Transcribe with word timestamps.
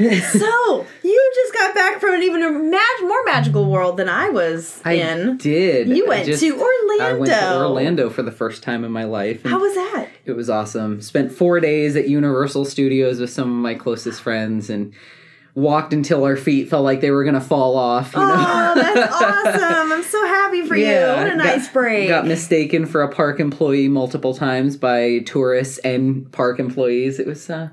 so 0.32 0.86
you 1.02 1.32
just 1.34 1.52
got 1.54 1.74
back 1.74 2.00
from 2.00 2.14
an 2.14 2.22
even 2.22 2.70
mag- 2.70 2.80
more 3.02 3.24
magical 3.24 3.66
world 3.70 3.96
than 3.96 4.08
I 4.08 4.30
was 4.30 4.80
I 4.84 4.94
in. 4.94 5.36
did. 5.36 5.88
You 5.88 6.06
went 6.08 6.26
just- 6.26 6.40
to 6.42 6.50
Orlando. 6.52 7.04
I 7.04 7.12
went 7.14 7.32
to 7.32 7.56
Orlando 7.58 8.10
for 8.10 8.22
the 8.22 8.32
first 8.32 8.62
time 8.62 8.84
in 8.84 8.92
my 8.92 9.04
life. 9.04 9.44
How 9.44 9.58
was 9.60 9.74
that? 9.74 10.08
It 10.24 10.32
was 10.32 10.48
awesome. 10.50 11.00
Spent 11.00 11.32
four 11.32 11.60
days 11.60 11.96
at 11.96 12.08
Universal 12.08 12.64
Studios 12.66 13.20
with 13.20 13.30
some 13.30 13.48
of 13.48 13.54
my 13.56 13.74
closest 13.74 14.22
friends 14.22 14.70
and 14.70 14.92
walked 15.56 15.92
until 15.92 16.22
our 16.24 16.36
feet 16.36 16.68
felt 16.70 16.84
like 16.84 17.00
they 17.00 17.10
were 17.10 17.24
gonna 17.24 17.40
fall 17.40 17.76
off. 17.76 18.14
You 18.14 18.20
know? 18.20 18.34
Oh, 18.36 18.74
that's 18.76 19.12
awesome! 19.62 19.92
I'm 19.92 20.02
so 20.04 20.24
happy 20.26 20.64
for 20.66 20.76
you. 20.76 20.86
What 20.86 21.26
a 21.26 21.30
got- 21.30 21.36
nice 21.38 21.68
break. 21.68 22.08
Got 22.08 22.26
mistaken 22.26 22.86
for 22.86 23.02
a 23.02 23.08
park 23.08 23.40
employee 23.40 23.88
multiple 23.88 24.32
times 24.34 24.76
by 24.76 25.18
tourists 25.26 25.78
and 25.78 26.30
park 26.32 26.60
employees. 26.60 27.18
It 27.18 27.26
was 27.26 27.50
uh, 27.50 27.70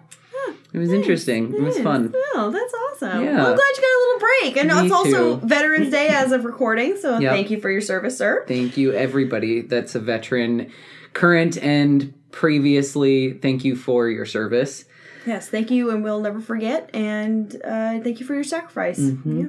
it 0.73 0.77
was 0.79 0.91
interesting. 0.91 1.53
It 1.53 1.61
was 1.61 1.75
Nice. 1.75 1.83
fun. 1.83 2.13
Oh, 2.35 2.49
that's 2.51 2.73
awesome. 2.73 3.23
Yeah. 3.23 3.35
Well, 3.37 3.47
I'm 3.51 3.55
glad 3.55 3.75
you 3.75 3.81
got 3.81 3.87
a 3.87 4.01
little 4.03 4.19
break. 4.19 4.57
And 4.57 4.67
Me 4.69 4.85
it's 4.85 4.93
also 4.93 5.39
too. 5.39 5.47
Veterans 5.47 5.89
Day 5.91 6.07
as 6.09 6.31
of 6.31 6.45
recording, 6.45 6.97
so 6.97 7.17
Yep. 7.19 7.31
thank 7.33 7.49
you 7.49 7.59
for 7.61 7.69
your 7.71 7.81
service, 7.81 8.17
sir. 8.17 8.43
Thank 8.47 8.77
you, 8.77 8.91
everybody 8.93 9.61
that's 9.61 9.95
a 9.95 9.99
veteran, 9.99 10.69
current 11.13 11.57
and 11.63 12.13
previously. 12.31 13.33
Thank 13.33 13.63
you 13.65 13.75
for 13.75 14.09
your 14.09 14.25
service. 14.25 14.85
Yes, 15.25 15.49
thank 15.49 15.71
you, 15.71 15.89
and 15.91 16.03
we'll 16.03 16.21
never 16.21 16.39
forget. 16.39 16.89
And 16.93 17.53
uh, 17.63 17.99
thank 18.01 18.19
you 18.19 18.25
for 18.25 18.33
your 18.35 18.43
sacrifice. 18.43 18.99
Mm-hmm. 18.99 19.39
Yeah. 19.41 19.47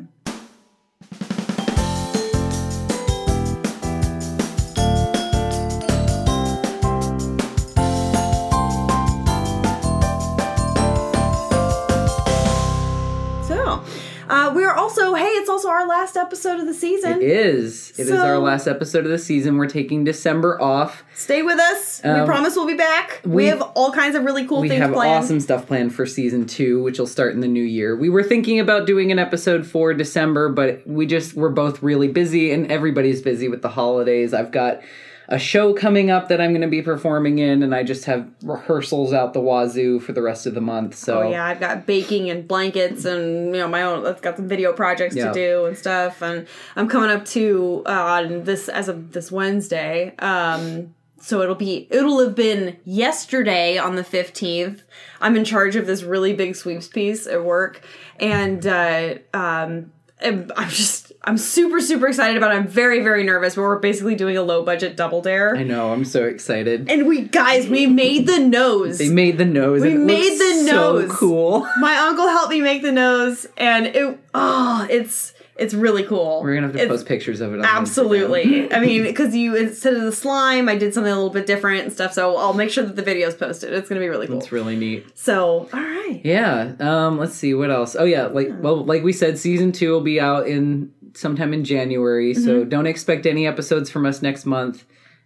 Uh, 14.29 14.53
we 14.55 14.65
are 14.65 14.75
also, 14.75 15.15
hey, 15.15 15.25
it's 15.27 15.49
also 15.49 15.69
our 15.69 15.87
last 15.87 16.17
episode 16.17 16.61
of 16.61 16.67
the 16.67 16.75
season. 16.75 17.15
It 17.21 17.23
is. 17.23 17.91
It 17.99 18.03
is 18.03 18.09
So- 18.09 18.17
our 18.19 18.39
last 18.39 18.67
episode 18.67 19.05
of 19.05 19.11
the 19.11 19.19
season. 19.19 19.57
We're 19.57 19.67
taking 19.69 20.05
December 20.05 20.61
off. 20.61 21.05
Stay 21.15 21.43
with 21.43 21.59
us. 21.59 22.01
we 22.05 22.11
Um, 22.11 22.27
promise 22.27 22.55
we'll 22.57 22.67
be 22.67 22.75
back. 22.75 23.21
We, 23.25 23.31
we- 23.31 23.47
have 23.47 23.63
all 23.75 23.93
kinds 23.93 24.15
of 24.17 24.25
really 24.25 24.47
cool 24.47 24.61
We 24.61 24.69
things 24.69 24.83
have 24.83 24.93
planned. 24.93 25.25
awesome 25.25 25.41
stuff 25.41 25.67
planned 25.67 25.95
for 25.95 26.07
season 26.07 26.47
two, 26.47 26.83
which 26.83 26.99
will 26.99 27.07
start 27.07 27.35
in 27.35 27.41
the 27.41 27.49
new 27.49 27.63
year. 27.63 27.97
We 27.97 28.09
were 28.11 28.23
thinking 28.23 28.61
about 28.61 28.87
doing 28.87 29.11
an 29.13 29.19
episode 29.19 29.67
for 29.67 29.93
December, 29.95 30.49
but 30.49 30.83
we 30.87 31.07
just 31.07 31.35
we're 31.35 31.49
both 31.49 31.83
really 31.83 32.09
busy, 32.09 32.51
and 32.53 32.71
everybody's 32.71 33.23
busy 33.23 33.49
with 33.49 33.63
the 33.63 33.69
holidays. 33.71 34.33
I've 34.35 34.53
got 34.53 34.81
a 35.31 35.39
show 35.39 35.75
coming 35.75 36.11
up 36.11 36.29
that 36.29 36.41
I'm 36.41 36.51
going 36.53 36.63
to 36.63 36.69
be 36.69 36.81
performing 36.81 37.39
in, 37.39 37.63
and 37.63 37.75
I 37.75 37.83
just 37.83 38.07
have 38.07 38.27
rehearsals 38.43 39.13
out 39.13 39.35
the 39.35 39.41
wazoo 39.41 40.01
for 40.01 40.13
the 40.13 40.23
rest 40.23 40.47
of 40.47 40.55
the 40.55 40.61
month. 40.63 40.95
So 40.95 41.23
Oh 41.23 41.31
yeah, 41.31 41.45
I've 41.45 41.61
got 41.61 41.85
baking 41.87 42.31
and 42.31 42.49
blankets 42.49 43.05
and 43.05 43.47
you 43.55 43.61
know 43.61 43.69
my 43.69 43.83
own. 43.83 44.07
I've 44.07 44.23
got 44.23 44.37
some 44.37 44.49
video 44.49 44.73
projects 44.73 45.15
Yeah. 45.15 45.29
to 45.29 45.33
do 45.35 45.67
and 45.67 45.77
stuff. 45.77 46.23
And 46.23 46.47
I'm 46.77 46.89
coming 46.89 47.11
up 47.11 47.25
to 47.27 47.83
uh, 47.87 47.91
on 47.91 48.45
this 48.45 48.69
as 48.71 48.89
of 48.89 49.13
this 49.13 49.31
Wednesday. 49.31 50.15
Um, 50.19 50.95
so 51.21 51.43
it'll 51.43 51.57
be 51.57 51.89
it'll 51.91 52.21
have 52.21 52.35
been 52.35 52.79
yesterday 52.85 53.77
on 53.77 53.97
the 53.97 54.05
15th. 54.05 54.83
I'm 55.21 55.37
in 55.37 55.45
charge 55.45 55.77
of 55.77 55.87
this 55.87 56.03
really 56.05 56.33
big 56.33 56.57
sweeps 56.57 56.89
piece 56.89 57.27
at 57.27 57.45
work, 57.45 57.83
and 58.19 58.67
uh, 58.67 59.15
um, 59.35 59.93
I'm 60.21 60.69
just 60.69 61.13
I'm 61.23 61.39
super 61.39 61.81
super 61.81 62.09
excited 62.09 62.37
about. 62.37 62.53
it. 62.53 62.57
I'm 62.57 62.69
very 62.69 63.03
very 63.03 63.23
nervous. 63.25 63.55
But 63.55 63.63
we're 63.63 63.79
basically 63.79 64.15
doing 64.15 64.37
a 64.37 64.43
low 64.43 64.65
budget 64.65 64.97
double 64.97 65.21
dare. 65.23 65.57
I 65.57 65.63
know 65.63 65.93
I'm 65.93 66.05
so 66.05 66.25
excited. 66.25 66.91
and 66.91 67.07
we 67.07 67.23
guys, 67.23 67.69
we 67.69 67.87
made 67.87 68.27
the 68.27 68.39
nose. 68.39 68.99
They 68.99 69.09
made 69.11 69.39
the 69.39 69.45
nose. 69.45 69.83
We 69.83 69.95
made 69.95 70.39
the 70.39 70.65
so 70.67 70.99
nose. 71.01 71.13
cool. 71.13 71.69
My 71.81 71.97
uncle 71.97 72.27
helped 72.29 72.51
me 72.51 72.61
make 72.61 72.83
the 72.83 72.93
nose, 72.93 73.47
and 73.57 73.87
it 73.87 74.19
oh, 74.35 74.87
it's 74.91 75.35
it's 75.59 75.75
really 75.75 76.03
cool. 76.05 76.41
We're 76.43 76.55
gonna 76.55 76.69
have 76.69 76.77
to 76.77 76.83
It's- 76.83 76.97
post 76.97 77.07
pictures 77.07 77.41
of 77.41 77.53
it. 77.55 77.61
Absolutely. 77.65 78.73
I 78.73 78.81
mean, 78.81 79.03
because 79.03 79.35
you 79.35 79.57
instead 79.57 79.95
of 79.95 80.03
the 80.03 80.13
slime, 80.13 80.69
I 80.69 80.77
did 80.77 80.95
something 80.95 81.13
a 81.13 81.17
little 81.17 81.31
bit 81.31 81.47
different 81.47 81.83
and 81.85 81.93
stuff. 81.93 82.13
So 82.13 82.37
I'll 82.37 82.53
make 82.55 82.71
sure 82.71 82.85
that 82.85 82.97
the 82.97 83.03
video's 83.03 83.35
posted. 83.35 83.73
It's 83.73 83.89
gonna 83.89 84.01
be 84.01 84.09
really 84.09 84.27
cool. 84.27 84.39
It's 84.39 84.53
really 84.53 84.77
neat. 84.77 85.07
So 85.19 85.69
all 85.73 85.81
right. 85.81 86.21
Yeah. 86.25 86.73
Um. 86.81 87.19
Let's 87.19 87.35
see 87.35 87.55
what 87.55 87.71
else. 87.71 87.97
Oh 87.99 88.05
yeah. 88.05 88.27
Like 88.27 88.51
well, 88.61 88.85
like 88.85 89.03
we 89.03 89.13
said, 89.13 89.39
season 89.39 89.73
two 89.73 89.91
will 89.93 90.01
be 90.01 90.21
out 90.21 90.47
in 90.47 90.93
sometime 91.15 91.53
in 91.53 91.65
January. 91.65 92.35
So 92.35 92.61
Mm-hmm. 92.61 92.69
don't 92.69 92.87
expect 92.87 93.27
any 93.27 93.47
episodes 93.47 93.91
from 93.91 94.07
us 94.07 94.23
next 94.23 94.47
month 94.47 94.85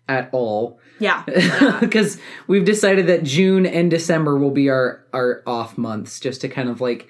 at 0.09 0.29
all, 0.33 0.81
Yeah. 0.99 1.23
because 1.81 2.19
we've 2.49 2.65
decided 2.65 3.07
that 3.07 3.23
June 3.23 3.67
and 3.67 3.91
December 3.91 4.37
will 4.39 4.51
be 4.51 4.69
our 4.69 5.05
our 5.13 5.43
off 5.47 5.77
months, 5.79 6.19
just 6.21 6.41
to 6.41 6.49
kind 6.49 6.69
of 6.69 6.81
like 6.81 7.09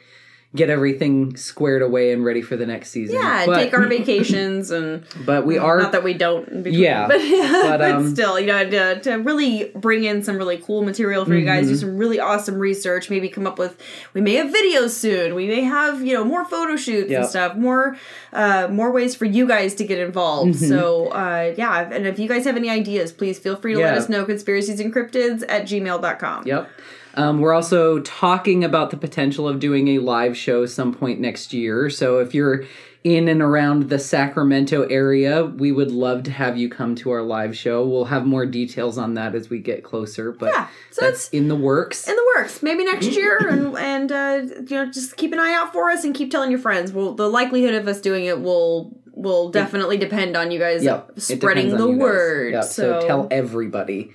get 0.55 0.69
everything 0.69 1.35
squared 1.37 1.81
away 1.81 2.13
and 2.13 2.25
ready 2.25 2.43
for 2.43 2.57
the 2.57 2.67
next 2.67 2.91
season. 2.91 3.17
Yeah. 3.17 3.47
But- 3.47 3.57
take 3.63 3.73
our 3.75 3.87
vacations 3.89 4.71
and. 4.71 5.05
But 5.25 5.47
we 5.47 5.57
are. 5.59 5.81
Not 5.81 5.93
that 5.93 6.05
we 6.05 6.13
don't, 6.15 6.63
between, 6.63 6.81
Yeah, 6.83 7.07
but, 7.09 7.19
but, 7.21 7.79
but 7.79 7.91
um, 7.91 8.15
still, 8.15 8.39
you 8.39 8.47
know, 8.49 8.69
to, 8.69 9.01
to 9.01 9.13
really 9.15 9.71
bring 9.75 10.05
in 10.05 10.23
some 10.23 10.37
really 10.37 10.59
cool 10.59 10.83
material 10.83 11.25
for 11.25 11.35
you 11.35 11.45
guys, 11.47 11.65
Mm-hmm. 11.65 11.73
do 11.73 11.79
some 11.79 11.97
really 11.97 12.21
awesome 12.21 12.59
research, 12.59 13.09
maybe 13.09 13.29
come 13.29 13.47
up 13.47 13.59
with. 13.59 13.81
We 14.15 14.21
may 14.21 14.35
have 14.35 14.53
videos 14.53 14.91
soon. 14.91 15.35
We 15.35 15.47
may 15.47 15.63
have 15.63 16.03
you 16.05 16.13
know 16.15 16.25
more 16.25 16.45
photo 16.45 16.77
shoots 16.77 17.11
Yep. 17.11 17.21
and 17.21 17.31
stuff, 17.31 17.57
more 17.57 17.97
uh, 18.33 18.69
more 18.71 18.91
ways 18.93 19.15
for 19.15 19.25
you 19.25 19.47
guys 19.47 19.75
to 19.77 19.85
get 19.85 19.99
involved. 19.99 20.57
Mm-hmm. 20.57 20.69
So 20.69 21.07
uh, 21.09 21.55
yeah, 21.57 21.89
and 21.91 22.07
if 22.07 22.19
you 22.19 22.29
guys 22.29 22.45
have 22.45 22.57
any 22.57 22.69
ideas, 22.69 23.13
please 23.13 23.39
feel 23.39 23.57
free 23.57 23.75
to 23.75 23.81
let 23.81 23.97
us 23.97 24.09
know. 24.09 24.25
Conspiracies 24.25 24.81
and 24.81 24.93
cryptids 24.93 25.43
at 25.49 25.63
gmail.com. 25.63 26.47
Yep. 26.47 26.71
Um, 27.15 27.41
we're 27.41 27.53
also 27.53 28.01
talking 28.01 28.65
about 28.65 28.91
the 28.91 28.97
potential 28.97 29.47
of 29.49 29.61
doing 29.61 29.89
a 29.89 29.99
live 29.99 30.37
show 30.37 30.67
some 30.67 30.93
point 30.95 31.21
next 31.21 31.53
year. 31.53 31.91
So 31.91 32.19
if 32.19 32.35
you're 32.35 32.65
in 33.05 33.27
and 33.29 33.43
around 33.43 33.89
the 33.91 33.99
Sacramento 33.99 34.83
area, 34.85 35.45
we 35.45 35.73
would 35.73 35.91
love 35.91 36.23
to 36.23 36.31
have 36.31 36.57
you 36.57 36.69
come 36.69 36.95
to 36.95 37.11
our 37.11 37.23
live 37.23 37.57
show. 37.57 37.85
We'll 37.85 38.05
have 38.05 38.25
more 38.25 38.47
details 38.47 38.97
on 38.97 39.15
that 39.15 39.35
as 39.35 39.51
we 39.51 39.59
get 39.59 39.83
closer, 39.83 40.31
but 40.33 40.53
Yeah, 40.55 40.69
so 40.91 41.01
that's 41.07 41.27
it's- 41.27 41.31
in 41.31 41.49
the 41.49 41.57
works. 41.57 42.09
in 42.09 42.15
the 42.15 42.33
works. 42.37 42.63
Maybe 42.63 42.85
next 42.85 43.07
year, 43.17 43.39
and 43.39 43.77
and 43.77 44.13
uh, 44.13 44.41
you 44.69 44.77
know, 44.77 44.87
just 44.87 45.17
keep 45.17 45.33
an 45.33 45.41
eye 45.41 45.53
out 45.53 45.73
for 45.73 45.91
us 45.91 46.05
and 46.05 46.15
keep 46.15 46.31
telling 46.31 46.51
your 46.51 46.61
friends. 46.61 46.93
Well, 46.93 47.13
the 47.15 47.29
likelihood 47.29 47.75
of 47.75 47.89
us 47.89 48.01
doing 48.01 48.25
it 48.25 48.41
will 48.41 48.97
will 49.15 49.51
definitely 49.51 49.99
depend 49.99 50.37
on 50.37 50.51
you 50.53 50.59
guys 50.61 50.85
Yep. 50.85 51.13
spreading 51.19 51.71
the 51.71 51.75
on 51.83 51.89
you 51.91 51.95
guys. 51.97 52.01
word. 52.01 52.53
Yep, 52.55 52.65
So, 52.65 53.01
so 53.01 53.07
tell 53.07 53.29
everybody. 53.33 54.13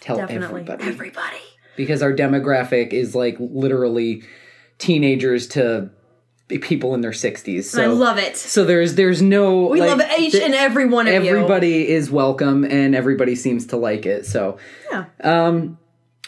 Tell 0.00 0.16
definitely 0.16 0.60
everybody. 0.62 0.84
everybody. 0.84 1.36
Because 1.80 2.02
our 2.02 2.12
demographic 2.12 2.92
is 2.92 3.14
like 3.14 3.36
literally 3.40 4.22
teenagers 4.78 5.46
to 5.48 5.90
people 6.62 6.94
in 6.94 7.00
their 7.00 7.12
60s. 7.12 7.64
So 7.64 7.82
I 7.82 7.86
love 7.86 8.18
it. 8.18 8.36
So 8.36 8.64
there's 8.64 8.94
there's 8.96 9.22
no 9.22 9.66
We 9.68 9.80
like, 9.80 9.90
love 9.98 10.02
each 10.18 10.32
th- 10.32 10.44
and 10.44 10.54
every 10.54 10.86
one 10.86 11.06
of 11.06 11.24
you. 11.24 11.30
everybody 11.30 11.88
is 11.88 12.10
welcome 12.10 12.64
and 12.64 12.94
everybody 12.94 13.34
seems 13.36 13.66
to 13.68 13.76
like 13.76 14.04
it 14.04 14.26
so 14.26 14.58
Yeah. 14.90 15.04
um 15.22 15.78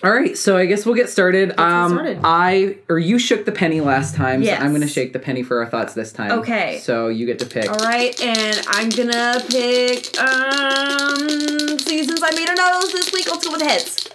all 0.05 0.11
right 0.13 0.37
so 0.37 0.57
i 0.57 0.67
guess 0.67 0.85
we'll 0.87 0.95
get 0.97 1.09
started 1.11 1.59
um 1.61 1.93
started. 1.93 2.21
i 2.25 2.77
or 2.89 2.99
you 2.99 3.19
shook 3.21 3.45
the 3.45 3.53
penny 3.53 3.81
last 3.81 4.15
time 4.17 4.43
Yes. 4.43 4.59
so 4.59 4.65
i'm 4.65 4.73
gonna 4.73 4.87
shake 4.89 5.13
the 5.13 5.19
penny 5.21 5.43
for 5.45 5.63
our 5.63 5.69
thoughts 5.71 5.95
this 5.95 6.13
time 6.13 6.31
Okay. 6.41 6.79
so 6.83 7.07
you 7.09 7.25
get 7.27 7.39
to 7.41 7.47
pick 7.47 7.69
All 7.71 7.77
right, 7.87 8.15
and 8.21 8.61
I'm 8.69 8.89
gonna 8.91 9.41
pick. 9.49 10.17
Um, 10.21 11.79
see, 11.79 12.03
since 12.05 12.23
I 12.23 12.31
made 12.35 12.49
a 12.49 12.55
nose 12.55 12.93
this 12.93 13.13
week, 13.13 13.27
let's 13.31 13.45
go 13.47 13.53
with 13.53 13.63
heads. 13.63 14.09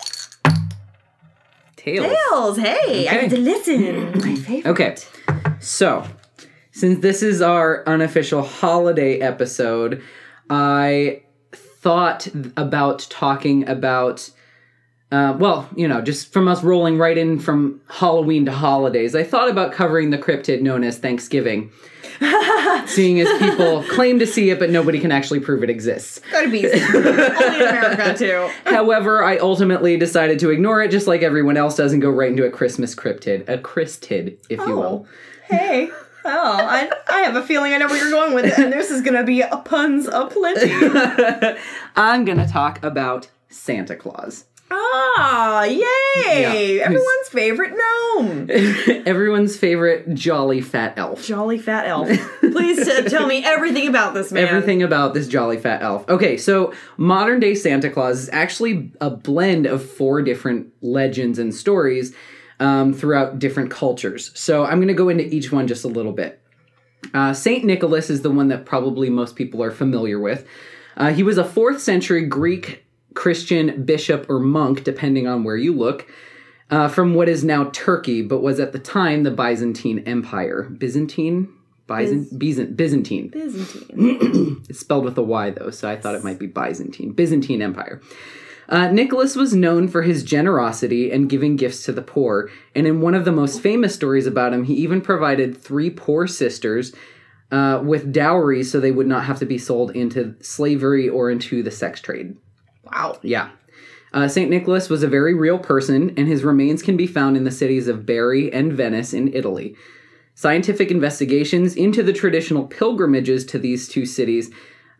Tails 1.96 2.08
Tails. 2.30 2.58
Hey, 2.58 3.08
I 3.08 3.16
Okay. 3.18 3.22
get 3.28 3.30
to 3.36 3.38
listen. 3.42 4.12
My 4.22 4.36
favorite. 4.36 4.72
okay 4.72 4.96
so 5.60 6.06
since 6.72 7.00
this 7.00 7.24
is 7.24 7.42
our 7.42 7.84
unofficial 7.88 8.42
holiday 8.44 9.20
episode 9.20 10.02
i 10.50 11.22
thought 11.54 12.28
about 12.56 13.00
talking 13.10 13.68
about 13.68 14.30
uh, 15.12 15.36
well, 15.40 15.70
you 15.76 15.88
know, 15.88 16.02
just 16.02 16.34
from 16.34 16.48
us 16.48 16.64
rolling 16.64 16.98
right 16.98 17.18
in 17.18 17.40
from 17.40 17.80
Halloween 17.90 18.46
to 18.46 18.52
holidays, 18.52 19.16
I 19.16 19.24
thought 19.24 19.50
about 19.50 19.72
covering 19.72 20.10
the 20.10 20.18
cryptid 20.18 20.62
known 20.62 20.84
as 20.84 20.98
Thanksgiving. 20.98 21.72
Seeing 22.88 23.20
as 23.20 23.40
people 23.40 23.84
claim 23.84 24.18
to 24.20 24.28
see 24.28 24.50
it, 24.50 24.60
but 24.60 24.70
nobody 24.70 25.00
can 25.00 25.12
actually 25.12 25.40
prove 25.40 25.64
it 25.64 25.70
exists. 25.70 26.20
Gotta 26.32 26.50
be 26.50 26.66
only 26.66 26.80
in 26.80 27.68
America 27.68 28.16
too. 28.18 28.50
However, 28.66 29.24
I 29.24 29.38
ultimately 29.38 29.98
decided 29.98 30.40
to 30.40 30.50
ignore 30.50 30.82
it 30.82 30.90
just 30.90 31.06
like 31.06 31.22
everyone 31.22 31.58
else 31.58 31.76
does 31.76 31.94
and 31.94 32.02
go 32.02 32.10
right 32.10 32.32
into 32.32 32.46
a 32.46 32.50
Christmas 32.50 32.96
cryptid. 32.96 33.48
A 33.48 33.58
Christid, 33.58 34.38
if 34.50 34.60
you 34.60 34.76
will. 34.76 35.08
Hey. 35.46 35.92
Oh, 36.26 36.58
I, 36.60 36.92
I 37.08 37.20
have 37.22 37.38
a 37.38 37.44
feeling 37.44 37.72
I 37.74 37.78
know 37.78 37.88
where 37.88 37.98
you're 37.98 38.12
going 38.12 38.34
with 38.34 38.46
it, 38.46 38.58
and 38.58 38.74
this 38.74 38.92
is 38.92 39.02
gonna 39.02 39.24
be 39.24 39.42
a 39.42 39.58
puns 39.58 40.08
aplenty. 40.08 40.72
I'm 41.96 42.26
going 42.26 42.38
to 42.38 42.48
talk 42.48 42.84
about 42.84 43.30
Santa 43.50 43.96
Claus. 43.96 44.44
Ah, 44.70 45.64
yay! 45.64 46.78
Yeah. 46.78 46.84
Everyone's 46.86 47.28
favorite 47.30 47.74
gnome. 47.78 48.50
Everyone's 49.06 49.56
favorite 49.58 50.14
jolly 50.14 50.62
fat 50.62 50.94
elf. 50.98 51.24
Jolly 51.26 51.58
fat 51.58 51.88
elf. 51.88 52.10
Please 52.42 52.86
t- 52.86 53.10
tell 53.10 53.28
me 53.28 53.44
everything 53.46 53.88
about 53.88 54.14
this 54.14 54.32
man. 54.32 54.46
Everything 54.46 54.84
about 54.84 55.14
this 55.14 55.28
jolly 55.28 55.58
fat 55.58 55.82
elf. 55.82 56.08
Okay, 56.10 56.38
so 56.38 56.74
modern 56.98 57.40
day 57.40 57.56
Santa 57.56 57.90
Claus 57.90 58.20
is 58.24 58.30
actually 58.34 58.92
a 59.00 59.10
blend 59.10 59.66
of 59.66 59.88
four 59.90 60.22
different 60.22 60.68
legends 60.82 61.40
and 61.40 61.54
stories. 61.54 62.14
um, 62.60 62.92
throughout 62.92 63.38
different 63.38 63.70
cultures. 63.70 64.32
So 64.34 64.66
I'm 64.66 64.80
going 64.80 64.88
to 64.88 64.94
go 64.96 65.10
into 65.10 65.24
each 65.24 65.52
one 65.52 65.68
just 65.68 65.86
a 65.86 65.88
little 65.88 66.12
bit. 66.12 66.42
Uh, 67.14 67.32
Saint 67.32 67.64
Nicholas 67.64 68.10
is 68.10 68.24
the 68.24 68.32
one 68.32 68.48
that 68.48 68.66
probably 68.66 69.12
most 69.12 69.36
people 69.36 69.62
are 69.62 69.70
familiar 69.70 70.20
with. 70.20 70.44
Uh, 70.98 71.14
he 71.14 71.22
was 71.22 71.38
a 71.38 71.44
fourth 71.46 71.80
century 71.80 72.26
Greek 72.26 72.84
Christian 73.18 73.84
bishop 73.84 74.30
or 74.30 74.40
monk, 74.40 74.84
depending 74.84 75.28
on 75.28 75.44
where 75.44 75.58
you 75.58 75.74
look, 75.74 76.08
uh, 76.70 76.88
from 76.88 77.16
what 77.16 77.28
is 77.28 77.44
now 77.44 77.72
Turkey, 77.74 78.22
but 78.22 78.44
was 78.44 78.60
at 78.60 78.74
the 78.74 78.80
time 78.80 79.24
the 79.24 79.32
Byzantine 79.32 80.00
Empire. 80.06 80.64
Byzantine? 80.78 81.50
Byzant- 81.90 82.38
Byzant- 82.38 82.78
Byzantine. 82.78 83.30
Byzantine. 83.30 84.62
It's 84.70 84.80
spelled 84.82 85.04
with 85.06 85.18
a 85.18 85.24
Y 85.24 85.50
though, 85.50 85.72
so 85.72 85.90
I 85.90 85.96
thought 85.96 86.14
it 86.14 86.24
might 86.24 86.38
be 86.38 86.46
Byzantine. 86.46 87.12
Byzantine 87.14 87.62
Empire. 87.64 88.02
Uh, 88.70 88.92
Nicholas 88.92 89.36
was 89.36 89.56
known 89.56 89.88
for 89.88 90.04
his 90.04 90.24
generosity 90.24 91.10
and 91.12 91.30
giving 91.30 91.56
gifts 91.56 91.84
to 91.86 91.94
the 91.94 92.02
poor, 92.04 92.52
and 92.76 92.86
in 92.86 93.02
one 93.02 93.16
of 93.16 93.26
the 93.26 93.32
most 93.32 93.62
famous 93.62 93.96
stories 93.96 94.28
about 94.28 94.54
him, 94.54 94.66
he 94.66 94.74
even 94.76 95.02
provided 95.02 95.58
three 95.58 95.90
poor 95.90 96.28
sisters 96.28 96.94
uh, 97.52 97.82
with 97.84 98.12
dowries 98.14 98.70
so 98.70 98.80
they 98.80 98.92
would 98.92 99.08
not 99.08 99.24
have 99.24 99.40
to 99.40 99.46
be 99.46 99.58
sold 99.58 99.90
into 99.96 100.36
slavery 100.42 101.08
or 101.10 101.32
into 101.32 101.64
the 101.64 101.72
sex 101.72 102.00
trade. 102.02 102.36
Wow. 102.92 103.18
Yeah. 103.22 103.50
Uh, 104.14 104.28
St. 104.28 104.50
Nicholas 104.50 104.90
was 104.90 105.04
a 105.04 105.08
very 105.08 105.34
real 105.34 105.60
person, 105.60 106.14
and 106.18 106.28
his 106.28 106.44
remains 106.44 106.82
can 106.82 106.96
be 106.98 107.08
found 107.08 107.36
in 107.38 107.44
the 107.44 107.52
cities 107.52 107.88
of 107.88 108.06
Bari 108.06 108.52
and 108.54 108.74
Venice 108.74 109.14
in 109.14 109.34
Italy. 109.34 109.76
Scientific 110.34 110.92
investigations 110.92 111.76
into 111.76 112.04
the 112.04 112.14
traditional 112.14 112.66
pilgrimages 112.68 113.46
to 113.48 113.58
these 113.60 113.88
two 113.88 114.06
cities 114.06 114.52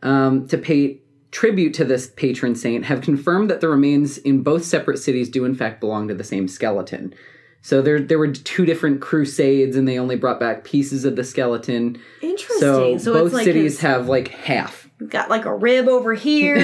um, 0.04 0.48
to 0.48 0.58
pay 0.58 1.00
tribute 1.32 1.74
to 1.76 1.86
this 1.86 2.08
patron 2.16 2.56
saint 2.56 2.86
have 2.86 3.02
confirmed 3.02 3.50
that 3.50 3.62
the 3.62 3.68
remains 3.68 4.18
in 4.20 4.42
both 4.42 4.64
separate 4.64 4.98
cities 4.98 5.30
do 5.30 5.46
in 5.46 5.54
fact 5.54 5.80
belong 5.80 6.08
to 6.08 6.14
the 6.14 6.24
same 6.24 6.48
skeleton. 6.48 7.14
So 7.62 7.82
there, 7.82 8.00
there 8.00 8.18
were 8.18 8.32
two 8.32 8.66
different 8.66 9.02
crusades, 9.02 9.76
and 9.76 9.88
they 9.88 10.00
only 10.00 10.16
brought 10.16 10.40
back 10.40 10.64
pieces 10.64 11.06
of 11.06 11.16
the 11.16 11.24
skeleton. 11.24 12.00
Interesting. 12.22 12.60
So, 12.60 12.98
So, 12.98 13.14
both 13.14 13.34
like 13.34 13.46
cities 13.46 13.74
his- 13.74 13.80
have 13.82 14.08
like 14.08 14.30
half, 14.30 14.87
you've 15.00 15.10
got 15.10 15.30
like 15.30 15.46
a 15.46 15.54
rib 15.56 15.88
over 15.88 16.14
here. 16.14 16.58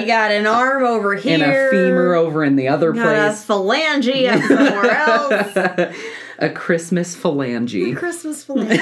you 0.00 0.06
got 0.06 0.30
an 0.30 0.46
arm 0.46 0.84
over 0.84 1.14
here. 1.14 1.34
and 1.34 1.42
a 1.42 1.70
femur 1.70 2.14
over 2.14 2.44
in 2.44 2.56
the 2.56 2.68
other 2.68 2.92
got 2.92 3.06
a 3.14 3.28
place. 3.30 3.44
phalange 3.46 4.28
up 4.28 4.42
somewhere 4.44 4.90
else. 4.96 5.96
a 6.38 6.50
Christmas 6.50 7.16
phalange. 7.16 7.96
Christmas 7.96 8.44
phalange. 8.44 8.76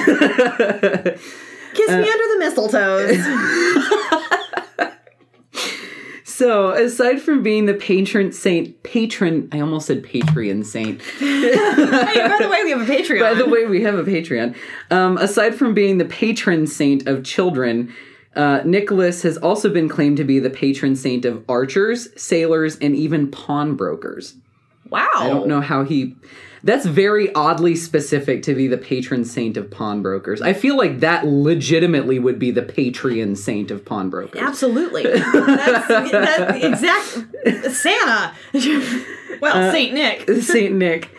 Kiss 1.73 1.89
Uh, 1.89 1.97
me 2.01 2.09
under 2.09 2.27
the 2.27 2.39
mistletoes. 2.45 3.81
So, 6.27 6.71
aside 6.71 7.21
from 7.21 7.43
being 7.43 7.65
the 7.65 7.73
patron 7.75 8.33
saint, 8.33 8.83
patron, 8.83 9.47
I 9.53 9.61
almost 9.61 9.87
said 9.87 10.03
Patreon 10.03 10.65
saint. 10.65 11.01
hey, 11.01 11.55
by 11.55 12.37
the 12.41 12.49
way, 12.49 12.61
we 12.65 12.71
have 12.71 12.81
a 12.81 12.85
Patreon. 12.85 13.21
By 13.21 13.33
the 13.35 13.45
way, 13.47 13.65
we 13.65 13.83
have 13.83 13.95
a 13.95 14.03
Patreon. 14.03 14.53
Um, 14.91 15.17
aside 15.17 15.55
from 15.55 15.73
being 15.73 15.97
the 15.97 16.03
patron 16.03 16.67
saint 16.67 17.07
of 17.07 17.23
children, 17.23 17.93
uh, 18.35 18.61
Nicholas 18.65 19.21
has 19.23 19.37
also 19.37 19.69
been 19.69 19.87
claimed 19.89 20.17
to 20.17 20.23
be 20.23 20.39
the 20.39 20.49
patron 20.49 20.95
saint 20.95 21.25
of 21.25 21.43
archers, 21.49 22.07
sailors, 22.21 22.77
and 22.79 22.95
even 22.95 23.29
pawnbrokers. 23.31 24.35
wow. 24.89 25.09
I 25.15 25.27
don't 25.29 25.47
know 25.47 25.61
how 25.61 25.83
he. 25.83 26.15
That's 26.63 26.85
very 26.87 27.31
oddly 27.35 27.75
specific 27.75 28.41
to 28.43 28.55
be 28.55 28.67
the 28.67 28.77
patron 28.77 29.23
saint 29.23 29.55
of 29.55 29.69
pawnbrokers. 29.69 30.41
I 30.41 30.53
feel 30.53 30.75
like 30.75 31.01
that 31.01 31.23
legitimately 31.27 32.17
would 32.17 32.39
be 32.39 32.49
the 32.49 32.63
patron 32.63 33.35
saint 33.35 33.69
of 33.69 33.85
pawnbrokers. 33.85 34.41
Absolutely. 34.41 35.03
That's, 35.03 35.87
that's 36.11 36.63
exact. 36.63 37.71
Santa. 37.75 38.33
well, 39.41 39.55
Uh, 39.69 39.71
Saint 39.71 39.93
Nick. 39.93 40.27
Saint 40.41 40.73
Nick. 40.75 41.14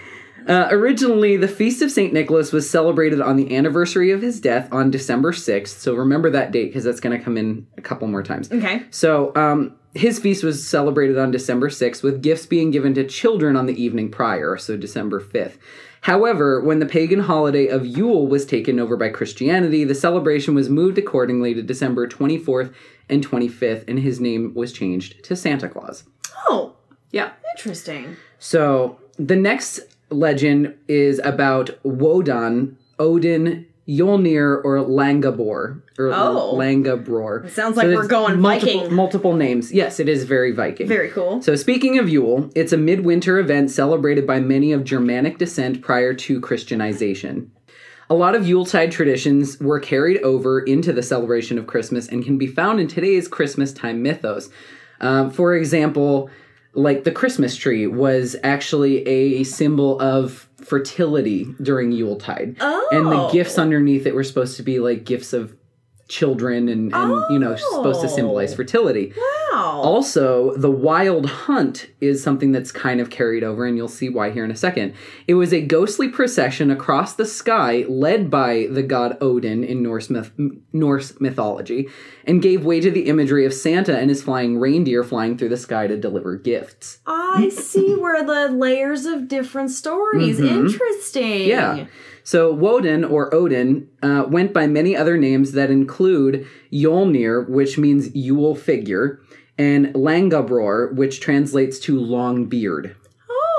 Uh, 0.46 0.68
originally, 0.70 1.36
the 1.36 1.48
Feast 1.48 1.82
of 1.82 1.90
Saint 1.90 2.12
Nicholas 2.12 2.52
was 2.52 2.68
celebrated 2.70 3.20
on 3.20 3.36
the 3.36 3.56
anniversary 3.56 4.12
of 4.12 4.22
his 4.22 4.40
death 4.40 4.68
on 4.72 4.90
December 4.90 5.32
6th. 5.32 5.68
So 5.68 5.94
remember 5.94 6.30
that 6.30 6.52
date 6.52 6.66
because 6.66 6.84
that's 6.84 7.00
going 7.00 7.18
to 7.18 7.24
come 7.24 7.36
in 7.36 7.66
a 7.76 7.80
couple 7.82 8.06
more 8.06 8.22
times. 8.22 8.50
Okay. 8.52 8.84
So 8.90 9.32
um, 9.34 9.74
his 9.94 10.18
feast 10.20 10.44
was 10.44 10.66
celebrated 10.66 11.18
on 11.18 11.30
December 11.32 11.68
6th, 11.68 12.02
with 12.04 12.22
gifts 12.22 12.46
being 12.46 12.70
given 12.70 12.94
to 12.94 13.04
children 13.04 13.56
on 13.56 13.66
the 13.66 13.80
evening 13.82 14.10
prior, 14.10 14.56
so 14.56 14.76
December 14.76 15.20
5th. 15.20 15.56
However, 16.02 16.60
when 16.60 16.78
the 16.78 16.86
pagan 16.86 17.18
holiday 17.20 17.66
of 17.66 17.84
Yule 17.84 18.28
was 18.28 18.46
taken 18.46 18.78
over 18.78 18.96
by 18.96 19.08
Christianity, 19.08 19.82
the 19.82 19.94
celebration 19.96 20.54
was 20.54 20.68
moved 20.68 20.98
accordingly 20.98 21.54
to 21.54 21.62
December 21.62 22.06
24th 22.06 22.72
and 23.08 23.26
25th, 23.26 23.84
and 23.88 23.98
his 23.98 24.20
name 24.20 24.52
was 24.54 24.72
changed 24.72 25.24
to 25.24 25.34
Santa 25.34 25.68
Claus. 25.68 26.04
Oh, 26.48 26.76
Yeah. 27.10 27.30
interesting. 27.56 28.16
So 28.38 29.00
the 29.18 29.34
next 29.34 29.80
legend 30.10 30.74
is 30.88 31.20
about 31.24 31.70
Wodan, 31.84 32.76
Odin, 32.98 33.66
Yolnir, 33.88 34.60
or 34.64 34.78
Langabor, 34.78 35.80
or 35.98 36.12
Oh. 36.12 36.54
Langabror. 36.56 37.44
It 37.46 37.52
sounds 37.52 37.76
like 37.76 37.86
So 37.86 37.94
we're 37.94 38.06
going 38.08 38.40
multiple, 38.40 38.80
Viking. 38.80 38.94
Multiple 38.94 39.34
names. 39.34 39.72
Yes, 39.72 40.00
it 40.00 40.08
is 40.08 40.24
very 40.24 40.50
Viking. 40.52 40.88
Very 40.88 41.08
cool. 41.10 41.40
So, 41.40 41.54
speaking 41.54 41.98
of 41.98 42.08
Yule, 42.08 42.50
it's 42.56 42.72
a 42.72 42.76
midwinter 42.76 43.38
event 43.38 43.70
celebrated 43.70 44.26
by 44.26 44.40
many 44.40 44.72
of 44.72 44.82
Germanic 44.82 45.38
descent 45.38 45.82
prior 45.82 46.14
to 46.14 46.40
Christianization. 46.40 47.52
A 48.10 48.14
lot 48.14 48.34
of 48.34 48.46
Yuletide 48.46 48.92
traditions 48.92 49.58
were 49.60 49.80
carried 49.80 50.20
over 50.22 50.60
into 50.60 50.92
the 50.92 51.02
celebration 51.02 51.58
of 51.58 51.66
Christmas 51.66 52.08
and 52.08 52.24
can 52.24 52.38
be 52.38 52.46
found 52.46 52.78
in 52.80 52.86
today's 52.88 53.26
Christmas 53.28 53.72
time 53.72 54.02
mythos. 54.02 54.48
Um, 55.00 55.30
for 55.30 55.54
example, 55.54 56.30
like 56.76 57.04
the 57.04 57.10
Christmas 57.12 57.56
tree 57.56 57.86
was 57.86 58.36
actually 58.44 59.06
a 59.08 59.42
symbol 59.44 60.00
of 60.00 60.48
fertility 60.58 61.46
during 61.62 61.90
Yuletide. 61.92 62.56
And 62.60 63.06
the 63.06 63.16
Oh. 63.28 63.32
gifts 63.32 63.58
underneath 63.58 64.06
it 64.06 64.14
were 64.14 64.24
supposed 64.24 64.56
to 64.58 64.62
be 64.62 64.78
like 64.78 65.04
gifts 65.04 65.32
of 65.32 65.54
children 66.08 66.68
and, 66.68 66.94
and 66.94 67.24
you 67.30 67.38
know, 67.38 67.56
supposed 67.56 68.00
to 68.02 68.08
symbolize 68.08 68.52
Oh. 68.52 68.56
fertility. 68.56 69.12
Wow. 69.16 69.22
Also, 69.80 70.56
the 70.56 70.70
wild 70.70 71.26
hunt 71.26 71.88
is 72.00 72.22
something 72.22 72.52
that's 72.52 72.72
kind 72.72 73.00
of 73.00 73.10
carried 73.10 73.42
over, 73.44 73.66
and 73.66 73.76
you'll 73.76 73.88
see 73.88 74.08
why 74.08 74.30
here 74.30 74.44
in 74.44 74.50
a 74.50 74.56
second. 74.56 74.94
It 75.26 75.34
was 75.34 75.52
a 75.52 75.60
ghostly 75.60 76.08
procession 76.08 76.70
across 76.70 77.14
the 77.14 77.26
sky 77.26 77.84
led 77.88 78.30
by 78.30 78.66
the 78.70 78.82
god 78.82 79.16
Odin 79.20 79.64
in 79.64 79.82
Norse, 79.82 80.10
myth- 80.10 80.32
Norse 80.72 81.20
mythology 81.20 81.88
and 82.24 82.42
gave 82.42 82.64
way 82.64 82.80
to 82.80 82.90
the 82.90 83.06
imagery 83.06 83.44
of 83.46 83.54
Santa 83.54 83.96
and 83.96 84.10
his 84.10 84.22
flying 84.22 84.58
reindeer 84.58 85.04
flying 85.04 85.38
through 85.38 85.50
the 85.50 85.56
sky 85.56 85.86
to 85.86 85.96
deliver 85.96 86.36
gifts. 86.36 86.98
I 87.06 87.48
see 87.50 87.94
where 87.94 88.24
the 88.24 88.54
layers 88.54 89.06
of 89.06 89.28
different 89.28 89.70
stories. 89.70 90.40
Interesting. 90.40 91.48
Mm-hmm. 91.48 91.78
Yeah. 91.78 91.86
So 92.24 92.52
Woden 92.52 93.04
or 93.04 93.32
Odin 93.32 93.88
uh, 94.02 94.24
went 94.28 94.52
by 94.52 94.66
many 94.66 94.96
other 94.96 95.16
names 95.16 95.52
that 95.52 95.70
include 95.70 96.44
Yolnir, 96.72 97.48
which 97.48 97.78
means 97.78 98.12
Yule 98.16 98.56
figure, 98.56 99.20
and 99.58 99.94
Langabror, 99.94 100.94
which 100.94 101.20
translates 101.20 101.78
to 101.80 101.98
long 101.98 102.46
beard. 102.46 102.96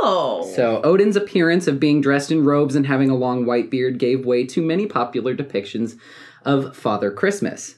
Oh. 0.01 0.51
So 0.56 0.82
Odin's 0.84 1.16
appearance 1.16 1.68
of 1.68 1.80
being 1.80 2.01
dressed 2.01 2.32
in 2.32 2.46
robes 2.46 2.75
and 2.75 2.86
having 2.86 3.10
a 3.10 3.16
long 3.16 3.46
white 3.46 3.70
beard 3.70 3.98
gave 3.98 4.25
way 4.25 4.46
to 4.46 4.62
many 4.62 4.86
popular 4.86 5.36
depictions 5.36 5.98
of 6.46 6.75
Father 6.75 7.12
Christmas 7.12 7.75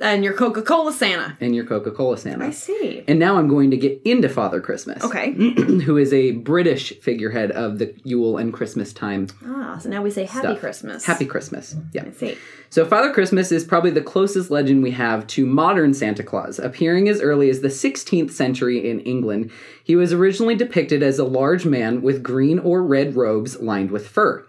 and 0.00 0.22
your 0.24 0.32
Coca 0.34 0.62
Cola 0.62 0.92
Santa. 0.92 1.36
and 1.40 1.54
your 1.54 1.64
Coca-Cola 1.64 2.16
Santa. 2.18 2.44
I 2.46 2.50
see. 2.50 3.04
And 3.08 3.18
now 3.18 3.36
I'm 3.36 3.48
going 3.48 3.70
to 3.72 3.76
get 3.76 4.00
into 4.04 4.28
Father 4.28 4.60
Christmas. 4.60 5.02
Okay. 5.02 5.32
who 5.32 5.96
is 5.96 6.12
a 6.12 6.32
British 6.32 6.92
figurehead 7.00 7.50
of 7.50 7.78
the 7.78 7.94
Yule 8.04 8.38
and 8.38 8.52
Christmas 8.52 8.92
time. 8.92 9.28
Ah, 9.44 9.78
so 9.78 9.88
now 9.88 10.02
we 10.02 10.10
say 10.10 10.24
Happy 10.24 10.46
Stuff. 10.46 10.60
Christmas. 10.60 11.04
Happy 11.04 11.26
Christmas. 11.26 11.74
Yeah. 11.92 12.04
I 12.06 12.10
see. 12.12 12.36
So, 12.70 12.84
Father 12.84 13.12
Christmas 13.14 13.50
is 13.50 13.64
probably 13.64 13.90
the 13.90 14.02
closest 14.02 14.50
legend 14.50 14.82
we 14.82 14.90
have 14.90 15.26
to 15.28 15.46
modern 15.46 15.94
Santa 15.94 16.22
Claus, 16.22 16.58
appearing 16.58 17.08
as 17.08 17.20
early 17.22 17.48
as 17.48 17.62
the 17.62 17.68
16th 17.68 18.30
century 18.30 18.90
in 18.90 19.00
England. 19.00 19.50
He 19.82 19.96
was 19.96 20.12
originally 20.12 20.54
depicted 20.54 21.02
as 21.02 21.18
a 21.18 21.24
large 21.24 21.64
man 21.64 22.02
with 22.02 22.22
green 22.22 22.58
or 22.58 22.82
red 22.82 23.16
robes 23.16 23.58
lined 23.60 23.90
with 23.90 24.06
fur. 24.06 24.44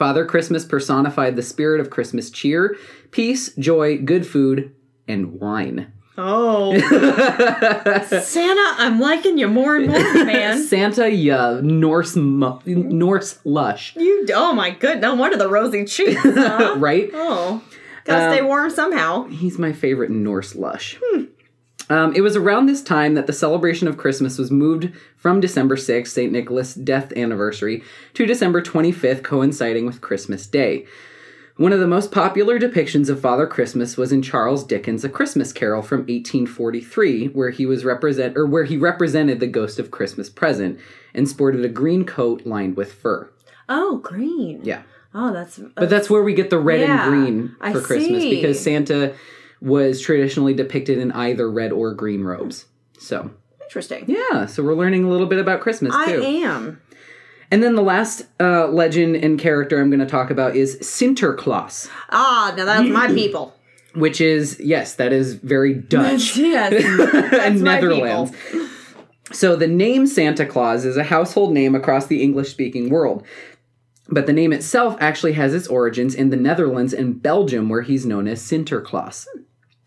Father 0.00 0.24
Christmas 0.24 0.64
personified 0.64 1.36
the 1.36 1.42
spirit 1.42 1.78
of 1.78 1.90
Christmas 1.90 2.30
cheer, 2.30 2.74
peace, 3.10 3.54
joy, 3.56 3.98
good 3.98 4.26
food, 4.26 4.74
and 5.06 5.38
wine. 5.38 5.92
Oh. 6.16 6.72
Santa, 8.22 8.74
I'm 8.82 8.98
liking 8.98 9.36
you 9.36 9.46
more 9.46 9.76
and 9.76 9.88
more, 9.88 10.24
man. 10.24 10.56
Santa, 10.66 11.10
yeah, 11.10 11.60
Norse, 11.62 12.16
mu- 12.16 12.60
Norse 12.64 13.40
lush, 13.44 13.94
You, 13.94 14.26
oh 14.32 14.54
my 14.54 14.70
good, 14.70 15.02
no 15.02 15.14
wonder 15.16 15.36
the 15.36 15.48
rosy 15.50 15.84
cheeks, 15.84 16.22
huh? 16.24 16.74
right? 16.78 17.10
Oh. 17.12 17.62
Gotta 18.04 18.24
Um, 18.28 18.32
stay 18.32 18.42
warm 18.42 18.70
somehow. 18.70 19.24
He's 19.26 19.58
my 19.58 19.74
favorite 19.74 20.10
Norse 20.10 20.54
lush. 20.54 20.98
Um, 21.90 22.14
it 22.14 22.20
was 22.22 22.36
around 22.36 22.66
this 22.66 22.82
time 22.82 23.14
that 23.14 23.26
the 23.26 23.32
celebration 23.32 23.88
of 23.88 23.98
Christmas 23.98 24.38
was 24.38 24.50
moved 24.50 24.92
from 25.16 25.40
December 25.40 25.76
6th, 25.76 26.06
St. 26.06 26.32
Nicholas' 26.32 26.74
death 26.74 27.12
anniversary, 27.16 27.82
to 28.14 28.24
December 28.26 28.62
25th, 28.62 29.22
coinciding 29.24 29.84
with 29.86 30.00
Christmas 30.00 30.46
Day. 30.46 30.86
One 31.56 31.72
of 31.72 31.80
the 31.80 31.86
most 31.88 32.10
popular 32.10 32.58
depictions 32.58 33.10
of 33.10 33.20
Father 33.20 33.46
Christmas 33.46 33.96
was 33.98 34.12
in 34.12 34.22
Charles 34.22 34.64
Dickens' 34.64 35.04
A 35.04 35.08
Christmas 35.10 35.52
Carol 35.52 35.82
from 35.82 35.98
1843, 36.00 37.26
where 37.28 37.50
he 37.50 37.66
was 37.66 37.84
represent 37.84 38.36
or 38.36 38.46
where 38.46 38.64
he 38.64 38.76
represented 38.78 39.40
the 39.40 39.46
ghost 39.46 39.78
of 39.78 39.90
Christmas 39.90 40.30
present 40.30 40.78
and 41.12 41.28
sported 41.28 41.64
a 41.64 41.68
green 41.68 42.04
coat 42.06 42.46
lined 42.46 42.76
with 42.76 42.92
fur. 42.94 43.28
Oh, 43.68 43.98
green. 43.98 44.60
Yeah. 44.62 44.82
Oh, 45.12 45.32
that's. 45.32 45.58
But 45.58 45.90
that's 45.90 46.08
where 46.08 46.22
we 46.22 46.34
get 46.34 46.50
the 46.50 46.58
red 46.58 46.80
Yeah, 46.80 47.02
and 47.04 47.10
green 47.24 47.56
I 47.60 47.72
for 47.72 47.80
Christmas 47.80 48.22
see. 48.22 48.36
because 48.36 48.58
Santa 48.62 49.14
was 49.60 50.00
traditionally 50.00 50.54
depicted 50.54 50.98
in 50.98 51.12
either 51.12 51.50
red 51.50 51.72
or 51.72 51.92
green 51.94 52.22
robes. 52.24 52.66
So, 52.98 53.30
interesting. 53.62 54.04
yeah, 54.08 54.46
so 54.46 54.62
we're 54.62 54.74
learning 54.74 55.04
a 55.04 55.08
little 55.08 55.26
bit 55.26 55.38
about 55.38 55.60
Christmas 55.60 55.94
I 55.94 56.12
too. 56.12 56.22
am. 56.22 56.80
And 57.50 57.62
then 57.62 57.74
the 57.74 57.82
last 57.82 58.22
uh, 58.38 58.68
legend 58.68 59.16
and 59.16 59.38
character 59.38 59.80
I'm 59.80 59.90
going 59.90 60.00
to 60.00 60.06
talk 60.06 60.30
about 60.30 60.54
is 60.54 60.76
Sinterklaas, 60.78 61.90
Ah, 62.10 62.54
now 62.56 62.64
that's 62.64 62.88
my 62.88 63.08
people. 63.08 63.54
which 63.94 64.20
is, 64.20 64.58
yes, 64.60 64.94
that 64.94 65.12
is 65.12 65.34
very 65.34 65.74
Dutch. 65.74 66.36
yes. 66.36 66.72
and 67.34 67.60
my 67.62 67.74
Netherlands. 67.74 68.32
So 69.32 69.56
the 69.56 69.66
name 69.66 70.06
Santa 70.06 70.46
Claus 70.46 70.84
is 70.84 70.96
a 70.96 71.04
household 71.04 71.52
name 71.52 71.74
across 71.74 72.06
the 72.06 72.22
English 72.22 72.50
speaking 72.50 72.88
world. 72.88 73.24
But 74.08 74.26
the 74.26 74.32
name 74.32 74.52
itself 74.52 74.96
actually 75.00 75.32
has 75.34 75.54
its 75.54 75.68
origins 75.68 76.14
in 76.16 76.30
the 76.30 76.36
Netherlands 76.36 76.92
and 76.92 77.22
Belgium, 77.22 77.68
where 77.68 77.82
he's 77.82 78.04
known 78.04 78.26
as 78.26 78.42
Sinterklaas. 78.42 79.26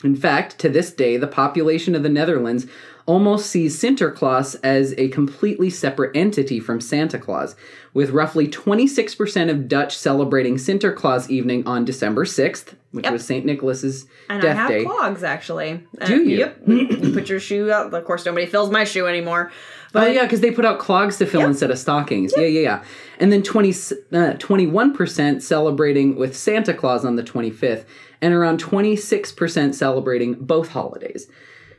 In 0.03 0.15
fact, 0.15 0.59
to 0.59 0.69
this 0.69 0.91
day, 0.91 1.17
the 1.17 1.27
population 1.27 1.95
of 1.95 2.03
the 2.03 2.09
Netherlands 2.09 2.67
almost 3.05 3.47
sees 3.47 3.77
Sinterklaas 3.81 4.55
as 4.63 4.93
a 4.97 5.09
completely 5.09 5.69
separate 5.69 6.15
entity 6.15 6.59
from 6.59 6.79
Santa 6.79 7.17
Claus, 7.19 7.55
with 7.93 8.11
roughly 8.11 8.47
26% 8.47 9.49
of 9.49 9.67
Dutch 9.67 9.97
celebrating 9.97 10.55
Sinterklaas 10.55 11.29
evening 11.29 11.67
on 11.67 11.83
December 11.83 12.23
6th, 12.23 12.75
which 12.91 13.03
Yep. 13.03 13.13
was 13.13 13.25
St. 13.25 13.45
Nicholas's 13.45 14.05
And 14.29 14.41
death 14.41 14.55
I 14.55 14.59
have 14.61 14.69
day. 14.69 14.83
clogs 14.85 15.23
actually. 15.23 15.81
Do 16.05 16.13
Uh, 16.13 16.17
you? 16.17 16.37
Yep. 16.37 16.57
you 16.67 17.11
put 17.13 17.27
your 17.29 17.41
shoe 17.41 17.71
out. 17.71 17.93
Of 17.93 18.05
course, 18.05 18.25
nobody 18.25 18.45
fills 18.45 18.69
my 18.71 18.85
shoe 18.85 19.05
anymore. 19.07 19.51
But 19.93 20.07
oh 20.09 20.11
yeah, 20.11 20.23
because 20.23 20.41
they 20.41 20.51
put 20.51 20.65
out 20.65 20.79
clogs 20.79 21.17
to 21.19 21.25
fill 21.25 21.41
Yep. 21.41 21.49
instead 21.51 21.71
of 21.71 21.77
stockings. 21.79 22.33
Yeah, 22.35 22.45
yeah, 22.47 22.59
yeah. 22.61 22.83
And 23.19 23.31
then 23.31 23.43
20, 23.43 23.69
uh, 23.69 24.33
21% 24.37 25.41
celebrating 25.41 26.15
with 26.17 26.35
Santa 26.35 26.73
Claus 26.73 27.05
on 27.05 27.15
the 27.15 27.23
25th, 27.23 27.85
and 28.21 28.33
around 28.33 28.59
26% 28.59 29.73
celebrating 29.75 30.33
both 30.33 30.69
holidays. 30.69 31.27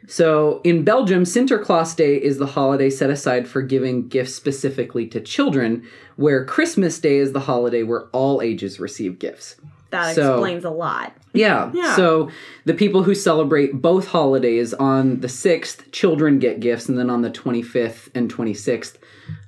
So 0.07 0.61
in 0.65 0.85
Belgium, 0.85 1.25
Sinterklaas 1.25 1.97
Day 1.97 2.17
is 2.17 2.39
the 2.39 2.47
holiday 2.47 2.91
set 2.91 3.09
aside 3.11 3.49
for 3.49 3.63
giving 3.63 4.07
gifts 4.09 4.35
specifically 4.35 5.07
to 5.09 5.21
children, 5.21 5.83
where 6.17 6.45
Christmas 6.45 6.99
Day 6.99 7.17
is 7.17 7.33
the 7.33 7.41
holiday 7.41 7.83
where 7.83 8.05
all 8.13 8.41
ages 8.43 8.79
receive 8.81 9.19
gifts. 9.19 9.57
that 9.91 10.15
So- 10.17 10.35
explains 10.35 10.65
a 10.65 10.71
lot. 10.71 11.13
Yeah. 11.35 11.71
Yeah. 11.75 11.97
So 11.97 12.31
the 12.65 12.75
people 12.75 13.03
who 13.03 13.15
celebrate 13.15 13.83
both 13.83 14.09
holidays 14.09 14.73
on 14.73 15.21
the 15.21 15.27
6th, 15.29 15.91
children 15.93 16.39
get 16.39 16.61
gifts, 16.61 16.89
and 16.89 16.97
then 16.99 17.11
on 17.11 17.21
the 17.23 17.31
25th 17.31 18.09
and 18.15 18.33
26th, 18.33 18.95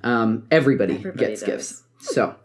um, 0.03 0.45
everybody, 0.51 0.95
Everybody 0.95 1.25
gets 1.25 1.41
does. 1.41 1.49
gifts. 1.49 1.83
So, 1.99 2.35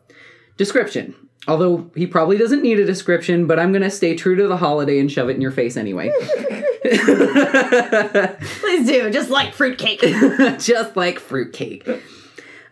description. 0.56 1.14
Although 1.48 1.90
he 1.96 2.06
probably 2.06 2.38
doesn't 2.38 2.62
need 2.62 2.78
a 2.78 2.86
description, 2.86 3.48
but 3.48 3.58
I'm 3.58 3.72
going 3.72 3.82
to 3.82 3.90
stay 3.90 4.14
true 4.14 4.36
to 4.36 4.46
the 4.46 4.56
holiday 4.56 5.00
and 5.00 5.10
shove 5.10 5.28
it 5.28 5.34
in 5.34 5.40
your 5.42 5.50
face 5.50 5.76
anyway. 5.76 6.12
Please 6.84 8.86
do, 8.86 9.10
just 9.10 9.30
like 9.30 9.54
fruitcake. 9.54 10.00
Just 10.60 10.96
like 10.96 11.18
fruitcake. 11.18 11.88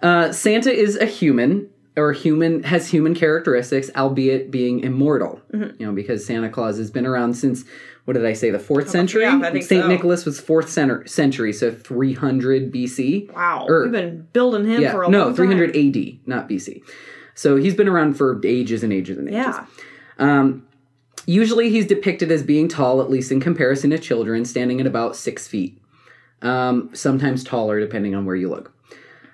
Uh, 0.03 0.33
Santa 0.33 0.73
is 0.73 0.97
a 0.97 1.07
human, 1.07 1.69
or 1.97 2.13
human 2.13 2.63
has 2.65 2.89
human 2.91 3.15
characteristics, 3.15 3.91
albeit 3.97 4.51
being 4.51 4.81
immortal. 4.81 5.41
Mm-hmm. 5.53 5.81
You 5.81 5.87
know, 5.87 5.93
because 5.93 6.25
Santa 6.25 6.49
Claus 6.49 6.79
has 6.79 6.91
been 6.91 7.07
around 7.07 7.35
since 7.35 7.65
what 8.07 8.15
did 8.15 8.25
I 8.27 8.33
say, 8.33 8.51
the 8.51 8.59
fourth 8.59 8.89
century? 8.89 9.23
yeah, 9.23 9.41
I 9.45 9.53
think 9.53 9.65
Saint 9.65 9.85
so. 9.85 9.89
Nicholas 9.89 10.25
was 10.25 10.41
fourth 10.41 10.69
center, 10.71 11.07
century, 11.07 11.53
so 11.53 11.71
300 11.71 12.73
BC. 12.73 13.33
Wow, 13.33 13.67
Or- 13.69 13.83
we've 13.85 13.93
been 13.93 14.27
building 14.33 14.67
him 14.67 14.81
Yeah, 14.83 14.91
for 14.93 15.05
a 15.05 15.09
no, 15.09 15.33
300 15.35 15.75
time. 15.75 15.89
AD, 15.89 16.19
not 16.27 16.49
BC. 16.49 16.83
So 17.35 17.57
he's 17.57 17.75
been 17.75 17.87
around 17.89 18.15
for 18.15 18.41
ages 18.45 18.83
and 18.83 18.93
ages 18.93 19.19
and 19.19 19.29
ages. 19.29 19.39
Yeah, 19.39 19.67
Um, 20.19 20.67
usually 21.27 21.69
he's 21.71 21.87
depicted 21.87 22.33
as 22.33 22.43
being 22.43 22.67
tall, 22.69 23.01
at 23.01 23.11
least 23.11 23.31
in 23.31 23.39
comparison 23.39 23.91
to 23.91 23.99
children, 23.99 24.45
standing 24.45 24.81
at 24.81 24.87
about 24.87 25.15
six 25.15 25.47
feet. 25.47 25.81
Um, 26.43 26.89
sometimes 26.95 27.45
taller, 27.45 27.79
depending 27.81 28.15
on 28.15 28.25
where 28.25 28.35
you 28.37 28.49
look. 28.49 28.73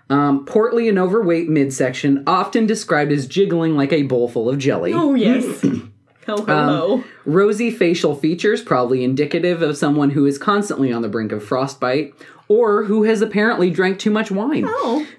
Um, 0.08 0.44
portly 0.44 0.88
and 0.88 0.98
overweight 0.98 1.48
midsection, 1.48 2.22
often 2.28 2.64
described 2.66 3.10
as 3.10 3.26
jiggling 3.26 3.76
like 3.76 3.92
a 3.92 4.04
bowl 4.04 4.28
full 4.28 4.48
of 4.48 4.58
jelly. 4.58 4.92
Oh 4.94 5.14
yes. 5.14 5.64
oh 6.28 6.44
hello. 6.44 7.04
Rosy 7.24 7.72
facial 7.72 8.14
features, 8.14 8.62
probably 8.62 9.02
indicative 9.02 9.62
of 9.62 9.76
someone 9.76 10.10
who 10.10 10.24
is 10.26 10.38
constantly 10.38 10.92
on 10.92 11.02
the 11.02 11.08
brink 11.08 11.32
of 11.32 11.42
frostbite, 11.42 12.14
or 12.48 12.84
who 12.84 13.02
has 13.02 13.20
apparently 13.20 13.70
drank 13.70 13.98
too 13.98 14.10
much 14.10 14.30
wine. 14.30 14.64
oh, 14.66 15.04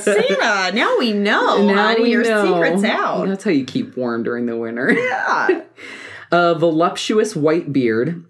Santa. 0.00 0.76
Now 0.76 0.98
we 0.98 1.14
know. 1.14 1.66
Now 1.66 1.88
honey, 1.88 2.02
we 2.02 2.10
your 2.10 2.24
know. 2.24 2.52
secret's 2.52 2.84
out. 2.84 3.26
That's 3.26 3.44
how 3.44 3.50
you 3.50 3.64
keep 3.64 3.96
warm 3.96 4.22
during 4.22 4.44
the 4.46 4.56
winter. 4.56 4.92
Yeah. 4.92 5.62
a 6.32 6.54
voluptuous 6.54 7.34
white 7.34 7.72
beard, 7.72 8.24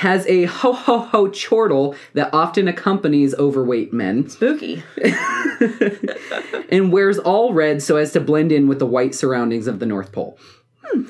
has 0.00 0.26
a 0.28 0.44
ho 0.44 0.72
ho 0.72 1.00
ho 1.00 1.28
chortle 1.28 1.94
that 2.14 2.32
often 2.32 2.66
accompanies 2.66 3.34
overweight 3.34 3.92
men, 3.92 4.26
Spooky. 4.30 4.82
and 6.70 6.90
wears 6.90 7.18
all 7.18 7.52
red 7.52 7.82
so 7.82 7.96
as 7.96 8.10
to 8.12 8.20
blend 8.20 8.50
in 8.50 8.66
with 8.66 8.78
the 8.78 8.86
white 8.86 9.14
surroundings 9.14 9.66
of 9.66 9.78
the 9.78 9.84
North 9.84 10.10
Pole. 10.10 10.38
Hmm. 10.82 11.02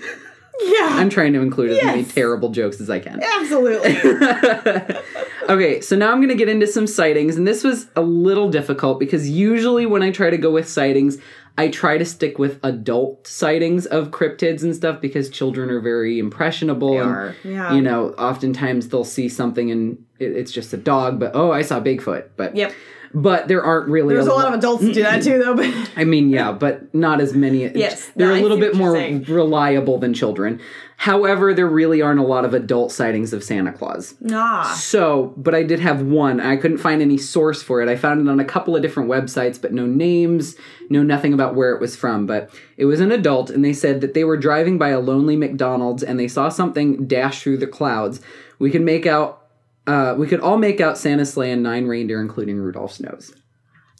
Yeah. 0.61 0.89
I'm 0.91 1.09
trying 1.09 1.35
to 1.35 1.41
include 1.41 1.71
as 1.71 1.85
many 1.85 2.05
terrible 2.05 2.49
jokes 2.49 2.81
as 2.81 2.91
I 2.91 2.99
can. 2.99 3.23
Absolutely. 3.23 3.97
Okay, 5.51 5.81
so 5.81 5.97
now 5.97 6.13
I'm 6.13 6.19
going 6.19 6.29
to 6.29 6.37
get 6.37 6.49
into 6.49 6.69
some 6.69 6.87
sightings, 6.87 7.37
and 7.37 7.45
this 7.45 7.65
was 7.65 7.89
a 7.97 8.03
little 8.03 8.49
difficult 8.51 9.01
because 9.01 9.29
usually 9.29 9.85
when 9.85 10.01
I 10.01 10.13
try 10.13 10.31
to 10.31 10.39
go 10.39 10.53
with 10.53 10.69
sightings, 10.69 11.19
I 11.59 11.69
try 11.69 11.99
to 11.99 12.05
stick 12.05 12.39
with 12.39 12.59
adult 12.63 13.27
sightings 13.27 13.87
of 13.87 14.11
cryptids 14.11 14.63
and 14.63 14.75
stuff 14.75 15.01
because 15.01 15.29
children 15.29 15.71
are 15.71 15.81
very 15.81 16.19
impressionable. 16.19 17.01
and, 17.01 17.11
are, 17.11 17.37
yeah. 17.45 17.75
You 17.75 17.83
know, 17.83 18.11
oftentimes 18.11 18.89
they'll 18.89 19.05
see 19.05 19.29
something 19.29 19.71
and 19.71 20.05
it, 20.19 20.33
it's 20.33 20.53
just 20.53 20.73
a 20.73 20.77
dog, 20.77 21.19
but 21.21 21.33
oh, 21.35 21.53
I 21.53 21.63
saw 21.63 21.81
Bigfoot. 21.81 22.31
But 22.37 22.57
Yep. 22.57 22.73
But 23.13 23.49
there 23.49 23.63
aren't 23.63 23.89
really. 23.89 24.15
There's 24.15 24.27
a 24.27 24.33
lot 24.33 24.49
of 24.49 24.55
adults 24.55 24.85
that 24.85 24.95
do 24.95 25.03
that 25.03 25.23
too, 25.23 25.39
though. 25.43 25.55
But 25.55 25.91
I 25.97 26.05
mean, 26.05 26.31
yeah, 26.31 26.53
but 26.53 26.95
not 26.95 27.21
as 27.21 27.35
many. 27.35 27.61
Yes, 27.81 28.11
they're 28.17 28.29
no, 28.29 28.35
a 28.35 28.43
little 28.43 28.59
bit 28.59 28.75
more 28.75 28.93
reliable 28.95 29.99
than 29.99 30.15
children. 30.15 30.61
However, 30.97 31.55
there 31.55 31.67
really 31.67 32.03
aren't 32.03 32.21
a 32.21 32.25
lot 32.25 32.45
of 32.45 32.53
adult 32.53 32.93
sightings 32.93 33.33
of 33.33 33.43
Santa 33.43 33.73
Claus. 33.73 34.15
nah. 34.21 34.65
So, 34.75 35.33
but 35.39 35.55
I 35.55 35.63
did 35.63 35.81
have 35.81 36.03
one. 36.03 36.41
I 36.41 36.57
couldn't 36.57 36.77
find 36.79 37.01
any 37.01 37.17
source 37.17 37.63
for 37.63 37.81
it. 37.81 37.89
I 37.89 37.97
found 37.97 38.21
it 38.21 38.31
on 38.31 38.39
a 38.39 38.45
couple 38.45 38.77
of 38.77 38.83
different 38.83 39.09
websites, 39.09 39.61
but 39.61 39.73
no 39.73 39.87
names, 39.87 40.57
no 40.91 41.03
nothing 41.03 41.33
about 41.33 41.55
where 41.55 41.75
it 41.75 41.81
was 41.81 41.97
from. 41.97 42.27
But 42.27 42.51
it 42.77 42.85
was 42.85 43.01
an 43.01 43.13
adult, 43.13 43.49
and 43.49 43.65
they 43.65 43.73
said 43.73 44.03
that 44.03 44.13
they 44.13 44.25
were 44.25 44.37
driving 44.37 44.77
by 44.77 44.91
a 44.91 45.01
lonely 45.01 45.37
McDonald's 45.37 46.03
and 46.03 46.21
they 46.21 46.29
saw 46.29 46.51
something 46.51 47.07
dash 47.07 47.43
through 47.43 47.59
the 47.59 47.67
clouds. 47.67 48.21
We 48.59 48.71
could 48.71 48.83
make 48.83 49.07
out, 49.07 49.40
uh, 49.87 50.15
we 50.19 50.27
could 50.27 50.41
all 50.41 50.57
make 50.57 50.81
out 50.81 50.99
Santa's 50.99 51.33
sleigh 51.33 51.53
and 51.53 51.63
nine 51.63 51.87
reindeer, 51.87 52.21
including 52.21 52.57
Rudolph's 52.59 53.01
nose. 53.01 53.33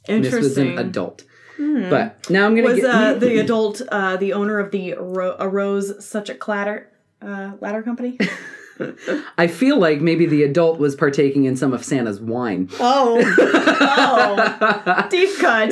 And 0.09 0.25
this 0.25 0.35
was 0.35 0.57
an 0.59 0.69
Interesting. 0.69 0.89
adult. 0.89 1.25
But 1.59 2.31
now 2.31 2.47
I'm 2.47 2.55
gonna 2.55 2.69
Was 2.69 2.77
get 2.81 2.87
uh, 2.87 3.15
the 3.15 3.39
adult 3.39 3.83
uh, 3.93 4.17
the 4.17 4.33
owner 4.33 4.59
of 4.59 4.71
the 4.71 4.95
Ro- 4.95 5.37
a 5.39 5.47
Rose 5.47 6.03
such 6.03 6.31
a 6.31 6.35
clatter 6.35 6.91
uh, 7.21 7.53
ladder 7.61 7.83
company? 7.83 8.19
I 9.37 9.47
feel 9.47 9.79
like 9.79 10.01
maybe 10.01 10.25
the 10.25 10.43
adult 10.43 10.79
was 10.79 10.97
partaking 10.97 11.45
in 11.45 11.55
some 11.55 11.75
of 11.75 11.85
Santa's 11.85 12.19
wine. 12.19 12.71
Oh, 12.81 13.23
oh, 13.39 15.09
deep 15.11 15.37
cut. 15.39 15.71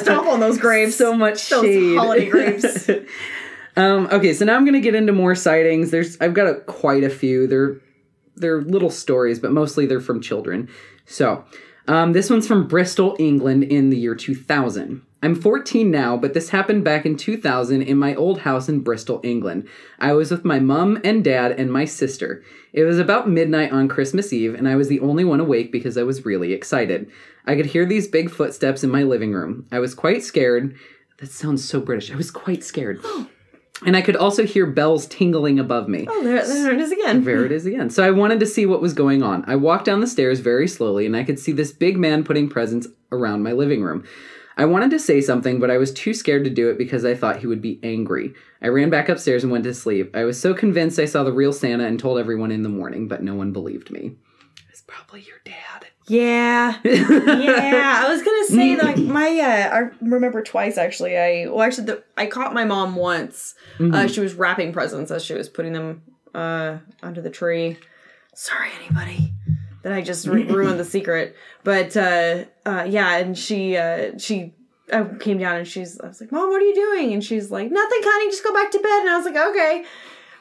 Stomp 0.00 0.28
on 0.28 0.40
those 0.40 0.56
grapes. 0.56 0.96
So 0.96 1.14
much 1.14 1.46
those 1.50 1.62
shade. 1.64 1.96
holiday 1.98 2.30
grapes. 2.30 2.88
Um, 3.74 4.06
okay, 4.12 4.34
so 4.34 4.44
now 4.44 4.54
I'm 4.56 4.66
gonna 4.66 4.80
get 4.80 4.94
into 4.94 5.14
more 5.14 5.34
sightings. 5.34 5.90
There's 5.90 6.20
I've 6.20 6.34
got 6.34 6.46
a, 6.46 6.54
quite 6.60 7.04
a 7.04 7.08
few. 7.08 7.46
They're 7.46 7.80
they're 8.36 8.62
little 8.62 8.90
stories, 8.90 9.38
but 9.38 9.52
mostly 9.52 9.86
they're 9.86 10.00
from 10.00 10.20
children. 10.20 10.68
So 11.06 11.44
um, 11.88 12.12
this 12.12 12.30
one's 12.30 12.46
from 12.46 12.68
Bristol, 12.68 13.16
England, 13.18 13.64
in 13.64 13.90
the 13.90 13.96
year 13.96 14.14
2000. 14.14 15.02
I'm 15.24 15.36
14 15.36 15.88
now, 15.88 16.16
but 16.16 16.34
this 16.34 16.48
happened 16.48 16.84
back 16.84 17.06
in 17.06 17.16
2000 17.16 17.82
in 17.82 17.96
my 17.96 18.12
old 18.16 18.40
house 18.40 18.68
in 18.68 18.80
Bristol, 18.80 19.20
England. 19.22 19.68
I 20.00 20.14
was 20.14 20.32
with 20.32 20.44
my 20.44 20.58
mum 20.58 21.00
and 21.04 21.22
dad 21.22 21.52
and 21.52 21.72
my 21.72 21.84
sister. 21.84 22.42
It 22.72 22.82
was 22.82 22.98
about 22.98 23.28
midnight 23.28 23.70
on 23.70 23.86
Christmas 23.86 24.32
Eve, 24.32 24.54
and 24.54 24.68
I 24.68 24.74
was 24.74 24.88
the 24.88 24.98
only 24.98 25.22
one 25.24 25.38
awake 25.38 25.70
because 25.70 25.96
I 25.96 26.02
was 26.02 26.24
really 26.24 26.52
excited. 26.52 27.08
I 27.46 27.54
could 27.54 27.66
hear 27.66 27.86
these 27.86 28.08
big 28.08 28.30
footsteps 28.30 28.82
in 28.82 28.90
my 28.90 29.04
living 29.04 29.32
room. 29.32 29.66
I 29.70 29.78
was 29.78 29.94
quite 29.94 30.24
scared. 30.24 30.76
That 31.18 31.30
sounds 31.30 31.64
so 31.64 31.80
British. 31.80 32.10
I 32.10 32.16
was 32.16 32.32
quite 32.32 32.64
scared. 32.64 33.00
And 33.84 33.96
I 33.96 34.02
could 34.02 34.16
also 34.16 34.44
hear 34.44 34.66
bells 34.66 35.06
tingling 35.06 35.58
above 35.58 35.88
me. 35.88 36.06
Oh, 36.08 36.22
there, 36.22 36.46
there 36.46 36.72
it 36.72 36.80
is 36.80 36.92
again. 36.92 37.24
There 37.24 37.44
it 37.44 37.52
is 37.52 37.66
again. 37.66 37.90
So 37.90 38.04
I 38.04 38.10
wanted 38.10 38.40
to 38.40 38.46
see 38.46 38.66
what 38.66 38.80
was 38.80 38.94
going 38.94 39.22
on. 39.22 39.44
I 39.46 39.56
walked 39.56 39.84
down 39.84 40.00
the 40.00 40.06
stairs 40.06 40.40
very 40.40 40.68
slowly 40.68 41.06
and 41.06 41.16
I 41.16 41.24
could 41.24 41.38
see 41.38 41.52
this 41.52 41.72
big 41.72 41.98
man 41.98 42.24
putting 42.24 42.48
presents 42.48 42.86
around 43.10 43.42
my 43.42 43.52
living 43.52 43.82
room. 43.82 44.04
I 44.56 44.66
wanted 44.66 44.90
to 44.90 44.98
say 44.98 45.20
something, 45.20 45.58
but 45.60 45.70
I 45.70 45.78
was 45.78 45.92
too 45.92 46.12
scared 46.12 46.44
to 46.44 46.50
do 46.50 46.68
it 46.68 46.78
because 46.78 47.04
I 47.04 47.14
thought 47.14 47.38
he 47.38 47.46
would 47.46 47.62
be 47.62 47.80
angry. 47.82 48.34
I 48.60 48.68
ran 48.68 48.90
back 48.90 49.08
upstairs 49.08 49.42
and 49.42 49.50
went 49.50 49.64
to 49.64 49.74
sleep. 49.74 50.14
I 50.14 50.24
was 50.24 50.38
so 50.38 50.52
convinced 50.52 50.98
I 50.98 51.06
saw 51.06 51.24
the 51.24 51.32
real 51.32 51.52
Santa 51.52 51.86
and 51.86 51.98
told 51.98 52.18
everyone 52.18 52.52
in 52.52 52.62
the 52.62 52.68
morning, 52.68 53.08
but 53.08 53.22
no 53.22 53.34
one 53.34 53.52
believed 53.52 53.90
me. 53.90 54.16
It's 54.68 54.82
probably 54.82 55.22
your 55.22 55.38
dad. 55.44 55.88
Yeah. 56.08 56.78
yeah. 56.84 58.02
I 58.04 58.08
was 58.08 58.22
gonna 58.22 58.46
say 58.46 58.76
like 58.82 58.98
my 58.98 59.28
uh 59.38 59.74
I 59.76 59.78
remember 60.04 60.42
twice 60.42 60.76
actually. 60.78 61.16
I 61.16 61.46
well 61.48 61.62
actually 61.62 61.86
the, 61.86 62.02
I 62.16 62.26
caught 62.26 62.52
my 62.54 62.64
mom 62.64 62.96
once. 62.96 63.54
Uh 63.78 64.06
she 64.06 64.20
was 64.20 64.34
wrapping 64.34 64.72
presents 64.72 65.10
as 65.10 65.24
she 65.24 65.34
was 65.34 65.48
putting 65.48 65.72
them 65.72 66.02
uh 66.34 66.78
under 67.02 67.20
the 67.20 67.30
tree. 67.30 67.76
Sorry 68.34 68.70
anybody 68.84 69.32
that 69.82 69.92
I 69.92 70.00
just 70.00 70.26
ru- 70.26 70.44
ruined 70.56 70.80
the 70.80 70.84
secret. 70.84 71.36
But 71.64 71.96
uh 71.96 72.44
uh 72.66 72.86
yeah, 72.88 73.16
and 73.18 73.36
she 73.38 73.76
uh 73.76 74.18
she 74.18 74.54
I 74.92 75.04
came 75.20 75.38
down 75.38 75.56
and 75.56 75.66
she's 75.68 76.00
I 76.00 76.08
was 76.08 76.20
like, 76.20 76.32
"Mom, 76.32 76.50
what 76.50 76.60
are 76.60 76.64
you 76.64 76.74
doing?" 76.74 77.12
And 77.12 77.24
she's 77.24 77.50
like, 77.50 77.70
"Nothing, 77.70 78.00
honey. 78.02 78.30
Just 78.30 78.44
go 78.44 78.52
back 78.52 78.70
to 78.72 78.78
bed." 78.78 79.00
And 79.00 79.08
I 79.10 79.16
was 79.16 79.24
like, 79.24 79.36
"Okay." 79.36 79.84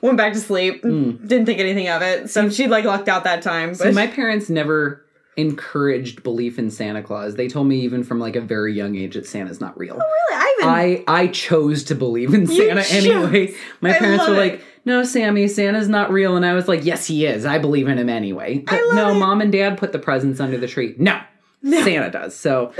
Went 0.01 0.17
back 0.17 0.33
to 0.33 0.39
sleep. 0.39 0.81
Didn't 0.81 1.45
think 1.45 1.59
anything 1.59 1.87
of 1.87 2.01
it. 2.01 2.29
So 2.31 2.49
she 2.49 2.67
like 2.67 2.83
lucked 2.85 3.07
out 3.07 3.23
that 3.25 3.43
time. 3.43 3.69
But 3.69 3.77
So 3.77 3.91
my 3.91 4.07
parents 4.07 4.49
never 4.49 5.05
encouraged 5.37 6.23
belief 6.23 6.59
in 6.59 6.69
Santa 6.69 7.01
Claus. 7.01 7.35
They 7.35 7.47
told 7.47 7.67
me 7.67 7.81
even 7.81 8.03
from 8.03 8.19
like 8.19 8.35
a 8.35 8.41
very 8.41 8.73
young 8.73 8.95
age 8.95 9.13
that 9.15 9.25
Santa's 9.25 9.61
not 9.61 9.77
real. 9.77 9.99
Oh 10.01 10.27
really, 10.29 10.41
I 10.41 10.55
even 10.57 10.69
I 10.69 11.21
I 11.21 11.27
chose 11.27 11.83
to 11.85 11.95
believe 11.95 12.33
in 12.33 12.47
Santa 12.47 12.83
anyway. 12.89 13.53
My 13.79 13.91
I 13.91 13.97
parents 13.97 14.27
were 14.27 14.35
it. 14.35 14.37
like, 14.37 14.65
"No, 14.85 15.03
Sammy, 15.03 15.47
Santa's 15.47 15.87
not 15.87 16.11
real," 16.11 16.35
and 16.35 16.45
I 16.45 16.53
was 16.53 16.67
like, 16.67 16.83
"Yes, 16.83 17.07
he 17.07 17.25
is. 17.25 17.45
I 17.45 17.59
believe 17.59 17.87
in 17.87 17.97
him 17.97 18.09
anyway." 18.09 18.59
But 18.59 18.81
no, 18.93 19.11
it. 19.11 19.19
mom 19.19 19.41
and 19.41 19.51
dad 19.51 19.77
put 19.77 19.91
the 19.93 19.99
presents 19.99 20.39
under 20.39 20.57
the 20.57 20.67
tree. 20.67 20.95
No, 20.97 21.19
Santa 21.63 22.09
does. 22.09 22.35
So 22.35 22.73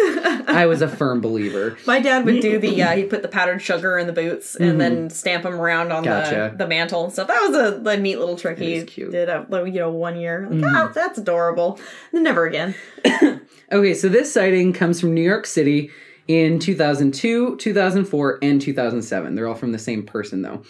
I 0.48 0.66
was 0.66 0.82
a 0.82 0.88
firm 0.88 1.22
believer. 1.22 1.78
My 1.86 2.00
dad 2.00 2.26
would 2.26 2.42
do 2.42 2.58
the 2.60 2.82
uh, 2.82 2.96
he 2.96 3.04
put 3.04 3.22
the 3.22 3.28
powdered 3.28 3.60
sugar 3.62 3.98
in 3.98 4.08
the 4.08 4.14
boots 4.14 4.56
and 4.56 4.82
then 4.82 5.10
stamp 5.10 5.44
them 5.44 5.54
around 5.54 5.92
on 5.92 6.04
Mm-hmm. 6.04 6.10
Gotcha. 6.32 6.50
the, 6.58 6.64
the 6.64 6.68
mantle 6.68 7.04
and 7.04 7.14
stuff. 7.14 7.28
That 7.28 7.48
was 7.50 7.56
a, 7.56 7.90
a 7.90 7.98
neat 7.98 8.18
little 8.18 8.36
trick 8.36 8.58
he 8.58 8.74
is 8.76 8.84
cute. 8.86 9.12
Mm-hmm. 9.12 9.48
did. 9.52 9.60
Uh, 9.60 9.64
you 9.66 9.80
know, 9.80 9.92
one 9.92 10.20
year. 10.20 10.48
Like, 10.50 10.64
"Ah, 10.74 10.92
that's 10.94 11.18
adorable. 11.20 11.80
Then 12.12 12.24
never 12.24 12.46
again. 12.46 12.74
Okay, 13.72 13.94
so 13.94 14.10
this 14.10 14.34
sighting 14.34 14.74
comes 14.74 15.00
from 15.00 15.14
New 15.14 15.22
York 15.22 15.46
City 15.46 15.92
in 16.28 16.60
2002, 16.60 17.56
2004, 17.56 18.40
and 18.42 18.62
2007. 18.62 19.34
They're 19.36 19.48
all 19.48 19.56
from 19.56 19.72
the 19.72 19.80
same 19.80 20.04
person, 20.04 20.42
though. 20.42 20.62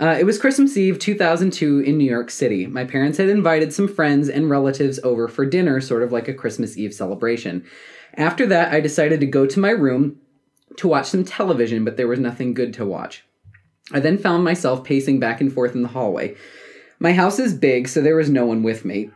Uh, 0.00 0.16
it 0.18 0.24
was 0.24 0.38
Christmas 0.38 0.76
Eve 0.76 0.98
2002 0.98 1.80
in 1.80 1.96
New 1.96 2.10
York 2.10 2.30
City. 2.30 2.66
My 2.66 2.84
parents 2.84 3.18
had 3.18 3.28
invited 3.28 3.72
some 3.72 3.86
friends 3.86 4.28
and 4.28 4.50
relatives 4.50 4.98
over 5.04 5.28
for 5.28 5.46
dinner, 5.46 5.80
sort 5.80 6.02
of 6.02 6.10
like 6.10 6.26
a 6.26 6.34
Christmas 6.34 6.76
Eve 6.76 6.92
celebration. 6.92 7.64
After 8.14 8.46
that, 8.46 8.72
I 8.72 8.80
decided 8.80 9.20
to 9.20 9.26
go 9.26 9.46
to 9.46 9.60
my 9.60 9.70
room 9.70 10.20
to 10.78 10.88
watch 10.88 11.06
some 11.06 11.24
television, 11.24 11.84
but 11.84 11.96
there 11.96 12.08
was 12.08 12.18
nothing 12.18 12.54
good 12.54 12.74
to 12.74 12.86
watch. 12.86 13.24
I 13.92 14.00
then 14.00 14.18
found 14.18 14.42
myself 14.42 14.82
pacing 14.82 15.20
back 15.20 15.40
and 15.40 15.52
forth 15.52 15.74
in 15.74 15.82
the 15.82 15.88
hallway. 15.88 16.34
My 16.98 17.12
house 17.12 17.38
is 17.38 17.54
big, 17.54 17.86
so 17.86 18.00
there 18.00 18.16
was 18.16 18.30
no 18.30 18.46
one 18.46 18.62
with 18.62 18.84
me. 18.84 19.10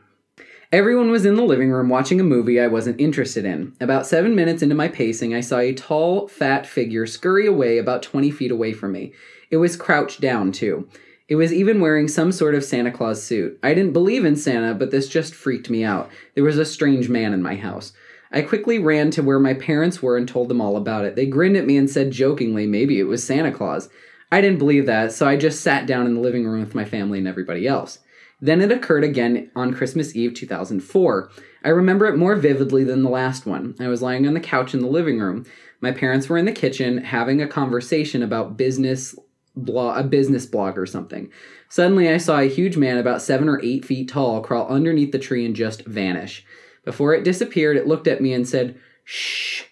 Everyone 0.70 1.11
was 1.11 1.25
in 1.25 1.37
the 1.37 1.42
living 1.42 1.70
room 1.70 1.88
watching 1.88 2.20
a 2.20 2.25
movie 2.25 2.61
I 2.61 2.66
wasn't 2.66 3.00
interested 3.00 3.47
in. 3.47 3.75
About 3.80 4.06
seven 4.06 4.35
minutes 4.35 4.62
into 4.62 4.75
my 4.75 4.87
pacing, 4.87 5.35
I 5.35 5.40
saw 5.40 5.58
a 5.58 5.73
tall, 5.73 6.28
fat 6.28 6.66
figure 6.66 7.06
scurry 7.06 7.47
away 7.47 7.78
about 7.78 8.02
20 8.02 8.30
feet 8.30 8.50
away 8.50 8.75
from 8.75 8.92
me. 8.92 9.14
It 9.50 9.56
was 9.56 9.76
crouched 9.76 10.20
down, 10.20 10.52
too. 10.52 10.88
It 11.28 11.36
was 11.36 11.52
even 11.52 11.80
wearing 11.80 12.08
some 12.08 12.32
sort 12.32 12.54
of 12.54 12.64
Santa 12.64 12.90
Claus 12.90 13.22
suit. 13.22 13.58
I 13.62 13.74
didn't 13.74 13.92
believe 13.92 14.24
in 14.24 14.34
Santa, 14.34 14.74
but 14.74 14.90
this 14.90 15.08
just 15.08 15.34
freaked 15.34 15.68
me 15.68 15.84
out. 15.84 16.10
There 16.34 16.44
was 16.44 16.58
a 16.58 16.64
strange 16.64 17.10
man 17.10 17.34
in 17.34 17.42
my 17.42 17.54
house. 17.54 17.92
I 18.32 18.42
quickly 18.42 18.78
ran 18.78 19.10
to 19.12 19.22
where 19.22 19.38
my 19.38 19.54
parents 19.54 20.02
were 20.02 20.16
and 20.16 20.26
told 20.26 20.48
them 20.48 20.60
all 20.60 20.76
about 20.76 21.04
it. 21.04 21.16
They 21.16 21.26
grinned 21.26 21.56
at 21.56 21.66
me 21.66 21.76
and 21.76 21.88
said 21.88 22.10
jokingly 22.10 22.66
maybe 22.66 22.98
it 22.98 23.04
was 23.04 23.24
Santa 23.24 23.52
Claus. 23.52 23.88
I 24.30 24.40
didn't 24.40 24.58
believe 24.58 24.86
that, 24.86 25.12
so 25.12 25.26
I 25.26 25.36
just 25.36 25.62
sat 25.62 25.86
down 25.86 26.06
in 26.06 26.14
the 26.14 26.20
living 26.20 26.46
room 26.46 26.60
with 26.60 26.74
my 26.74 26.84
family 26.84 27.18
and 27.18 27.28
everybody 27.28 27.66
else. 27.66 27.98
Then 28.40 28.60
it 28.60 28.70
occurred 28.70 29.04
again 29.04 29.50
on 29.56 29.74
Christmas 29.74 30.14
Eve 30.14 30.34
2004. 30.34 31.30
I 31.64 31.68
remember 31.70 32.06
it 32.06 32.16
more 32.16 32.36
vividly 32.36 32.84
than 32.84 33.02
the 33.02 33.10
last 33.10 33.46
one. 33.46 33.74
I 33.80 33.88
was 33.88 34.02
lying 34.02 34.26
on 34.26 34.34
the 34.34 34.40
couch 34.40 34.74
in 34.74 34.80
the 34.80 34.86
living 34.86 35.18
room. 35.18 35.44
My 35.80 35.92
parents 35.92 36.28
were 36.28 36.38
in 36.38 36.44
the 36.44 36.52
kitchen 36.52 36.98
having 36.98 37.42
a 37.42 37.48
conversation 37.48 38.22
about 38.22 38.56
business 38.56 39.14
blog, 39.64 39.98
a 39.98 40.08
business 40.08 40.46
blog 40.46 40.78
or 40.78 40.86
something. 40.86 41.30
Suddenly, 41.68 42.08
I 42.08 42.16
saw 42.16 42.38
a 42.38 42.48
huge 42.48 42.76
man 42.76 42.98
about 42.98 43.22
seven 43.22 43.48
or 43.48 43.61
eight 43.62 43.85
feet 43.85 44.09
tall 44.09 44.40
crawl 44.40 44.68
underneath 44.68 45.12
the 45.12 45.18
tree 45.18 45.44
and 45.44 45.54
just 45.54 45.85
vanish. 45.85 46.44
Before 46.85 47.14
it 47.14 47.24
disappeared, 47.24 47.76
it 47.76 47.87
looked 47.87 48.06
at 48.06 48.22
me 48.22 48.33
and 48.33 48.48
said, 48.48 48.78
"Shh." 49.04 49.64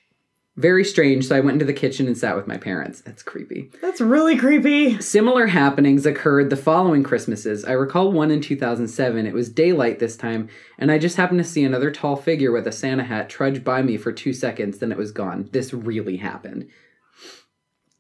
Very 0.57 0.85
strange, 0.85 1.27
so 1.27 1.37
I 1.37 1.41
went 1.41 1.57
into 1.57 1.67
the 1.67 1.75
kitchen 1.75 2.07
and 2.07 2.17
sat 2.17 2.35
with 2.35 2.47
my 2.47 2.57
parents. 2.57 3.03
That's 3.03 3.23
creepy. 3.23 3.71
That's 3.83 4.01
really 4.01 4.39
creepy. 4.39 4.99
Similar 5.03 5.49
happenings 5.49 6.07
occurred 6.07 6.49
the 6.49 6.57
following 6.57 7.03
Christmases. 7.03 7.63
I 7.67 7.73
recall 7.73 8.11
one 8.11 8.31
in 8.31 8.41
2007. 8.41 9.27
It 9.27 9.35
was 9.35 9.51
daylight 9.51 9.99
this 9.99 10.17
time, 10.17 10.49
and 10.79 10.91
I 10.91 10.97
just 10.97 11.19
happened 11.19 11.41
to 11.41 11.45
see 11.45 11.63
another 11.63 11.91
tall 11.91 12.17
figure 12.17 12.53
with 12.53 12.67
a 12.67 12.73
Santa 12.73 13.05
hat 13.05 13.29
trudge 13.29 13.65
by 13.65 13.83
me 13.83 13.99
for 13.99 14.13
two 14.13 14.33
seconds, 14.33 14.79
then 14.79 14.93
it 14.93 14.99
was 14.99 15.13
gone. 15.13 15.51
This 15.53 15.75
really 15.75 16.17
happened. 16.17 16.69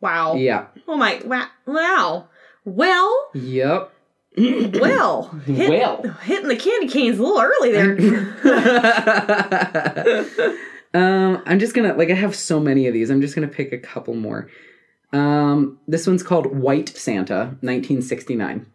Wow. 0.00 0.34
Yeah. 0.36 0.66
Oh 0.86 0.96
my 0.96 1.20
wow. 1.24 1.46
Wow. 1.66 2.28
Well, 2.64 3.30
Yep. 3.34 3.92
well. 4.36 5.28
Hit- 5.46 5.70
Well. 5.70 6.02
Hitting 6.22 6.48
the 6.48 6.56
candy 6.56 6.88
canes 6.88 7.18
a 7.18 7.22
little 7.22 7.40
early 7.40 7.72
there. 7.72 7.96
um, 10.94 11.42
I'm 11.46 11.58
just 11.58 11.74
gonna 11.74 11.94
like 11.94 12.10
I 12.10 12.14
have 12.14 12.34
so 12.34 12.60
many 12.60 12.86
of 12.86 12.94
these. 12.94 13.10
I'm 13.10 13.20
just 13.20 13.34
gonna 13.34 13.48
pick 13.48 13.72
a 13.72 13.78
couple 13.78 14.14
more. 14.14 14.48
Um, 15.12 15.78
this 15.88 16.06
one's 16.06 16.22
called 16.22 16.46
White 16.56 16.88
Santa, 16.90 17.56
1969. 17.62 18.66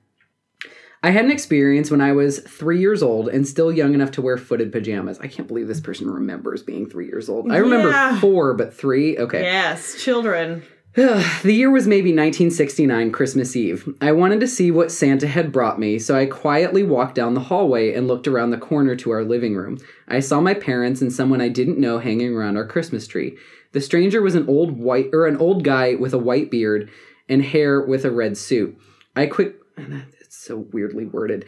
I 1.03 1.09
had 1.09 1.25
an 1.25 1.31
experience 1.31 1.89
when 1.89 1.99
I 1.99 2.11
was 2.11 2.39
three 2.39 2.79
years 2.79 3.01
old 3.01 3.27
and 3.27 3.47
still 3.47 3.71
young 3.71 3.95
enough 3.95 4.11
to 4.11 4.21
wear 4.21 4.37
footed 4.37 4.71
pajamas. 4.71 5.19
I 5.19 5.27
can't 5.27 5.47
believe 5.47 5.67
this 5.67 5.79
person 5.79 6.09
remembers 6.09 6.61
being 6.61 6.87
three 6.87 7.07
years 7.07 7.27
old. 7.27 7.51
I 7.51 7.57
remember 7.57 7.89
Yeah. 7.89 8.19
four, 8.19 8.53
but 8.53 8.71
three. 8.73 9.17
Okay. 9.17 9.41
yes, 9.41 10.01
children. 10.03 10.61
the 10.95 11.53
year 11.53 11.71
was 11.71 11.87
maybe 11.87 12.09
1969, 12.09 13.13
Christmas 13.13 13.55
Eve. 13.55 13.87
I 14.01 14.11
wanted 14.11 14.41
to 14.41 14.47
see 14.47 14.71
what 14.71 14.91
Santa 14.91 15.25
had 15.25 15.53
brought 15.53 15.79
me, 15.79 15.97
so 15.97 16.17
I 16.17 16.25
quietly 16.25 16.83
walked 16.83 17.15
down 17.15 17.33
the 17.33 17.39
hallway 17.39 17.93
and 17.93 18.09
looked 18.09 18.27
around 18.27 18.49
the 18.49 18.57
corner 18.57 18.97
to 18.97 19.11
our 19.11 19.23
living 19.23 19.55
room. 19.55 19.77
I 20.09 20.19
saw 20.19 20.41
my 20.41 20.53
parents 20.53 21.01
and 21.01 21.13
someone 21.13 21.39
I 21.39 21.47
didn't 21.47 21.79
know 21.79 21.99
hanging 21.99 22.35
around 22.35 22.57
our 22.57 22.67
Christmas 22.67 23.07
tree. 23.07 23.37
The 23.71 23.79
stranger 23.79 24.21
was 24.21 24.35
an 24.35 24.49
old 24.49 24.77
white 24.77 25.11
or 25.13 25.27
an 25.27 25.37
old 25.37 25.63
guy 25.63 25.95
with 25.95 26.13
a 26.13 26.17
white 26.17 26.51
beard 26.51 26.89
and 27.29 27.41
hair 27.41 27.79
with 27.79 28.03
a 28.03 28.11
red 28.11 28.37
suit. 28.37 28.77
I 29.15 29.27
quick 29.27 29.55
it's 29.77 30.37
so 30.37 30.57
weirdly 30.73 31.05
worded. 31.05 31.45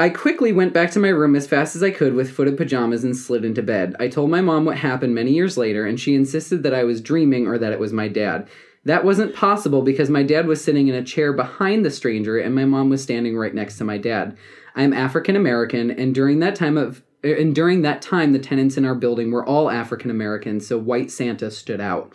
I 0.00 0.10
quickly 0.10 0.52
went 0.52 0.72
back 0.72 0.92
to 0.92 1.00
my 1.00 1.08
room 1.08 1.34
as 1.34 1.48
fast 1.48 1.74
as 1.74 1.82
I 1.82 1.90
could 1.90 2.14
with 2.14 2.30
footed 2.30 2.56
pajamas 2.56 3.02
and 3.02 3.16
slid 3.16 3.44
into 3.44 3.64
bed. 3.64 3.96
I 3.98 4.06
told 4.06 4.30
my 4.30 4.40
mom 4.40 4.64
what 4.64 4.76
happened 4.76 5.16
many 5.16 5.32
years 5.32 5.58
later, 5.58 5.84
and 5.84 5.98
she 5.98 6.14
insisted 6.14 6.62
that 6.62 6.72
I 6.72 6.84
was 6.84 7.00
dreaming 7.00 7.48
or 7.48 7.58
that 7.58 7.72
it 7.72 7.80
was 7.80 7.92
my 7.92 8.06
dad. 8.06 8.48
That 8.88 9.04
wasn't 9.04 9.34
possible 9.34 9.82
because 9.82 10.08
my 10.08 10.22
dad 10.22 10.46
was 10.46 10.64
sitting 10.64 10.88
in 10.88 10.94
a 10.94 11.04
chair 11.04 11.34
behind 11.34 11.84
the 11.84 11.90
stranger 11.90 12.38
and 12.38 12.54
my 12.54 12.64
mom 12.64 12.88
was 12.88 13.02
standing 13.02 13.36
right 13.36 13.54
next 13.54 13.76
to 13.76 13.84
my 13.84 13.98
dad. 13.98 14.34
I'm 14.74 14.94
African 14.94 15.36
American, 15.36 15.90
and 15.90 16.14
during 16.14 16.38
that 16.38 16.54
time 16.54 16.78
of 16.78 17.02
and 17.22 17.54
during 17.54 17.82
that 17.82 18.00
time 18.00 18.32
the 18.32 18.38
tenants 18.38 18.78
in 18.78 18.86
our 18.86 18.94
building 18.94 19.30
were 19.30 19.44
all 19.44 19.68
African 19.68 20.10
American, 20.10 20.58
so 20.58 20.78
white 20.78 21.10
Santa 21.10 21.50
stood 21.50 21.82
out. 21.82 22.14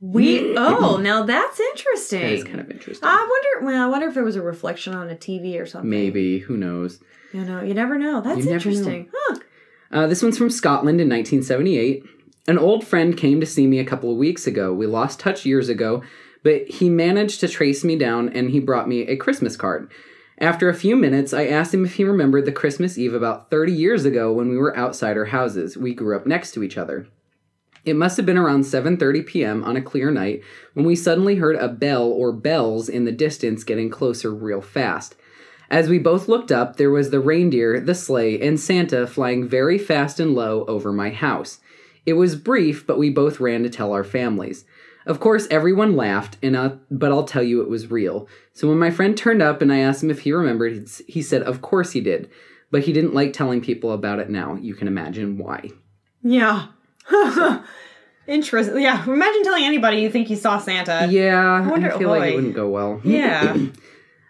We 0.00 0.54
oh, 0.56 0.96
now 0.96 1.24
that's 1.24 1.60
interesting. 1.60 2.22
That 2.22 2.32
is 2.32 2.44
kind 2.44 2.60
of 2.60 2.70
interesting. 2.70 3.06
I 3.06 3.16
wonder. 3.16 3.66
Well, 3.66 3.84
I 3.84 3.90
wonder 3.90 4.08
if 4.08 4.16
it 4.16 4.22
was 4.22 4.36
a 4.36 4.42
reflection 4.42 4.94
on 4.94 5.10
a 5.10 5.16
TV 5.16 5.60
or 5.60 5.66
something. 5.66 5.90
Maybe, 5.90 6.38
who 6.38 6.56
knows? 6.56 6.98
You 7.34 7.44
know, 7.44 7.62
you 7.62 7.74
never 7.74 7.98
know. 7.98 8.22
That's 8.22 8.38
You 8.38 8.46
know. 8.46 8.52
interesting. 8.52 9.10
Huh. 9.14 9.38
Uh, 9.92 10.06
this 10.06 10.22
one's 10.22 10.38
from 10.38 10.48
Scotland 10.48 10.98
in 10.98 11.10
1978. 11.10 12.04
An 12.48 12.58
old 12.58 12.86
friend 12.86 13.16
came 13.16 13.40
to 13.40 13.46
see 13.46 13.66
me 13.66 13.80
a 13.80 13.84
couple 13.84 14.10
of 14.10 14.18
weeks 14.18 14.46
ago. 14.46 14.72
We 14.72 14.86
lost 14.86 15.18
touch 15.18 15.44
years 15.44 15.68
ago, 15.68 16.02
but 16.44 16.68
he 16.68 16.88
managed 16.88 17.40
to 17.40 17.48
trace 17.48 17.82
me 17.82 17.96
down 17.96 18.28
and 18.28 18.50
he 18.50 18.60
brought 18.60 18.88
me 18.88 19.00
a 19.02 19.16
Christmas 19.16 19.56
card. 19.56 19.90
After 20.38 20.68
a 20.68 20.74
few 20.74 20.94
minutes, 20.96 21.32
I 21.32 21.46
asked 21.46 21.74
him 21.74 21.84
if 21.84 21.94
he 21.94 22.04
remembered 22.04 22.44
the 22.44 22.52
Christmas 22.52 22.98
Eve 22.98 23.14
about 23.14 23.50
30 23.50 23.72
years 23.72 24.04
ago 24.04 24.32
when 24.32 24.48
we 24.48 24.58
were 24.58 24.76
outside 24.76 25.16
our 25.16 25.24
houses. 25.24 25.76
We 25.76 25.92
grew 25.92 26.14
up 26.14 26.26
next 26.26 26.52
to 26.52 26.62
each 26.62 26.78
other. 26.78 27.08
It 27.84 27.96
must 27.96 28.16
have 28.16 28.26
been 28.26 28.38
around 28.38 28.64
7:30 28.64 29.26
p.m. 29.26 29.64
on 29.64 29.76
a 29.76 29.82
clear 29.82 30.10
night 30.10 30.42
when 30.74 30.84
we 30.84 30.94
suddenly 30.94 31.36
heard 31.36 31.56
a 31.56 31.68
bell 31.68 32.04
or 32.04 32.32
bells 32.32 32.88
in 32.88 33.04
the 33.04 33.12
distance 33.12 33.64
getting 33.64 33.90
closer 33.90 34.32
real 34.32 34.60
fast. 34.60 35.16
As 35.70 35.88
we 35.88 35.98
both 35.98 36.28
looked 36.28 36.52
up, 36.52 36.76
there 36.76 36.90
was 36.90 37.10
the 37.10 37.20
reindeer, 37.20 37.80
the 37.80 37.94
sleigh, 37.94 38.40
and 38.40 38.58
Santa 38.60 39.06
flying 39.06 39.48
very 39.48 39.78
fast 39.78 40.20
and 40.20 40.34
low 40.34 40.64
over 40.66 40.92
my 40.92 41.10
house. 41.10 41.60
It 42.06 42.14
was 42.14 42.36
brief, 42.36 42.86
but 42.86 42.98
we 42.98 43.10
both 43.10 43.40
ran 43.40 43.62
to 43.64 43.68
tell 43.68 43.92
our 43.92 44.04
families. 44.04 44.64
Of 45.04 45.20
course, 45.20 45.46
everyone 45.50 45.94
laughed, 45.96 46.36
and 46.42 46.56
uh, 46.56 46.76
but 46.90 47.12
I'll 47.12 47.24
tell 47.24 47.42
you 47.42 47.60
it 47.62 47.68
was 47.68 47.90
real. 47.90 48.26
So 48.52 48.68
when 48.68 48.78
my 48.78 48.90
friend 48.90 49.16
turned 49.16 49.42
up 49.42 49.60
and 49.62 49.72
I 49.72 49.78
asked 49.78 50.02
him 50.02 50.10
if 50.10 50.20
he 50.20 50.32
remembered, 50.32 50.88
he 51.06 51.22
said, 51.22 51.42
"Of 51.42 51.62
course 51.62 51.92
he 51.92 52.00
did," 52.00 52.28
but 52.70 52.82
he 52.84 52.92
didn't 52.92 53.14
like 53.14 53.32
telling 53.32 53.60
people 53.60 53.92
about 53.92 54.18
it 54.18 54.30
now. 54.30 54.54
You 54.56 54.74
can 54.74 54.88
imagine 54.88 55.38
why. 55.38 55.70
Yeah. 56.22 56.68
Interesting. 58.26 58.80
Yeah. 58.82 59.04
Imagine 59.04 59.44
telling 59.44 59.64
anybody 59.64 59.98
you 60.00 60.10
think 60.10 60.28
you 60.30 60.36
saw 60.36 60.58
Santa. 60.58 61.06
Yeah, 61.08 61.40
I, 61.40 61.60
wonder- 61.68 61.90
feel 61.92 62.08
like 62.08 62.32
it 62.32 62.34
wouldn't 62.34 62.54
go 62.54 62.68
well. 62.68 63.00
Yeah. 63.04 63.56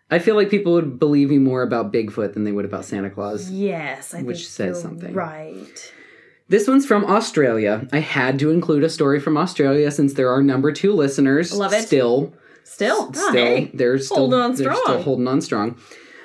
I 0.08 0.20
feel 0.20 0.36
like 0.36 0.50
people 0.50 0.74
would 0.74 1.00
believe 1.00 1.32
you 1.32 1.40
more 1.40 1.62
about 1.62 1.92
Bigfoot 1.92 2.34
than 2.34 2.44
they 2.44 2.52
would 2.52 2.64
about 2.64 2.84
Santa 2.84 3.10
Claus. 3.10 3.50
yes. 3.50 4.14
I 4.14 4.22
Which 4.22 4.46
says 4.48 4.80
something. 4.80 5.12
Right. 5.12 5.92
This 6.48 6.68
one's 6.68 6.86
from 6.86 7.04
Australia. 7.04 7.88
I 7.92 7.98
had 7.98 8.38
to 8.38 8.50
include 8.50 8.84
a 8.84 8.88
story 8.88 9.18
from 9.18 9.36
Australia 9.36 9.90
since 9.90 10.14
they're 10.14 10.40
number 10.42 10.70
two 10.72 10.92
listeners. 10.92 11.52
Love 11.52 11.72
it. 11.72 11.82
Still, 11.86 12.32
Still. 12.62 13.12
still, 13.12 13.28
Oh, 13.28 13.32
hey. 13.32 13.70
they're 13.74 13.98
still 13.98 14.16
Holding 14.18 14.40
on 14.40 14.54
they're 14.54 14.72
still 14.72 14.84
strong. 14.84 15.02
holding 15.02 15.28
on 15.28 15.40
strong. 15.40 15.76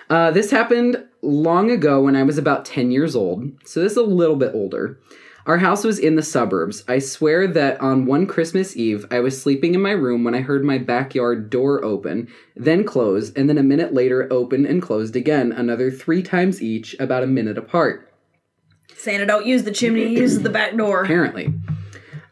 Uh, 0.10 0.30
this 0.32 0.52
happened 0.52 1.04
long 1.22 1.72
ago 1.72 2.02
when 2.04 2.16
I 2.16 2.24
was 2.24 2.38
about 2.38 2.66
ten 2.66 2.92
years 2.92 3.16
old, 3.16 3.52
so 3.66 3.82
this 3.82 3.94
is 3.94 3.98
a 3.98 4.04
little 4.04 4.36
bit 4.36 4.54
older. 4.54 5.00
Our 5.48 5.58
house 5.58 5.84
was 5.84 5.98
in 5.98 6.16
the 6.18 6.22
suburbs. 6.22 6.84
I 6.88 7.00
swear 7.00 7.48
that 7.48 7.82
on 7.82 8.06
one 8.06 8.28
Christmas 8.28 8.78
Eve, 8.78 9.06
I 9.10 9.22
was 9.22 9.42
sleeping 9.42 9.74
in 9.74 9.82
my 9.82 9.92
room 9.92 10.24
when 10.24 10.36
I 10.36 10.42
heard 10.42 10.64
my 10.64 10.78
backyard 10.78 11.50
door 11.50 11.84
open, 11.84 12.28
then 12.56 12.84
close, 12.84 13.32
and 13.34 13.50
then 13.50 13.58
a 13.58 13.64
minute 13.64 13.92
later 13.92 14.28
open 14.32 14.68
and 14.68 14.84
closed 14.84 15.16
again, 15.16 15.52
another 15.52 15.90
three 15.90 16.22
times 16.22 16.62
each, 16.62 16.96
about 17.00 17.24
a 17.24 17.28
minute 17.28 17.58
apart. 17.58 18.08
Santa 19.02 19.26
don't 19.26 19.46
use 19.46 19.64
the 19.64 19.72
chimney, 19.72 20.08
he 20.08 20.20
uses 20.20 20.42
the 20.42 20.50
back 20.50 20.76
door. 20.76 21.04
Apparently. 21.04 21.54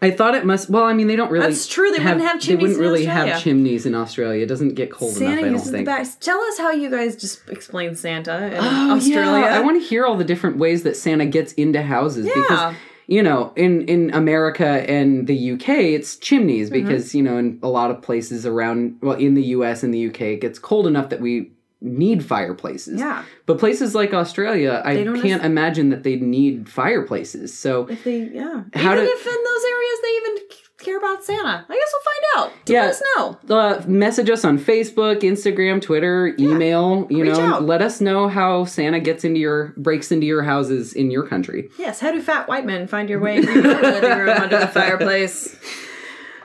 I 0.01 0.11
thought 0.11 0.33
it 0.33 0.45
must. 0.45 0.69
Well, 0.69 0.85
I 0.85 0.93
mean, 0.93 1.07
they 1.07 1.17
don't 1.17 1.29
really. 1.29 1.45
That's 1.47 1.67
true, 1.67 1.91
they 1.91 1.97
wouldn't 2.01 2.21
have 2.21 2.39
They 2.39 2.45
chimneys 2.47 2.61
wouldn't 2.61 2.77
in 2.79 2.81
really 2.85 3.07
Australia. 3.07 3.33
have 3.33 3.43
chimneys 3.43 3.85
in 3.85 3.95
Australia. 3.95 4.43
It 4.43 4.47
doesn't 4.47 4.75
get 4.75 4.91
cold 4.91 5.11
Santa 5.13 5.25
enough. 5.31 5.39
I 5.39 5.41
don't 5.43 5.53
uses 5.55 5.71
the 5.71 5.83
back. 5.83 6.07
Tell 6.21 6.39
us 6.39 6.57
how 6.57 6.71
you 6.71 6.89
guys 6.89 7.17
just 7.17 7.49
explain 7.49 7.95
Santa 7.95 8.47
in 8.47 8.53
Oh, 8.63 8.95
Australia. 8.95 9.41
yeah. 9.45 9.57
I 9.57 9.59
want 9.59 9.81
to 9.81 9.85
hear 9.85 10.05
all 10.05 10.15
the 10.15 10.23
different 10.23 10.57
ways 10.57 10.83
that 10.83 10.95
Santa 10.95 11.25
gets 11.25 11.51
into 11.53 11.81
houses 11.81 12.27
Yeah. 12.27 12.33
because 12.35 12.75
you 13.07 13.23
know, 13.23 13.51
in 13.57 13.81
in 13.89 14.11
America 14.13 14.65
and 14.89 15.27
the 15.27 15.51
UK, 15.53 15.69
it's 15.95 16.15
chimneys 16.15 16.69
Mm-hmm. 16.69 16.85
because 16.87 17.13
you 17.13 17.21
know, 17.23 17.37
in 17.37 17.59
a 17.61 17.67
lot 17.67 17.91
of 17.91 18.01
places 18.01 18.45
around, 18.45 18.99
well, 19.01 19.17
in 19.17 19.33
the 19.33 19.43
US 19.57 19.83
and 19.83 19.93
the 19.93 20.07
UK, 20.07 20.21
it 20.21 20.39
gets 20.41 20.59
cold 20.59 20.87
enough 20.87 21.09
that 21.09 21.19
we 21.19 21.51
need 21.81 22.25
fireplaces. 22.25 22.99
Yeah. 22.99 23.23
But 23.45 23.57
places 23.59 23.95
like 23.95 24.13
Australia, 24.13 24.81
I 24.83 24.95
can't 25.03 25.43
imagine 25.45 25.89
that 25.89 26.03
they 26.03 26.17
need 26.17 26.67
fireplaces. 26.69 27.57
So 27.57 27.87
If 27.87 28.03
they, 28.03 28.29
yeah. 28.33 28.63
How 28.73 28.93
even 28.93 29.05
do- 29.05 29.11
if 29.11 29.25
in 29.25 29.43
those 29.43 29.63
areas 29.65 29.99
they 30.03 30.09
even 30.17 30.47
care 30.79 30.97
about 30.97 31.23
Santa. 31.23 31.65
I 31.67 31.73
guess 31.73 31.93
we'll 31.93 32.03
find 32.13 32.25
out. 32.53 32.65
To 32.67 32.73
Yeah. 32.73 32.81
Let 32.83 32.89
us 32.91 33.01
know. 33.17 33.39
uh, 33.57 33.83
message 33.87 34.29
us 34.29 34.45
on 34.45 34.57
Facebook, 34.57 35.21
Instagram, 35.21 35.81
Twitter, 35.81 36.33
email. 36.39 37.05
You 37.09 37.23
Reach 37.23 37.33
know, 37.37 37.55
out. 37.55 37.63
let 37.63 37.81
us 37.81 37.99
know 37.99 38.29
how 38.29 38.63
Santa 38.65 38.99
gets 39.01 39.23
into 39.25 39.39
your 39.41 39.73
breaks 39.77 40.09
into 40.11 40.25
your 40.25 40.43
houses 40.43 40.93
in 40.93 41.11
your 41.11 41.25
country. 41.27 41.69
Yes, 41.77 41.99
how 41.99 42.11
do 42.11 42.21
fat 42.21 42.47
white 42.47 42.65
men 42.65 42.87
find 42.87 43.09
your 43.09 43.19
way 43.19 43.37
into 43.37 43.53
your 43.53 43.63
living 43.81 44.17
room 44.19 44.29
under 44.29 44.57
the 44.59 44.67
fireplace? 44.79 45.55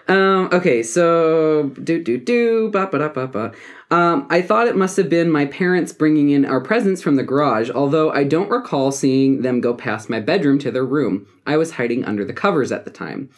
Um, 0.06 0.50
okay, 0.52 0.82
so 0.82 1.70
do 1.82 2.02
do 2.02 2.18
do 2.18 2.70
ba 2.70 2.88
ba 2.90 2.98
da 2.98 3.08
ba 3.08 3.26
ba. 3.26 3.52
Um, 3.94 4.26
I 4.28 4.42
thought 4.42 4.66
it 4.66 4.74
must 4.74 4.96
have 4.96 5.08
been 5.08 5.30
my 5.30 5.46
parents 5.46 5.92
bringing 5.92 6.30
in 6.30 6.44
our 6.44 6.60
presents 6.60 7.00
from 7.00 7.14
the 7.14 7.22
garage, 7.22 7.70
although 7.70 8.10
I 8.10 8.24
don't 8.24 8.50
recall 8.50 8.90
seeing 8.90 9.42
them 9.42 9.60
go 9.60 9.72
past 9.72 10.10
my 10.10 10.18
bedroom 10.18 10.58
to 10.60 10.72
their 10.72 10.84
room. 10.84 11.28
I 11.46 11.56
was 11.56 11.70
hiding 11.70 12.04
under 12.04 12.24
the 12.24 12.32
covers 12.32 12.72
at 12.72 12.84
the 12.84 12.90
time. 12.90 13.30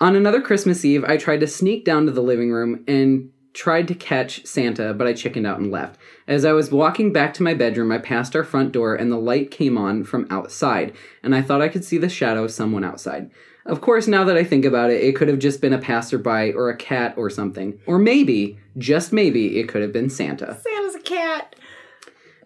On 0.00 0.14
another 0.14 0.40
Christmas 0.40 0.84
Eve, 0.84 1.02
I 1.08 1.16
tried 1.16 1.40
to 1.40 1.48
sneak 1.48 1.84
down 1.84 2.06
to 2.06 2.12
the 2.12 2.22
living 2.22 2.52
room 2.52 2.84
and 2.86 3.32
tried 3.52 3.88
to 3.88 3.96
catch 3.96 4.46
Santa, 4.46 4.94
but 4.94 5.08
I 5.08 5.12
chickened 5.12 5.44
out 5.44 5.58
and 5.58 5.72
left. 5.72 5.98
As 6.28 6.44
I 6.44 6.52
was 6.52 6.70
walking 6.70 7.12
back 7.12 7.34
to 7.34 7.42
my 7.42 7.54
bedroom, 7.54 7.90
I 7.90 7.98
passed 7.98 8.36
our 8.36 8.44
front 8.44 8.70
door 8.70 8.94
and 8.94 9.10
the 9.10 9.18
light 9.18 9.50
came 9.50 9.76
on 9.76 10.04
from 10.04 10.28
outside, 10.30 10.94
and 11.20 11.34
I 11.34 11.42
thought 11.42 11.62
I 11.62 11.68
could 11.68 11.84
see 11.84 11.98
the 11.98 12.08
shadow 12.08 12.44
of 12.44 12.52
someone 12.52 12.84
outside. 12.84 13.32
Of 13.66 13.80
course, 13.80 14.06
now 14.08 14.24
that 14.24 14.36
I 14.36 14.44
think 14.44 14.64
about 14.64 14.90
it, 14.90 15.02
it 15.02 15.14
could 15.16 15.28
have 15.28 15.38
just 15.38 15.60
been 15.60 15.72
a 15.72 15.78
passerby 15.78 16.52
or 16.54 16.70
a 16.70 16.76
cat 16.76 17.14
or 17.16 17.28
something. 17.30 17.78
Or 17.86 17.98
maybe, 17.98 18.58
just 18.78 19.12
maybe, 19.12 19.58
it 19.60 19.68
could 19.68 19.82
have 19.82 19.92
been 19.92 20.08
Santa. 20.10 20.58
Santa's 20.62 20.94
a 20.94 21.00
cat. 21.00 21.54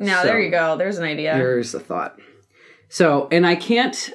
Now 0.00 0.22
So- 0.22 0.28
there 0.28 0.40
you 0.40 0.50
go. 0.50 0.76
There's 0.76 0.98
an 0.98 1.04
idea. 1.04 1.34
There's 1.34 1.74
a 1.74 1.80
thought. 1.80 2.18
So, 2.88 3.28
and 3.30 3.46
I 3.46 3.54
can't 3.56 4.12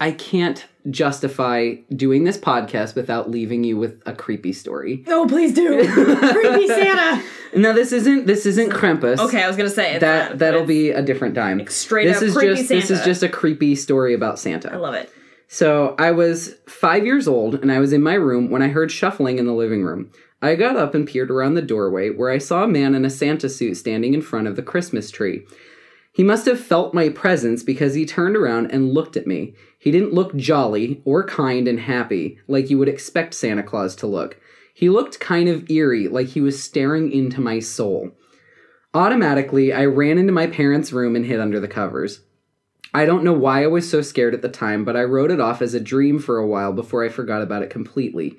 I 0.00 0.10
can't 0.10 0.66
justify 0.90 1.76
doing 1.94 2.24
this 2.24 2.36
podcast 2.36 2.94
without 2.96 3.30
leaving 3.30 3.62
you 3.64 3.76
with 3.78 4.02
a 4.06 4.12
creepy 4.12 4.52
story. 4.52 5.04
Oh, 5.06 5.24
please 5.28 5.54
do. 5.54 5.78
Creepy 5.88 6.66
Santa. 6.66 7.22
No, 7.56 7.72
this 7.72 7.92
isn't 7.92 8.26
this 8.26 8.44
isn't 8.46 8.70
Krampus. 8.70 9.18
Okay, 9.18 9.42
I 9.42 9.46
was 9.46 9.56
gonna 9.56 9.70
say 9.70 9.92
it's 9.94 10.00
That 10.00 10.30
not, 10.30 10.38
that'll 10.38 10.62
but 10.62 10.66
be 10.68 10.90
a 10.90 11.00
different 11.02 11.36
time. 11.36 11.64
straight 11.68 12.06
this 12.08 12.16
up 12.18 12.22
is 12.24 12.34
creepy 12.36 12.56
just 12.56 12.68
this 12.68 12.90
is 12.90 13.04
just 13.04 13.22
a 13.22 13.28
creepy 13.28 13.76
story 13.76 14.12
about 14.14 14.38
Santa. 14.40 14.72
I 14.72 14.76
love 14.76 14.94
it. 14.94 15.10
So 15.48 15.94
I 15.98 16.10
was 16.10 16.54
five 16.66 17.04
years 17.04 17.28
old 17.28 17.54
and 17.54 17.70
I 17.70 17.78
was 17.78 17.92
in 17.92 18.02
my 18.02 18.14
room 18.14 18.50
when 18.50 18.62
I 18.62 18.68
heard 18.68 18.90
shuffling 18.90 19.38
in 19.38 19.46
the 19.46 19.52
living 19.52 19.84
room. 19.84 20.10
I 20.42 20.56
got 20.56 20.76
up 20.76 20.94
and 20.94 21.06
peered 21.06 21.30
around 21.30 21.54
the 21.54 21.62
doorway 21.62 22.10
where 22.10 22.30
I 22.30 22.38
saw 22.38 22.64
a 22.64 22.68
man 22.68 22.94
in 22.94 23.04
a 23.04 23.10
Santa 23.10 23.48
suit 23.48 23.76
standing 23.76 24.14
in 24.14 24.22
front 24.22 24.46
of 24.46 24.56
the 24.56 24.62
Christmas 24.62 25.10
tree. 25.10 25.46
He 26.12 26.22
must 26.22 26.46
have 26.46 26.60
felt 26.60 26.94
my 26.94 27.08
presence 27.08 27.62
because 27.62 27.94
he 27.94 28.06
turned 28.06 28.36
around 28.36 28.70
and 28.70 28.92
looked 28.92 29.16
at 29.16 29.26
me. 29.26 29.54
He 29.78 29.90
didn't 29.90 30.14
look 30.14 30.36
jolly 30.36 31.02
or 31.04 31.24
kind 31.24 31.66
and 31.66 31.80
happy 31.80 32.38
like 32.46 32.70
you 32.70 32.78
would 32.78 32.88
expect 32.88 33.34
Santa 33.34 33.62
Claus 33.62 33.96
to 33.96 34.06
look. 34.06 34.38
He 34.74 34.88
looked 34.88 35.20
kind 35.20 35.48
of 35.48 35.70
eerie, 35.70 36.08
like 36.08 36.28
he 36.28 36.40
was 36.40 36.62
staring 36.62 37.10
into 37.10 37.40
my 37.40 37.58
soul. 37.58 38.10
Automatically, 38.92 39.72
I 39.72 39.86
ran 39.86 40.18
into 40.18 40.32
my 40.32 40.46
parents' 40.46 40.92
room 40.92 41.16
and 41.16 41.24
hid 41.24 41.40
under 41.40 41.58
the 41.58 41.68
covers. 41.68 42.20
I 42.94 43.06
don't 43.06 43.24
know 43.24 43.32
why 43.32 43.64
I 43.64 43.66
was 43.66 43.90
so 43.90 44.02
scared 44.02 44.34
at 44.34 44.42
the 44.42 44.48
time, 44.48 44.84
but 44.84 44.96
I 44.96 45.02
wrote 45.02 45.32
it 45.32 45.40
off 45.40 45.60
as 45.60 45.74
a 45.74 45.80
dream 45.80 46.20
for 46.20 46.38
a 46.38 46.46
while 46.46 46.72
before 46.72 47.04
I 47.04 47.08
forgot 47.08 47.42
about 47.42 47.64
it 47.64 47.68
completely. 47.68 48.38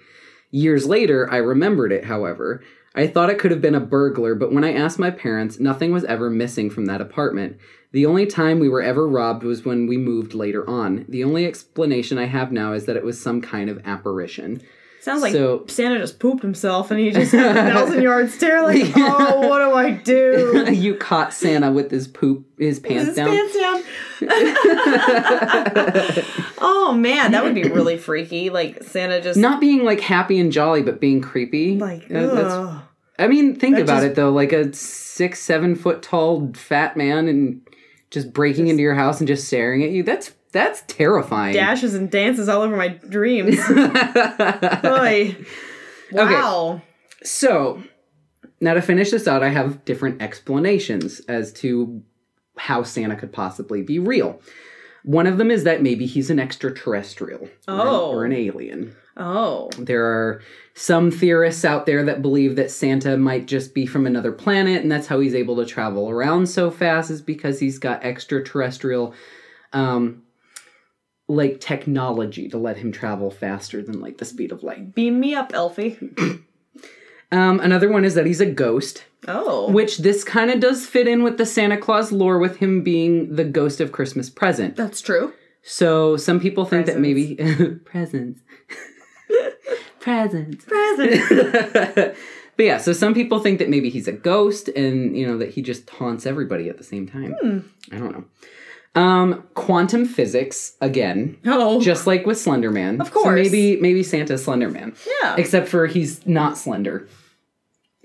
Years 0.49 0.85
later, 0.85 1.29
I 1.29 1.37
remembered 1.37 1.91
it, 1.91 2.05
however. 2.05 2.63
I 2.95 3.07
thought 3.07 3.29
it 3.29 3.37
could 3.37 3.51
have 3.51 3.61
been 3.61 3.75
a 3.75 3.81
burglar, 3.81 4.33
but 4.33 4.53
when 4.53 4.63
I 4.63 4.73
asked 4.73 4.97
my 4.97 5.11
parents, 5.11 5.59
nothing 5.59 5.91
was 5.91 6.05
ever 6.05 6.29
missing 6.29 6.69
from 6.69 6.85
that 6.85 7.01
apartment. 7.01 7.57
The 7.91 8.05
only 8.05 8.25
time 8.25 8.59
we 8.59 8.69
were 8.69 8.81
ever 8.81 9.05
robbed 9.05 9.43
was 9.43 9.65
when 9.65 9.87
we 9.87 9.97
moved 9.97 10.33
later 10.33 10.67
on. 10.69 11.05
The 11.09 11.25
only 11.25 11.45
explanation 11.45 12.17
I 12.17 12.27
have 12.27 12.53
now 12.53 12.71
is 12.71 12.85
that 12.85 12.95
it 12.95 13.03
was 13.03 13.21
some 13.21 13.41
kind 13.41 13.69
of 13.69 13.81
apparition. 13.83 14.61
Sounds 15.05 15.21
like 15.21 15.33
So- 15.33 15.63
Santa 15.67 15.99
just 15.99 16.17
pooped 16.19 16.41
himself 16.41 16.89
and 16.89 16.99
he 16.99 17.11
just 17.11 17.31
had 17.31 17.55
a 17.55 17.71
thousand 17.71 18.01
yard 18.01 18.31
stare 18.31 18.63
like, 18.63 18.91
oh, 18.95 19.47
what 19.47 19.59
do 19.59 19.71
I 19.75 19.91
do? 19.91 20.65
you 20.73 20.95
caught 20.95 21.31
Santa 21.31 21.71
with 21.71 21.91
his 21.91 22.07
poop, 22.07 22.43
his 22.57 22.79
pants 22.79 23.09
His 23.09 23.15
down. 23.15 23.29
pants 23.29 23.53
down. 23.55 23.83
oh 26.59 26.95
man, 26.97 27.33
that 27.33 27.43
would 27.43 27.53
be 27.53 27.65
really 27.69 27.99
freaky. 27.99 28.49
Like 28.49 28.81
Santa 28.83 29.21
just 29.21 29.37
Not 29.39 29.61
being 29.61 29.85
like 29.85 29.99
happy 29.99 30.39
and 30.39 30.51
jolly, 30.51 30.81
but 30.81 30.99
being 30.99 31.21
creepy. 31.21 31.77
like 31.77 32.09
Uh. 32.11 32.79
I 33.19 33.27
mean, 33.27 33.53
think 33.55 33.75
That 33.75 33.83
about 33.83 33.97
just- 33.97 34.05
it 34.07 34.15
though. 34.15 34.31
Like 34.31 34.53
a 34.53 34.73
six, 34.73 35.39
seven 35.39 35.75
foot 35.75 36.01
tall 36.01 36.51
fat 36.55 36.97
man 36.97 37.27
and 37.27 37.61
just 38.09 38.33
breaking 38.33 38.69
into 38.69 38.81
your 38.81 38.95
house 38.95 39.19
and 39.19 39.27
just 39.27 39.45
staring 39.45 39.83
at 39.83 39.91
you. 39.91 40.01
That's 40.01 40.31
that's 40.55 40.81
terrifying. 40.87 41.53
dashes 41.53 41.93
and 41.93 42.09
dances 42.09 42.47
all 42.49 42.61
over 42.63 42.75
my 42.75 42.87
dreams. 42.87 43.59
Oy. 43.69 45.35
Wow. 46.11 46.81
so 47.23 47.81
now 48.61 48.75
to 48.75 48.81
finish 48.81 49.09
this 49.11 49.27
out, 49.27 49.41
I 49.43 49.49
have 49.49 49.83
different 49.83 50.21
explanations 50.21 51.19
as 51.21 51.51
to 51.53 52.03
how 52.57 52.83
Santa 52.83 53.15
could 53.15 53.33
possibly 53.33 53.81
be 53.81 53.99
real. 53.99 54.39
One 55.03 55.25
of 55.27 55.37
them 55.37 55.49
is 55.51 55.63
that 55.65 55.81
maybe 55.81 56.05
he's 56.05 56.29
an 56.29 56.39
extraterrestrial 56.39 57.49
or 57.67 57.73
an- 57.73 57.79
Oh. 57.87 58.11
or 58.11 58.23
an 58.23 58.33
alien. 58.33 58.95
Oh. 59.17 59.69
There 59.79 60.05
are 60.05 60.41
some 60.75 61.09
theorists 61.11 61.65
out 61.65 61.85
there 61.87 62.03
that 62.03 62.21
believe 62.21 62.55
that 62.55 62.71
Santa 62.71 63.17
might 63.17 63.45
just 63.47 63.73
be 63.73 63.85
from 63.87 64.05
another 64.05 64.31
planet, 64.31 64.83
and 64.83 64.91
that's 64.91 65.07
how 65.07 65.19
he's 65.19 65.35
able 65.35 65.55
to 65.57 65.65
travel 65.65 66.09
around 66.09 66.47
so 66.47 66.69
fast, 66.69 67.09
is 67.09 67.21
because 67.21 67.59
he's 67.59 67.79
got 67.79 68.03
extraterrestrial, 68.03 69.13
um, 69.73 70.21
like 71.27 71.59
technology 71.59 72.47
to 72.49 72.57
let 72.57 72.77
him 72.77 72.91
travel 72.91 73.31
faster 73.31 73.81
than 73.81 73.99
like 73.99 74.17
the 74.19 74.25
speed 74.25 74.51
of 74.51 74.63
light. 74.63 74.93
Beam 74.93 75.19
me 75.19 75.33
up, 75.33 75.53
Elfie. 75.53 75.97
Um, 77.31 77.59
another 77.59 77.91
one 77.91 78.05
is 78.05 78.13
that 78.13 78.27
he's 78.27 78.39
a 78.39 78.45
ghost, 78.45 79.03
Oh. 79.27 79.69
which 79.71 79.97
this 79.97 80.23
kind 80.23 80.51
of 80.51 80.59
does 80.59 80.85
fit 80.85 81.07
in 81.07 81.23
with 81.23 81.37
the 81.37 81.45
Santa 81.45 81.75
Claus 81.75 82.11
lore, 82.11 82.37
with 82.37 82.57
him 82.57 82.83
being 82.83 83.35
the 83.35 83.43
ghost 83.43 83.81
of 83.81 83.91
Christmas 83.91 84.29
present. 84.29 84.75
That's 84.75 85.01
true. 85.01 85.33
So 85.63 86.17
some 86.17 86.39
people 86.39 86.65
think 86.65 86.85
that 86.85 86.99
maybe 86.99 87.35
presents. 87.83 88.41
presents. 89.99 90.65
Presents. 90.65 91.29
but 92.55 92.63
yeah, 92.63 92.77
so 92.77 92.93
some 92.93 93.13
people 93.15 93.39
think 93.39 93.57
that 93.59 93.69
maybe 93.69 93.89
he's 93.89 94.07
a 94.07 94.13
ghost 94.13 94.67
and, 94.69 95.17
you 95.17 95.25
know, 95.25 95.37
that 95.39 95.49
he 95.49 95.61
just 95.63 95.87
taunts 95.87 96.25
everybody 96.25 96.69
at 96.69 96.77
the 96.77 96.83
same 96.83 97.07
time. 97.07 97.35
Hmm. 97.41 97.59
I 97.91 97.97
don't 97.97 98.11
know. 98.11 98.25
Um, 98.95 99.43
quantum 99.55 100.05
physics, 100.05 100.75
again, 100.81 101.37
oh. 101.45 101.81
just 101.81 102.07
like 102.07 102.25
with 102.25 102.39
Slender 102.39 102.71
Man. 102.71 103.01
Of 103.01 103.07
So 103.07 103.13
course. 103.13 103.35
maybe 103.35 103.79
maybe 103.81 104.03
Santa's 104.03 104.45
Slenderman. 104.45 104.95
Yeah. 105.21 105.35
Except 105.37 105.67
for 105.67 105.85
he's 105.87 106.25
not 106.25 106.57
slender. 106.57 107.07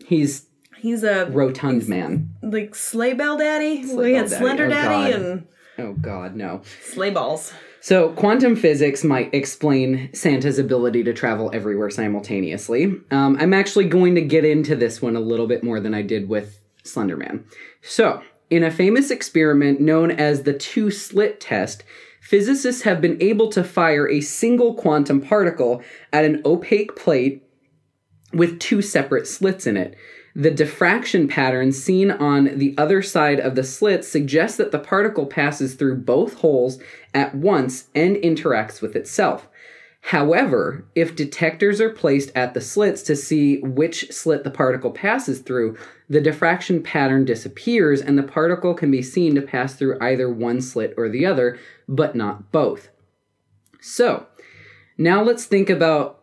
He's 0.06 0.46
He's 0.76 1.04
a 1.04 1.26
rotund 1.26 1.86
man. 1.88 2.34
like 2.42 2.74
sleigh 2.74 3.12
bell 3.12 3.36
daddy. 3.36 3.86
Sleigh 3.86 4.12
we 4.12 4.14
had 4.14 4.28
daddy. 4.30 4.42
slender 4.44 4.66
Oh, 4.66 4.70
daddy 4.70 5.12
God. 5.12 5.20
and 5.20 5.46
Oh 5.78 5.92
god, 5.94 6.34
no. 6.36 6.62
sleigh 6.82 7.10
balls. 7.10 7.52
So, 7.82 8.10
quantum 8.10 8.56
physics 8.56 9.02
might 9.04 9.32
explain 9.32 10.10
Santa's 10.12 10.58
ability 10.58 11.02
to 11.04 11.14
travel 11.14 11.50
everywhere 11.54 11.88
simultaneously. 11.88 12.94
Um, 13.10 13.38
I'm 13.40 13.54
actually 13.54 13.86
going 13.88 14.14
to 14.16 14.20
get 14.20 14.44
into 14.44 14.76
this 14.76 15.00
one 15.00 15.16
a 15.16 15.20
little 15.20 15.46
bit 15.46 15.64
more 15.64 15.80
than 15.80 15.94
I 15.94 16.02
did 16.02 16.28
with 16.28 16.60
Slenderman. 16.84 17.44
So, 17.80 18.22
in 18.50 18.64
a 18.64 18.70
famous 18.70 19.10
experiment 19.10 19.80
known 19.80 20.10
as 20.10 20.42
the 20.42 20.52
two 20.52 20.90
slit 20.90 21.40
test, 21.40 21.84
physicists 22.20 22.82
have 22.82 23.00
been 23.00 23.16
able 23.22 23.48
to 23.50 23.64
fire 23.64 24.08
a 24.08 24.20
single 24.20 24.74
quantum 24.74 25.20
particle 25.20 25.82
at 26.12 26.24
an 26.24 26.42
opaque 26.44 26.96
plate 26.96 27.44
with 28.32 28.58
two 28.58 28.82
separate 28.82 29.26
slits 29.26 29.66
in 29.66 29.76
it. 29.76 29.96
The 30.34 30.50
diffraction 30.50 31.26
pattern 31.26 31.72
seen 31.72 32.10
on 32.10 32.58
the 32.58 32.74
other 32.78 33.02
side 33.02 33.40
of 33.40 33.56
the 33.56 33.64
slit 33.64 34.04
suggests 34.04 34.56
that 34.58 34.70
the 34.70 34.78
particle 34.78 35.26
passes 35.26 35.74
through 35.74 35.96
both 35.98 36.34
holes 36.34 36.78
at 37.12 37.34
once 37.34 37.88
and 37.94 38.16
interacts 38.16 38.80
with 38.80 38.94
itself. 38.94 39.48
However, 40.00 40.84
if 40.94 41.14
detectors 41.14 41.80
are 41.80 41.90
placed 41.90 42.32
at 42.34 42.54
the 42.54 42.60
slits 42.60 43.02
to 43.02 43.14
see 43.14 43.60
which 43.60 44.10
slit 44.10 44.42
the 44.42 44.50
particle 44.50 44.90
passes 44.90 45.40
through, 45.40 45.76
the 46.08 46.20
diffraction 46.20 46.82
pattern 46.82 47.24
disappears 47.24 48.00
and 48.00 48.18
the 48.18 48.24
particle 48.24 48.74
can 48.74 48.90
be 48.90 49.02
seen 49.02 49.34
to 49.34 49.42
pass 49.42 49.74
through 49.74 49.98
either 50.00 50.28
one 50.28 50.60
slit 50.60 50.94
or 50.96 51.08
the 51.08 51.26
other, 51.26 51.58
but 51.86 52.16
not 52.16 52.50
both. 52.50 52.88
So, 53.80 54.26
now 54.98 55.22
let's 55.22 55.44
think 55.44 55.70
about 55.70 56.20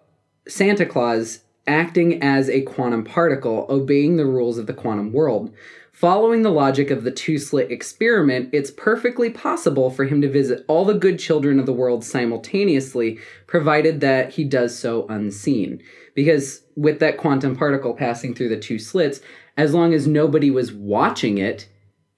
Santa 0.47 0.85
Claus 0.85 1.39
acting 1.65 2.21
as 2.21 2.49
a 2.49 2.61
quantum 2.61 3.03
particle, 3.03 3.65
obeying 3.69 4.17
the 4.17 4.25
rules 4.25 4.57
of 4.57 4.67
the 4.67 4.73
quantum 4.73 5.11
world. 5.11 5.53
Following 5.97 6.43
the 6.43 6.51
logic 6.51 6.91
of 6.91 7.03
the 7.03 7.09
two 7.09 7.39
slit 7.39 7.71
experiment, 7.71 8.49
it's 8.53 8.69
perfectly 8.69 9.31
possible 9.31 9.89
for 9.89 10.05
him 10.05 10.21
to 10.21 10.29
visit 10.29 10.63
all 10.67 10.85
the 10.85 10.93
good 10.93 11.17
children 11.17 11.59
of 11.59 11.65
the 11.65 11.73
world 11.73 12.05
simultaneously, 12.05 13.17
provided 13.47 13.99
that 14.01 14.29
he 14.33 14.43
does 14.43 14.77
so 14.77 15.07
unseen. 15.07 15.81
Because 16.13 16.61
with 16.75 16.99
that 16.99 17.17
quantum 17.17 17.55
particle 17.55 17.95
passing 17.95 18.35
through 18.35 18.49
the 18.49 18.59
two 18.59 18.77
slits, 18.77 19.21
as 19.57 19.73
long 19.73 19.91
as 19.91 20.05
nobody 20.05 20.51
was 20.51 20.71
watching 20.71 21.39
it, 21.39 21.67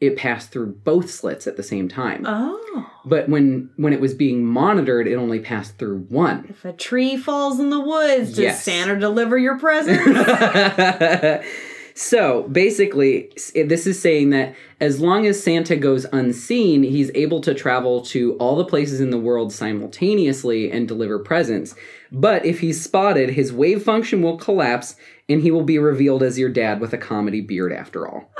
it 0.02 0.18
passed 0.18 0.52
through 0.52 0.74
both 0.84 1.10
slits 1.10 1.48
at 1.48 1.56
the 1.56 1.64
same 1.64 1.88
time. 1.88 2.26
Oh. 2.28 2.92
But 3.06 3.30
when 3.30 3.70
when 3.78 3.94
it 3.94 4.02
was 4.02 4.14
being 4.14 4.46
monitored, 4.46 5.08
it 5.08 5.16
only 5.16 5.40
passed 5.40 5.78
through 5.78 6.00
one. 6.10 6.48
If 6.50 6.66
a 6.66 6.74
tree 6.74 7.16
falls 7.16 7.62
in 7.62 7.70
the 7.70 7.80
woods, 7.80 8.32
does 8.32 8.40
Yes. 8.40 8.64
Santa 8.64 9.00
deliver 9.00 9.38
your 9.38 9.58
present? 9.58 10.02
so 12.00 12.44
basically, 12.44 13.30
this 13.54 13.86
is 13.86 14.02
saying 14.02 14.30
that 14.30 14.56
as 14.80 15.02
long 15.02 15.28
as 15.28 15.44
Santa 15.44 15.76
goes 15.76 16.06
unseen, 16.14 16.82
he's 16.82 17.12
able 17.14 17.42
to 17.42 17.54
travel 17.54 18.00
to 18.06 18.36
all 18.38 18.56
the 18.56 18.64
places 18.64 19.02
in 19.02 19.10
the 19.10 19.18
world 19.18 19.52
simultaneously 19.52 20.72
and 20.72 20.88
deliver 20.88 21.20
presents. 21.20 21.76
But 22.10 22.46
if 22.46 22.62
he's 22.62 22.82
spotted, 22.82 23.32
his 23.32 23.52
wave 23.52 23.84
function 23.84 24.22
will 24.22 24.38
collapse 24.38 24.96
and 25.28 25.42
he 25.42 25.52
will 25.52 25.64
be 25.66 25.78
revealed 25.78 26.24
as 26.24 26.40
your 26.40 26.48
dad 26.48 26.80
with 26.80 26.94
a 26.94 26.98
comedy 26.98 27.42
beard 27.42 27.74
after 27.74 28.08
all. 28.08 28.32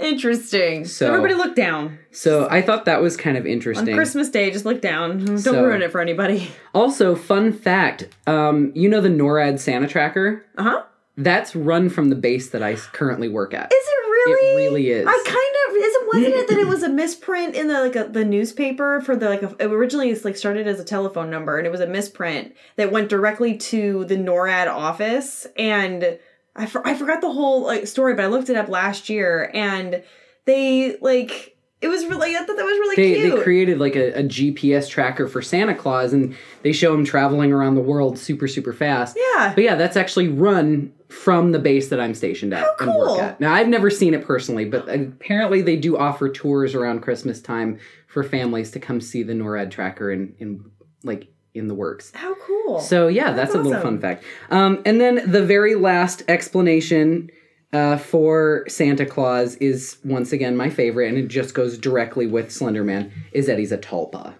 Interesting. 0.00 0.84
So- 0.84 1.08
Everybody 1.08 1.34
look 1.34 1.56
down. 1.56 1.98
So 2.12 2.46
I 2.48 2.62
thought 2.62 2.84
that 2.84 3.02
was 3.02 3.16
kind 3.16 3.36
of 3.36 3.42
On 3.44 3.50
interesting. 3.50 3.94
Christmas 3.94 4.28
Day, 4.30 4.52
just 4.52 4.64
look 4.64 4.80
down. 4.80 5.24
Don't 5.24 5.38
So- 5.38 5.64
ruin 5.64 5.82
it 5.82 5.90
for 5.90 6.00
anybody. 6.00 6.48
Also, 6.74 7.16
fun 7.16 7.52
fact 7.52 8.06
um, 8.28 8.70
you 8.76 8.88
know 8.88 9.00
the 9.00 9.08
NORAD 9.08 9.58
Santa 9.58 9.88
tracker? 9.88 10.46
Uh 10.56 10.62
huh. 10.62 10.82
That's 11.22 11.54
run 11.54 11.88
from 11.88 12.08
the 12.08 12.16
base 12.16 12.50
that 12.50 12.62
I 12.62 12.76
currently 12.76 13.28
work 13.28 13.54
at. 13.54 13.72
Is 13.72 13.84
it 13.86 14.10
really? 14.10 14.48
It 14.48 14.56
really 14.56 14.90
is. 14.90 15.06
I 15.06 15.22
kind 15.24 15.36
of 15.36 15.76
isn't 15.76 16.08
wasn't 16.08 16.34
it 16.34 16.48
that 16.48 16.58
it 16.58 16.66
was 16.66 16.82
a 16.82 16.88
misprint 16.88 17.54
in 17.54 17.68
the 17.68 17.80
like 17.80 17.96
a, 17.96 18.04
the 18.04 18.24
newspaper 18.24 19.00
for 19.00 19.16
the 19.16 19.28
like 19.28 19.42
a, 19.42 19.54
it 19.58 19.70
originally 19.70 20.10
it's 20.10 20.24
like 20.24 20.36
started 20.36 20.66
as 20.66 20.80
a 20.80 20.84
telephone 20.84 21.30
number 21.30 21.58
and 21.58 21.66
it 21.66 21.70
was 21.70 21.80
a 21.80 21.86
misprint 21.86 22.54
that 22.76 22.92
went 22.92 23.08
directly 23.08 23.56
to 23.56 24.04
the 24.06 24.16
NORAD 24.16 24.68
office 24.68 25.46
and 25.56 26.18
I 26.56 26.66
for, 26.66 26.86
I 26.86 26.94
forgot 26.94 27.20
the 27.20 27.32
whole 27.32 27.64
like 27.64 27.86
story 27.86 28.14
but 28.14 28.24
I 28.24 28.28
looked 28.28 28.50
it 28.50 28.56
up 28.56 28.68
last 28.68 29.08
year 29.08 29.50
and 29.54 30.02
they 30.46 30.96
like 31.00 31.56
it 31.80 31.88
was 31.88 32.04
really 32.06 32.36
I 32.36 32.40
thought 32.40 32.56
that 32.56 32.64
was 32.64 32.78
really 32.78 32.96
they, 32.96 33.20
cute. 33.20 33.36
they 33.36 33.42
created 33.42 33.78
like 33.78 33.96
a, 33.96 34.12
a 34.12 34.22
GPS 34.22 34.88
tracker 34.88 35.26
for 35.28 35.40
Santa 35.40 35.74
Claus 35.74 36.12
and 36.12 36.36
they 36.62 36.72
show 36.72 36.92
him 36.92 37.04
traveling 37.04 37.52
around 37.52 37.74
the 37.74 37.80
world 37.80 38.18
super, 38.18 38.48
super 38.48 38.72
fast. 38.72 39.16
yeah. 39.34 39.52
But 39.54 39.64
yeah, 39.64 39.76
that's 39.76 39.96
actually 39.96 40.28
run 40.28 40.92
from 41.10 41.52
the 41.52 41.58
base 41.58 41.88
that 41.88 42.00
I'm 42.00 42.14
stationed 42.14 42.54
at 42.54 42.66
and 42.78 42.78
cool. 42.78 42.98
work 42.98 43.20
at. 43.20 43.40
Now, 43.40 43.52
I've 43.52 43.68
never 43.68 43.90
seen 43.90 44.14
it 44.14 44.24
personally, 44.24 44.64
but 44.64 44.88
apparently 44.88 45.60
they 45.60 45.76
do 45.76 45.98
offer 45.98 46.28
tours 46.28 46.74
around 46.74 47.00
Christmas 47.00 47.42
time 47.42 47.78
for 48.06 48.22
families 48.22 48.70
to 48.72 48.80
come 48.80 49.00
see 49.00 49.22
the 49.22 49.32
NORAD 49.32 49.70
tracker 49.70 50.10
in, 50.10 50.34
in 50.38 50.64
like 51.02 51.28
in 51.54 51.66
the 51.66 51.74
works. 51.74 52.12
How 52.14 52.34
cool. 52.34 52.80
So 52.80 53.08
yeah, 53.08 53.32
that's, 53.32 53.52
That's 53.52 53.54
a 53.54 53.68
little 53.68 53.82
fun 53.82 54.00
fact. 54.00 54.24
Um, 54.50 54.82
and 54.86 55.00
then 55.00 55.30
the 55.30 55.44
very 55.44 55.74
last 55.74 56.22
explanation 56.28 57.30
uh, 57.72 57.96
for 57.96 58.64
Santa 58.68 59.06
Claus 59.06 59.56
is 59.56 59.98
once 60.04 60.32
again 60.32 60.56
my 60.56 60.70
favorite, 60.70 61.08
and 61.08 61.18
it 61.18 61.28
just 61.28 61.54
goes 61.54 61.78
directly 61.78 62.26
with 62.26 62.52
Slender 62.52 62.84
Man. 62.84 63.12
Is 63.32 63.46
that 63.46 63.58
he's 63.58 63.72
a 63.72 63.78
tulpa. 63.78 64.34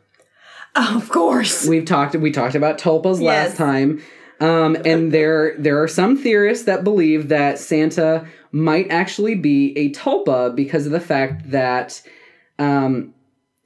Oh, 0.77 0.97
of 0.97 1.09
course. 1.09 1.67
We've 1.67 1.85
talked 1.85 2.15
we 2.15 2.31
talked 2.31 2.55
about 2.55 2.79
tulpas 2.79 3.21
last 3.21 3.57
time. 3.57 4.03
Um, 4.41 4.77
and 4.87 5.13
there 5.13 5.55
there 5.59 5.83
are 5.83 5.89
some 5.89 6.17
theorists 6.17 6.65
that 6.65 6.83
believe 6.83 7.29
that 7.29 7.59
Santa 7.59 8.27
might 8.53 8.91
actually 8.91 9.35
be 9.35 9.77
a 9.77 9.93
tulpa 9.93 10.55
because 10.57 10.87
of 10.87 10.93
the 10.93 11.01
fact 11.01 11.51
that 11.51 12.03
um, 12.59 13.15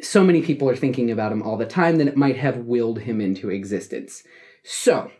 so 0.00 0.24
many 0.24 0.42
people 0.42 0.68
are 0.68 0.76
thinking 0.76 1.10
about 1.10 1.32
him 1.32 1.42
all 1.42 1.56
the 1.56 1.66
time 1.66 1.96
that 1.96 2.08
it 2.08 2.16
might 2.16 2.36
have 2.36 2.58
willed 2.58 2.98
him 2.98 3.20
into 3.20 3.50
existence. 3.50 4.24
So, 4.64 5.10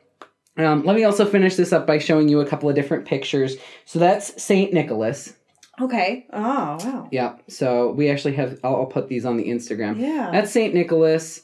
um, 0.56 0.84
let 0.84 0.96
me 0.96 1.04
also 1.04 1.24
finish 1.24 1.56
this 1.56 1.72
up 1.72 1.86
by 1.86 1.98
showing 1.98 2.28
you 2.28 2.40
a 2.40 2.46
couple 2.46 2.68
of 2.68 2.74
different 2.74 3.06
pictures. 3.06 3.56
So 3.84 3.98
that's 3.98 4.42
Saint 4.42 4.72
Nicholas. 4.72 5.34
Okay. 5.80 6.26
Oh, 6.32 6.78
wow. 6.80 7.08
Yeah. 7.10 7.36
So 7.48 7.92
we 7.92 8.10
actually 8.10 8.34
have. 8.34 8.58
I'll, 8.62 8.76
I'll 8.76 8.86
put 8.86 9.08
these 9.08 9.24
on 9.24 9.36
the 9.36 9.48
Instagram. 9.48 10.00
Yeah. 10.00 10.30
That's 10.32 10.52
Saint 10.52 10.74
Nicholas. 10.74 11.42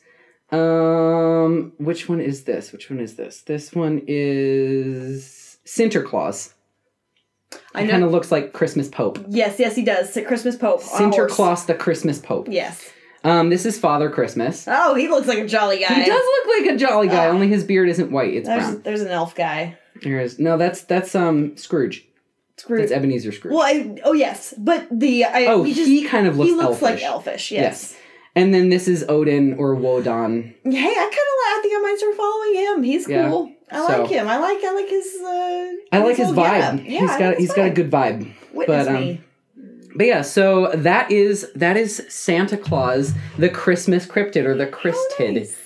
Um, 0.53 1.73
which 1.79 2.09
one 2.09 2.21
is 2.21 2.45
this? 2.45 2.73
Which 2.73 2.91
one 2.91 3.01
is 3.01 3.17
this? 3.17 3.43
This 3.43 3.73
one 3.75 4.03
is 4.07 5.59
Sinterklaas. 5.65 6.55
I 7.75 7.83
It 7.83 7.91
kind 7.91 8.05
of 8.05 8.11
looks 8.11 8.31
like 8.33 8.53
Christmas 8.53 8.89
Pope. 8.89 9.25
Yes, 9.29 9.59
yes, 9.59 9.75
he 9.77 9.83
does. 9.85 10.17
Christmas 10.27 10.57
Pope. 10.57 10.83
on 10.95 11.05
a 11.05 11.11
horse. 11.11 11.33
Sinterklaas, 11.33 11.67
the 11.67 11.75
Christmas 11.75 12.19
Pope. 12.19 12.49
Yes. 12.51 12.91
Um, 13.23 13.51
this 13.51 13.67
is 13.67 13.79
Father 13.79 14.09
Christmas. 14.09 14.67
Oh, 14.67 14.95
he 14.95 15.09
looks 15.09 15.27
like 15.29 15.39
a 15.39 15.47
jolly 15.47 15.79
guy. 15.81 15.93
He 15.95 16.05
does 16.07 16.23
look 16.25 16.59
like 16.59 16.75
a 16.75 16.79
jolly 16.79 17.09
guy, 17.09 17.27
Ah. 17.27 17.31
only 17.31 17.49
his 17.49 17.65
beard 17.65 17.89
isn't 17.91 18.11
white; 18.11 18.33
it's 18.33 18.49
There's, 18.49 18.65
brown. 18.65 18.83
there's 18.83 19.03
an 19.03 19.09
elf 19.09 19.35
guy. 19.35 19.77
There 20.03 20.21
is 20.21 20.39
no. 20.39 20.57
That's 20.57 20.83
that's 20.83 21.15
um 21.15 21.57
Scrooge. 21.59 22.07
Scrooge. 22.57 22.81
That's 22.81 22.93
Ebenezer 22.93 23.33
Scrooge. 23.33 23.53
Well, 23.53 23.63
I, 23.63 23.99
oh 24.05 24.15
yes, 24.15 24.55
but 24.57 24.87
the 24.91 25.25
I, 25.25 25.47
oh, 25.47 25.63
we 25.63 25.75
just, 25.75 25.87
he 25.89 26.05
kind 26.07 26.27
of 26.27 26.39
looks 26.39 26.51
he 26.51 26.57
looks 26.57 26.83
elfish. 26.83 26.83
like 26.83 27.03
elfish. 27.03 27.53
Yes. 27.53 27.63
Yes. 27.93 28.00
And 28.37 28.55
then 28.55 28.69
this 28.69 28.87
is 28.87 29.05
Odin 29.09 29.55
or 29.55 29.75
Wodan. 29.75 30.55
Hey, 30.65 30.71
I 30.71 30.95
kind 30.95 31.13
of 31.13 31.13
like. 31.13 31.53
I 31.53 31.59
think 31.63 31.75
I 31.77 31.81
might 31.83 31.99
start 31.99 32.15
following 32.17 32.55
him. 32.55 32.83
He's 32.85 33.09
Yeah. 33.09 33.29
cool. 33.29 33.53
I 33.73 33.77
So- 33.87 34.03
like 34.03 34.11
him. 34.11 34.29
I 34.29 34.39
like. 34.39 34.63
I 34.65 34.73
like 34.73 34.89
his. 34.89 35.17
Uh, 35.21 35.73
I 35.93 35.99
like 36.05 36.17
his 36.17 36.27
whole 36.27 36.35
vibe. 36.45 36.85
Yeah, 36.89 37.01
he's 37.01 37.11
I 37.11 37.19
got 37.19 37.31
his 37.35 37.39
he's 37.39 37.53
got 37.53 37.67
a 37.67 37.71
good 37.71 37.91
vibe. 37.91 38.29
Witness 38.53 38.87
but, 38.87 38.89
um, 38.95 39.01
me. 39.01 39.21
But 39.97 40.07
yeah, 40.07 40.23
so 40.23 40.71
that 40.75 41.11
is 41.11 41.49
that 41.57 41.77
is 41.77 42.05
Santa 42.09 42.57
Claus, 42.57 43.13
the 43.39 43.49
Christmas 43.49 44.07
cryptid 44.07 44.45
or 44.45 44.57
the 44.57 44.67
How 44.67 44.71
Christid. 44.71 45.35
nice. 45.35 45.57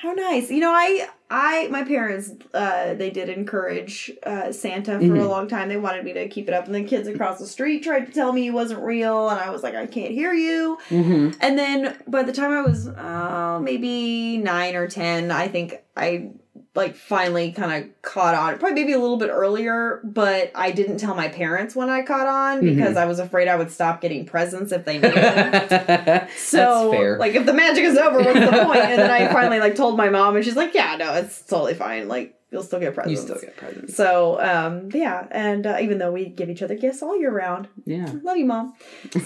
How 0.00 0.12
nice. 0.14 0.50
You 0.50 0.60
know, 0.60 0.72
I 0.72 1.08
I 1.30 1.68
my 1.68 1.82
parents 1.84 2.30
uh 2.52 2.94
they 2.94 3.10
did 3.10 3.28
encourage 3.28 4.10
uh 4.24 4.52
Santa 4.52 4.98
for 4.98 5.04
Mhm. 5.06 5.20
a 5.24 5.28
long 5.28 5.48
time. 5.48 5.68
They 5.68 5.76
wanted 5.76 6.04
me 6.04 6.12
to 6.12 6.28
keep 6.28 6.48
it 6.48 6.54
up 6.54 6.66
and 6.66 6.74
the 6.74 6.84
kids 6.84 7.08
across 7.08 7.38
the 7.38 7.46
street 7.46 7.82
tried 7.82 8.06
to 8.06 8.12
tell 8.12 8.32
me 8.32 8.42
he 8.42 8.50
wasn't 8.50 8.80
real 8.82 9.28
and 9.30 9.40
I 9.40 9.50
was 9.50 9.62
like 9.62 9.74
I 9.74 9.86
can't 9.86 10.12
hear 10.12 10.32
you. 10.34 10.78
Mm-hmm. 10.90 11.30
And 11.40 11.58
then 11.58 11.96
by 12.06 12.22
the 12.24 12.32
time 12.32 12.52
I 12.52 12.60
was 12.60 12.86
uh, 12.88 13.58
maybe 13.62 14.36
9 14.36 14.76
or 14.76 14.86
10, 14.86 15.30
I 15.30 15.48
think 15.48 15.82
I 15.96 16.30
like 16.76 16.96
finally 16.96 17.52
kind 17.52 17.84
of 17.84 18.02
caught 18.02 18.34
on. 18.34 18.58
Probably 18.58 18.74
maybe 18.74 18.92
a 18.92 18.98
little 18.98 19.16
bit 19.16 19.28
earlier, 19.30 20.00
but 20.02 20.50
I 20.56 20.72
didn't 20.72 20.96
tell 20.98 21.14
my 21.14 21.28
parents 21.28 21.76
when 21.76 21.88
I 21.88 22.02
caught 22.02 22.26
on 22.26 22.34
Mm-hmm. 22.62 22.74
because 22.76 22.96
I 22.96 23.04
was 23.06 23.18
afraid 23.20 23.46
I 23.48 23.54
would 23.56 23.70
stop 23.70 24.00
getting 24.00 24.26
presents 24.26 24.72
if 24.72 24.84
they 24.84 24.98
knew. 24.98 25.10
That's 25.12 26.40
So, 26.40 26.90
fair. 26.92 27.18
like, 27.18 27.34
if 27.34 27.46
the 27.46 27.52
magic 27.52 27.84
is 27.84 27.96
over, 27.96 28.18
what's 28.18 28.38
the 28.40 28.64
point? 28.64 28.78
And 28.80 28.98
then 28.98 29.10
I 29.10 29.32
finally 29.32 29.60
like 29.60 29.76
told 29.76 29.96
my 29.96 30.08
mom, 30.08 30.36
and 30.36 30.44
she's 30.44 30.56
like, 30.56 30.74
"Yeah, 30.74 30.96
no, 30.96 31.14
it's 31.14 31.42
totally 31.42 31.74
fine. 31.74 32.08
Like, 32.08 32.33
you'll 32.54 32.62
still 32.62 32.80
get 32.80 32.94
presents. 32.94 33.20
you 33.20 33.26
presents." 33.26 33.40
still 33.40 33.50
get 33.50 33.56
presents. 33.58 33.96
So, 33.96 34.40
um, 34.40 34.88
yeah, 34.94 35.26
and 35.30 35.66
uh, 35.66 35.76
even 35.82 35.98
though 35.98 36.10
we 36.12 36.26
give 36.26 36.48
each 36.48 36.62
other 36.62 36.74
gifts 36.76 37.02
all 37.02 37.18
year 37.18 37.30
round, 37.30 37.68
Yeah. 37.84 38.06
love 38.22 38.36
you, 38.38 38.46
mom. 38.46 38.72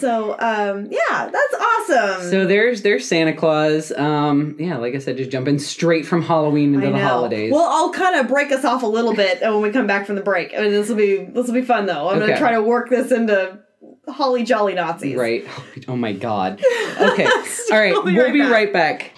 So, 0.00 0.32
um, 0.40 0.86
yeah, 0.90 1.30
that's 1.30 1.54
awesome. 1.54 2.30
So 2.30 2.46
there's 2.46 2.82
there's 2.82 3.06
Santa 3.06 3.32
Claus. 3.34 3.92
Um, 3.92 4.56
yeah, 4.58 4.78
like 4.78 4.94
I 4.94 4.98
said, 4.98 5.16
just 5.18 5.30
jumping 5.30 5.58
straight 5.58 6.06
from 6.06 6.22
Halloween 6.22 6.74
into 6.74 6.90
the 6.90 6.98
holidays. 6.98 7.52
Well, 7.52 7.68
I'll 7.68 7.92
kind 7.92 8.16
of 8.16 8.26
break 8.28 8.50
us 8.50 8.64
off 8.64 8.82
a 8.82 8.86
little 8.86 9.14
bit 9.14 9.40
when 9.42 9.60
we 9.62 9.70
come 9.70 9.86
back 9.86 10.06
from 10.06 10.16
the 10.16 10.22
break. 10.22 10.54
I 10.56 10.62
mean, 10.62 10.70
this 10.72 10.88
will 10.88 10.96
be 10.96 11.24
this 11.24 11.46
will 11.46 11.54
be 11.54 11.62
fun 11.62 11.86
though. 11.86 12.08
I'm 12.08 12.16
Okay. 12.18 12.28
gonna 12.28 12.38
try 12.38 12.52
to 12.52 12.62
work 12.62 12.88
this 12.90 13.12
into 13.12 13.58
holly 14.08 14.42
jolly 14.42 14.74
Nazis. 14.74 15.16
right. 15.16 15.44
Oh 15.88 15.96
my 15.96 16.12
god. 16.12 16.60
Okay. 16.98 17.26
All 17.26 17.78
right. 17.78 17.92
We'll 17.92 18.02
be 18.04 18.14
we'll 18.14 18.32
be 18.32 18.40
right 18.40 18.72
back. 18.72 19.12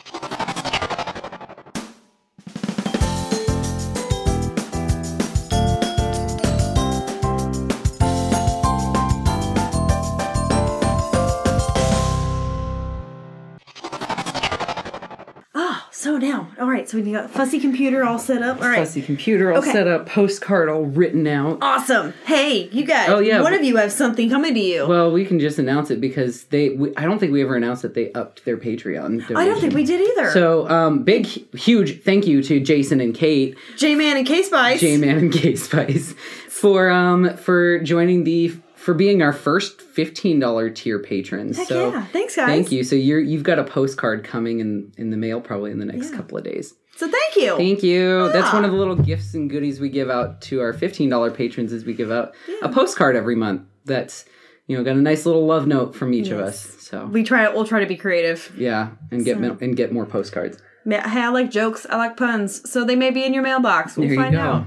So 16.90 16.98
we 16.98 17.12
got 17.12 17.30
fussy 17.30 17.60
computer 17.60 18.04
all 18.04 18.18
set 18.18 18.42
up. 18.42 18.60
All 18.60 18.68
right, 18.68 18.78
Fussy 18.80 19.00
computer 19.02 19.52
all 19.52 19.58
Okay. 19.58 19.72
set 19.72 19.86
up, 19.86 20.06
postcard 20.06 20.68
all 20.68 20.82
written 20.86 21.26
out. 21.26 21.58
awesome. 21.62 22.12
Hey, 22.26 22.68
you 22.72 22.84
guys. 22.84 23.08
Oh, 23.08 23.20
yeah. 23.20 23.40
One 23.42 23.54
of 23.54 23.62
you 23.62 23.76
have 23.76 23.92
something 23.92 24.28
coming 24.28 24.54
to 24.54 24.60
you. 24.60 24.86
Well, 24.86 25.10
we 25.12 25.24
can 25.24 25.38
just 25.38 25.58
announce 25.58 25.90
it 25.90 26.00
because 26.00 26.44
they. 26.44 26.70
We, 26.70 26.94
I 26.96 27.02
don't 27.04 27.18
think 27.18 27.32
we 27.32 27.42
ever 27.42 27.54
announced 27.56 27.82
that 27.82 27.94
they 27.94 28.12
upped 28.12 28.44
their 28.44 28.56
Patreon. 28.56 29.34
I 29.36 29.44
don't 29.46 29.60
think 29.60 29.74
we 29.74 29.84
did 29.84 30.00
either. 30.10 30.30
So, 30.32 30.68
um, 30.68 31.04
big, 31.04 31.26
huge 31.56 32.02
thank 32.02 32.26
you 32.26 32.42
to 32.42 32.60
Jason 32.60 33.00
and 33.00 33.14
Kate, 33.14 33.56
J 33.76 33.94
Man 33.94 34.16
and 34.16 34.26
K 34.26 34.42
Spice. 34.42 34.80
J 34.80 34.96
Man 34.96 35.18
and 35.18 35.32
K 35.32 35.54
Spice, 35.56 36.14
for 36.48 36.90
um 36.90 37.36
for 37.36 37.78
joining 37.80 38.24
the 38.24 38.52
for 38.74 38.94
being 38.94 39.20
our 39.22 39.32
first 39.32 39.80
fifteen 39.82 40.40
dollar 40.40 40.70
tier 40.70 40.98
patrons. 40.98 41.56
Heck 41.58 41.68
so 41.68 41.90
yeah. 41.92 42.04
Thanks, 42.06 42.34
guys. 42.36 42.46
thank 42.46 42.72
you. 42.72 42.82
So 42.82 42.96
you're 42.96 43.20
you've 43.20 43.42
got 43.42 43.58
a 43.58 43.64
postcard 43.64 44.24
coming 44.24 44.60
in 44.60 44.92
in 44.96 45.10
the 45.10 45.16
mail 45.16 45.40
probably 45.40 45.70
in 45.70 45.78
the 45.78 45.84
next 45.84 46.10
Yeah. 46.10 46.16
couple 46.16 46.38
of 46.38 46.44
days. 46.44 46.74
So 47.00 47.08
thank 47.08 47.36
you. 47.36 47.56
Thank 47.56 47.82
you. 47.82 48.28
That's 48.30 48.48
Ah. 48.48 48.54
one 48.56 48.64
of 48.66 48.72
the 48.72 48.76
little 48.76 48.94
gifts 48.94 49.32
and 49.32 49.48
goodies 49.48 49.80
we 49.80 49.88
give 49.88 50.10
out 50.10 50.42
to 50.42 50.60
our 50.60 50.74
$15 50.74 51.30
patrons 51.32 51.72
is 51.72 51.86
we 51.86 51.94
give 51.94 52.10
out 52.12 52.34
a 52.62 52.68
postcard 52.68 53.16
every 53.16 53.34
month 53.36 53.62
that's, 53.86 54.26
you 54.66 54.76
know, 54.76 54.84
got 54.84 54.96
a 54.96 55.00
nice 55.00 55.24
little 55.24 55.46
love 55.46 55.66
note 55.66 55.94
from 55.96 56.12
each 56.12 56.28
of 56.28 56.38
us. 56.38 56.76
So, 56.80 57.06
we 57.06 57.22
try. 57.24 57.48
We'll 57.48 57.64
try 57.66 57.80
to 57.80 57.86
be 57.86 57.96
creative. 57.96 58.52
yeah, 58.54 58.88
and 59.10 59.24
get 59.24 59.38
So- 59.38 59.56
and 59.62 59.74
get 59.74 59.92
more 59.92 60.04
postcards. 60.04 60.58
Hey, 60.84 60.98
I 60.98 61.28
like 61.30 61.50
jokes. 61.50 61.86
I 61.88 61.96
like 61.96 62.16
puns. 62.18 62.68
So 62.70 62.84
they 62.84 62.96
may 62.96 63.10
be 63.10 63.24
in 63.24 63.32
your 63.32 63.42
mailbox. 63.42 63.96
We'll 63.96 64.06
There 64.08 64.16
you 64.16 64.20
find 64.22 64.34
go. 64.34 64.40
out. 64.40 64.64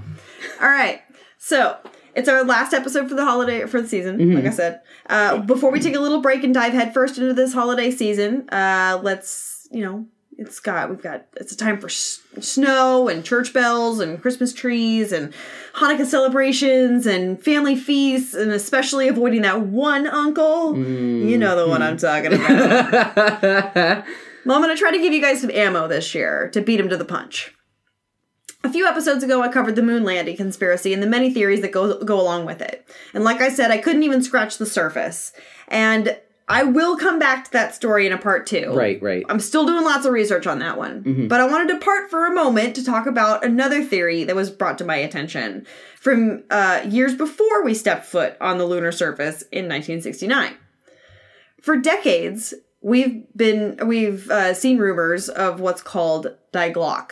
All 0.61 0.69
right. 0.69 1.01
So 1.37 1.75
it's 2.15 2.29
our 2.29 2.43
last 2.43 2.73
episode 2.73 3.09
for 3.09 3.15
the 3.15 3.25
holiday 3.25 3.65
for 3.67 3.79
the 3.81 3.87
season. 3.87 4.17
Mm-hmm. 4.17 4.35
Like 4.37 4.45
I 4.45 4.49
said, 4.51 4.79
uh, 5.07 5.37
before 5.39 5.71
we 5.71 5.79
take 5.79 5.95
a 5.95 5.99
little 5.99 6.21
break 6.21 6.43
and 6.43 6.53
dive 6.53 6.73
headfirst 6.73 7.17
into 7.19 7.33
this 7.35 7.53
holiday 7.53 7.91
season, 7.91 8.47
uh, 8.51 8.99
let's 9.03 9.67
you 9.71 9.83
know. 9.83 10.05
It's 10.37 10.59
got 10.59 10.89
we've 10.89 11.01
got 11.01 11.25
it's 11.35 11.51
a 11.51 11.57
time 11.57 11.79
for 11.79 11.87
s- 11.87 12.21
snow 12.39 13.07
and 13.07 13.23
church 13.23 13.53
bells 13.53 13.99
and 13.99 14.21
Christmas 14.21 14.53
trees 14.53 15.11
and 15.11 15.33
Hanukkah 15.75 16.05
celebrations 16.05 17.05
and 17.05 17.41
family 17.43 17.75
feasts 17.75 18.33
and 18.33 18.51
especially 18.51 19.07
avoiding 19.07 19.43
that 19.43 19.61
one 19.61 20.07
uncle. 20.07 20.73
Mm-hmm. 20.73 21.27
You 21.27 21.37
know 21.37 21.55
the 21.55 21.67
one 21.67 21.81
I'm 21.81 21.97
talking 21.97 22.33
about. 22.33 24.05
Well, 24.45 24.57
I'm 24.57 24.63
going 24.63 24.75
to 24.75 24.79
try 24.79 24.91
to 24.91 24.99
give 24.99 25.13
you 25.13 25.21
guys 25.21 25.39
some 25.41 25.51
ammo 25.51 25.87
this 25.87 26.13
year 26.13 26.49
to 26.51 26.61
beat 26.61 26.79
him 26.79 26.89
to 26.89 26.97
the 26.97 27.05
punch. 27.05 27.53
A 28.65 28.69
few 28.69 28.85
episodes 28.85 29.23
ago, 29.23 29.41
I 29.41 29.49
covered 29.49 29.75
the 29.75 29.81
moon 29.81 30.03
landing 30.03 30.37
conspiracy 30.37 30.93
and 30.93 31.03
the 31.03 31.07
many 31.07 31.33
theories 31.33 31.61
that 31.61 31.71
go, 31.71 32.03
go 32.03 32.19
along 32.19 32.45
with 32.45 32.61
it. 32.61 32.85
And 33.13 33.23
like 33.23 33.41
I 33.41 33.49
said, 33.49 33.71
I 33.71 33.77
couldn't 33.77 34.03
even 34.03 34.21
scratch 34.23 34.57
the 34.57 34.65
surface. 34.65 35.33
And 35.67 36.17
I 36.47 36.63
will 36.63 36.97
come 36.97 37.19
back 37.19 37.45
to 37.45 37.51
that 37.53 37.73
story 37.73 38.05
in 38.05 38.11
a 38.11 38.17
part 38.17 38.45
two. 38.45 38.73
right, 38.73 39.01
right. 39.01 39.25
I'm 39.29 39.39
still 39.39 39.65
doing 39.65 39.83
lots 39.85 40.05
of 40.05 40.11
research 40.11 40.45
on 40.45 40.59
that 40.59 40.77
one. 40.77 41.27
But 41.29 41.39
I 41.39 41.47
wanted 41.47 41.73
to 41.73 41.79
part 41.79 42.09
for 42.09 42.25
a 42.25 42.33
moment 42.33 42.75
to 42.75 42.83
talk 42.83 43.05
about 43.05 43.45
another 43.45 43.83
theory 43.83 44.23
that 44.25 44.35
was 44.35 44.49
brought 44.51 44.77
to 44.79 44.85
my 44.85 44.97
attention 44.97 45.65
from 45.95 46.43
uh, 46.49 46.81
years 46.87 47.15
before 47.15 47.63
we 47.63 47.73
stepped 47.73 48.05
foot 48.05 48.35
on 48.41 48.57
the 48.57 48.65
lunar 48.65 48.91
surface 48.91 49.41
in 49.51 49.69
1969. 49.69 50.53
For 51.61 51.77
decades, 51.77 52.53
we've 52.81 53.23
been 53.35 53.79
we've 53.87 54.29
uh, 54.29 54.53
seen 54.53 54.77
rumors 54.77 55.29
of 55.29 55.61
what's 55.61 55.81
called 55.81 56.35
Die 56.51 56.73
Glock, 56.73 57.11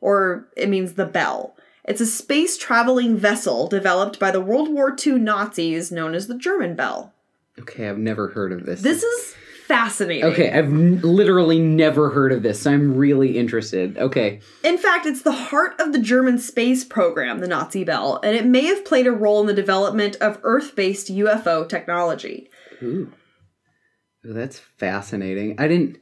or 0.00 0.48
it 0.56 0.68
means 0.68 0.94
the 0.94 1.06
bell. 1.06 1.56
It's 1.84 2.00
a 2.00 2.06
space 2.06 2.58
traveling 2.58 3.16
vessel 3.16 3.68
developed 3.68 4.18
by 4.18 4.30
the 4.32 4.40
World 4.40 4.68
War 4.68 4.96
II 5.06 5.20
Nazis 5.20 5.92
known 5.92 6.14
as 6.14 6.26
the 6.26 6.36
German 6.36 6.74
Bell. 6.74 7.13
Okay, 7.60 7.88
I've 7.88 7.98
never 7.98 8.28
heard 8.28 8.52
of 8.52 8.66
this. 8.66 8.82
This 8.82 9.02
is 9.02 9.34
fascinating. 9.66 10.24
Okay, 10.24 10.50
I've 10.50 10.66
n- 10.66 11.00
literally 11.02 11.58
never 11.58 12.10
heard 12.10 12.32
of 12.32 12.42
this. 12.42 12.62
So 12.62 12.72
I'm 12.72 12.96
really 12.96 13.38
interested. 13.38 13.96
Okay. 13.96 14.40
In 14.62 14.76
fact, 14.76 15.06
it's 15.06 15.22
the 15.22 15.32
heart 15.32 15.80
of 15.80 15.92
the 15.92 15.98
German 15.98 16.38
space 16.38 16.84
program, 16.84 17.38
the 17.38 17.48
Nazi 17.48 17.84
Bell, 17.84 18.20
and 18.22 18.36
it 18.36 18.44
may 18.44 18.64
have 18.64 18.84
played 18.84 19.06
a 19.06 19.12
role 19.12 19.40
in 19.40 19.46
the 19.46 19.54
development 19.54 20.16
of 20.16 20.38
Earth 20.42 20.74
based 20.74 21.08
UFO 21.08 21.68
technology. 21.68 22.50
Ooh. 22.82 23.12
Ooh, 24.26 24.32
that's 24.32 24.58
fascinating. 24.58 25.58
I 25.60 25.68
didn't 25.68 25.98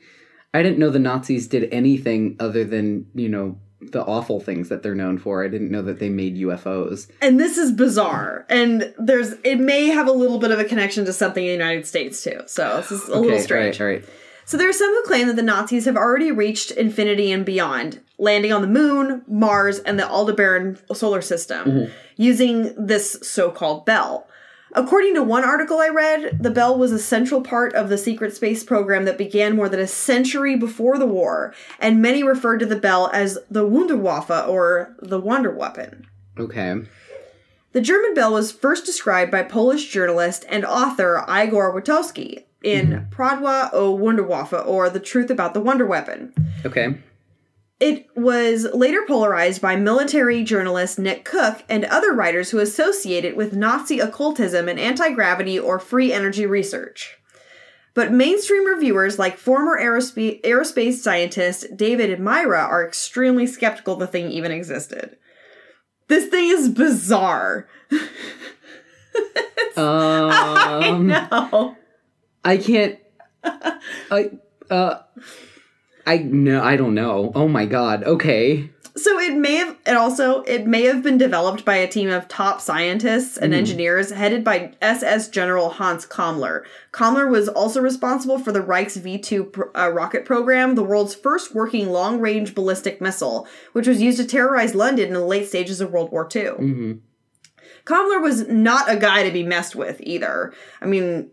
I 0.54 0.62
didn't 0.62 0.78
know 0.78 0.90
the 0.90 0.98
Nazis 0.98 1.48
did 1.48 1.72
anything 1.72 2.36
other 2.38 2.64
than, 2.64 3.06
you 3.14 3.28
know, 3.28 3.58
the 3.90 4.04
awful 4.04 4.40
things 4.40 4.68
that 4.68 4.82
they're 4.82 4.94
known 4.94 5.18
for. 5.18 5.44
I 5.44 5.48
didn't 5.48 5.70
know 5.70 5.82
that 5.82 5.98
they 5.98 6.08
made 6.08 6.36
UFOs. 6.36 7.08
And 7.20 7.40
this 7.40 7.58
is 7.58 7.72
bizarre. 7.72 8.46
And 8.48 8.94
there's 8.98 9.32
it 9.44 9.58
may 9.58 9.86
have 9.86 10.06
a 10.06 10.12
little 10.12 10.38
bit 10.38 10.50
of 10.50 10.58
a 10.58 10.64
connection 10.64 11.04
to 11.04 11.12
something 11.12 11.44
in 11.44 11.48
the 11.48 11.64
United 11.64 11.86
States 11.86 12.22
too. 12.22 12.42
So 12.46 12.76
this 12.76 12.92
is 12.92 13.08
a 13.08 13.18
little 13.18 13.38
strange. 13.40 13.80
All 13.80 13.86
right, 13.86 13.94
all 13.94 14.02
right. 14.02 14.18
So 14.44 14.56
there 14.56 14.68
are 14.68 14.72
some 14.72 14.90
who 14.90 15.02
claim 15.04 15.28
that 15.28 15.36
the 15.36 15.42
Nazis 15.42 15.84
have 15.84 15.96
already 15.96 16.32
reached 16.32 16.72
infinity 16.72 17.30
and 17.30 17.44
beyond, 17.46 18.00
landing 18.18 18.52
on 18.52 18.60
the 18.60 18.68
moon, 18.68 19.22
Mars, 19.28 19.78
and 19.78 19.98
the 19.98 20.08
Aldebaran 20.08 20.78
solar 20.92 21.22
system 21.22 21.70
mm-hmm. 21.70 21.92
using 22.16 22.74
this 22.76 23.18
so-called 23.22 23.86
bell. 23.86 24.26
According 24.74 25.14
to 25.14 25.22
one 25.22 25.44
article 25.44 25.78
I 25.78 25.88
read, 25.88 26.42
the 26.42 26.50
bell 26.50 26.78
was 26.78 26.92
a 26.92 26.98
central 26.98 27.42
part 27.42 27.74
of 27.74 27.88
the 27.88 27.98
secret 27.98 28.35
space 28.35 28.64
program 28.64 29.04
that 29.04 29.18
began 29.18 29.54
more 29.54 29.68
than 29.68 29.80
a 29.80 29.87
century 29.87 30.56
before 30.56 30.98
the 30.98 31.06
war, 31.06 31.54
and 31.78 32.00
many 32.00 32.22
referred 32.22 32.58
to 32.61 32.66
the 32.66 32.76
bell 32.76 33.11
as 33.12 33.38
the 33.50 33.66
Wunderwaffe 33.66 34.48
or 34.48 34.96
the 35.00 35.20
Wonder 35.20 35.50
Weapon. 35.50 36.06
Okay. 36.38 36.82
The 37.72 37.80
German 37.80 38.14
bell 38.14 38.32
was 38.32 38.52
first 38.52 38.87
described 38.87 39.30
by 39.30 39.42
Polish 39.42 39.90
journalist 39.90 40.44
and 40.48 40.64
author 40.64 41.24
Igor 41.28 41.74
Witkowski 41.74 42.44
in 42.62 42.88
mm-hmm. 42.88 43.11
Prawda 43.11 43.70
o 43.72 43.96
Wunderwaffe, 43.96 44.66
or 44.66 44.88
The 44.88 45.00
Truth 45.00 45.30
About 45.30 45.52
the 45.52 45.61
Wonder 45.61 45.87
Weapon. 45.87 46.32
Okay. 46.64 46.94
It 47.82 48.06
was 48.14 48.68
later 48.72 49.02
polarized 49.08 49.60
by 49.60 49.74
military 49.74 50.44
journalist 50.44 51.00
Nick 51.00 51.24
Cook 51.24 51.64
and 51.68 51.84
other 51.84 52.12
writers 52.12 52.50
who 52.50 52.60
associated 52.60 53.30
it 53.30 53.36
with 53.36 53.56
Nazi 53.56 53.98
occultism 53.98 54.68
and 54.68 54.78
anti 54.78 55.10
gravity 55.10 55.58
or 55.58 55.80
free 55.80 56.12
energy 56.12 56.46
research. 56.46 57.18
But 57.92 58.12
mainstream 58.12 58.66
reviewers 58.66 59.18
like 59.18 59.36
former 59.36 59.76
aerospace, 59.76 60.40
aerospace 60.42 60.98
scientist 60.98 61.76
David 61.76 62.20
Myhra 62.20 62.62
are 62.62 62.86
extremely 62.86 63.48
skeptical 63.48 63.96
the 63.96 64.06
thing 64.06 64.30
even 64.30 64.52
existed. 64.52 65.16
This 66.06 66.28
thing 66.28 66.50
is 66.50 66.68
bizarre. 66.68 67.66
I 69.76 70.84
Um 70.86 71.08
know. 71.08 71.76
I 72.44 72.58
can't 72.58 73.00
I 73.42 74.30
uh 74.70 75.00
I 76.06 76.18
no, 76.18 76.62
I 76.62 76.76
don't 76.76 76.94
know. 76.94 77.32
Oh 77.34 77.48
my 77.48 77.66
god. 77.66 78.04
Okay. 78.04 78.70
So 78.94 79.18
it 79.18 79.34
may 79.34 79.54
have, 79.54 79.74
and 79.86 79.96
also 79.96 80.42
it 80.42 80.66
may 80.66 80.82
have 80.82 81.02
been 81.02 81.16
developed 81.16 81.64
by 81.64 81.76
a 81.76 81.88
team 81.88 82.10
of 82.10 82.28
top 82.28 82.60
scientists 82.60 83.38
and 83.38 83.54
engineers 83.54 84.10
headed 84.10 84.44
by 84.44 84.74
SS 84.82 85.28
General 85.30 85.70
Hans 85.70 86.04
Kammler. 86.04 86.64
Kammler 86.92 87.30
was 87.30 87.48
also 87.48 87.80
responsible 87.80 88.38
for 88.38 88.52
the 88.52 88.60
Reich's 88.60 88.98
V2 88.98 89.50
pr- 89.50 89.62
uh, 89.74 89.88
rocket 89.88 90.26
program, 90.26 90.74
the 90.74 90.82
world's 90.84 91.14
first 91.14 91.54
working 91.54 91.88
long-range 91.88 92.54
ballistic 92.54 93.00
missile, 93.00 93.48
which 93.72 93.86
was 93.86 94.02
used 94.02 94.18
to 94.18 94.26
terrorize 94.26 94.74
London 94.74 95.06
in 95.08 95.14
the 95.14 95.24
late 95.24 95.48
stages 95.48 95.80
of 95.80 95.90
World 95.90 96.12
War 96.12 96.28
II. 96.34 96.42
Mhm. 96.42 96.98
Kammler 97.86 98.20
was 98.20 98.46
not 98.46 98.90
a 98.90 98.96
guy 98.96 99.22
to 99.22 99.30
be 99.30 99.42
messed 99.42 99.74
with 99.74 100.02
either. 100.02 100.52
I 100.82 100.86
mean, 100.86 101.30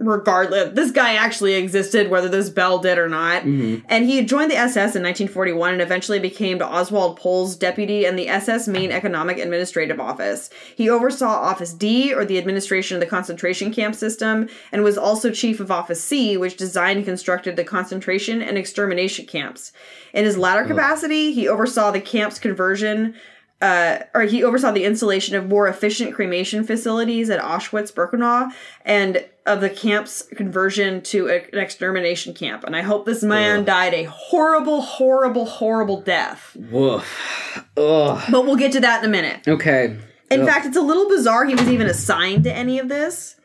regardless, 0.00 0.74
this 0.74 0.90
guy 0.90 1.14
actually 1.14 1.54
existed, 1.54 2.08
whether 2.08 2.28
this 2.28 2.48
bell 2.48 2.78
did 2.78 2.98
or 2.98 3.08
not. 3.08 3.42
Mm-hmm. 3.42 3.84
And 3.88 4.06
he 4.06 4.24
joined 4.24 4.50
the 4.50 4.56
SS 4.56 4.96
in 4.96 5.02
1941 5.02 5.74
and 5.74 5.82
eventually 5.82 6.18
became 6.18 6.60
Oswald 6.60 7.18
Pohl's 7.18 7.54
deputy 7.54 8.06
in 8.06 8.16
the 8.16 8.28
SS 8.28 8.66
Main 8.66 8.90
Economic 8.90 9.38
Administrative 9.38 10.00
Office. 10.00 10.50
He 10.74 10.88
oversaw 10.88 11.28
Office 11.28 11.74
D, 11.74 12.14
or 12.14 12.24
the 12.24 12.38
administration 12.38 12.96
of 12.96 13.00
the 13.00 13.06
concentration 13.06 13.72
camp 13.72 13.94
system, 13.94 14.48
and 14.72 14.82
was 14.82 14.96
also 14.96 15.30
chief 15.30 15.60
of 15.60 15.70
Office 15.70 16.02
C, 16.02 16.36
which 16.36 16.56
designed 16.56 16.98
and 16.98 17.06
constructed 17.06 17.56
the 17.56 17.64
concentration 17.64 18.42
and 18.42 18.56
extermination 18.56 19.26
camps. 19.26 19.72
In 20.12 20.24
his 20.24 20.38
latter 20.38 20.64
capacity, 20.64 21.32
he 21.32 21.46
oversaw 21.46 21.90
the 21.90 22.00
camp's 22.00 22.38
conversion 22.38 23.14
uh, 23.60 23.98
or 24.14 24.22
he 24.22 24.42
oversaw 24.42 24.70
the 24.72 24.84
installation 24.84 25.36
of 25.36 25.48
more 25.48 25.68
efficient 25.68 26.14
cremation 26.14 26.64
facilities 26.64 27.28
at 27.30 27.40
Auschwitz 27.40 27.92
Birkenau 27.92 28.50
and 28.84 29.24
of 29.46 29.60
the 29.60 29.70
camp's 29.70 30.22
conversion 30.22 31.02
to 31.02 31.28
a- 31.28 31.46
an 31.52 31.58
extermination 31.58 32.32
camp. 32.34 32.64
And 32.64 32.74
I 32.76 32.82
hope 32.82 33.04
this 33.06 33.22
man 33.22 33.64
died 33.64 33.92
a 33.94 34.04
horrible, 34.04 34.80
horrible, 34.80 35.44
horrible 35.44 36.00
death. 36.00 36.56
Woof. 36.70 37.64
Ugh. 37.76 38.22
But 38.30 38.46
we'll 38.46 38.56
get 38.56 38.72
to 38.72 38.80
that 38.80 39.02
in 39.02 39.08
a 39.08 39.12
minute. 39.12 39.46
Okay. 39.48 39.96
In 40.30 40.40
Ugh. 40.42 40.46
fact, 40.46 40.66
it's 40.66 40.76
a 40.76 40.82
little 40.82 41.08
bizarre 41.08 41.44
he 41.44 41.54
was 41.54 41.68
even 41.68 41.86
assigned 41.86 42.44
to 42.44 42.52
any 42.52 42.78
of 42.78 42.88
this. 42.88 43.36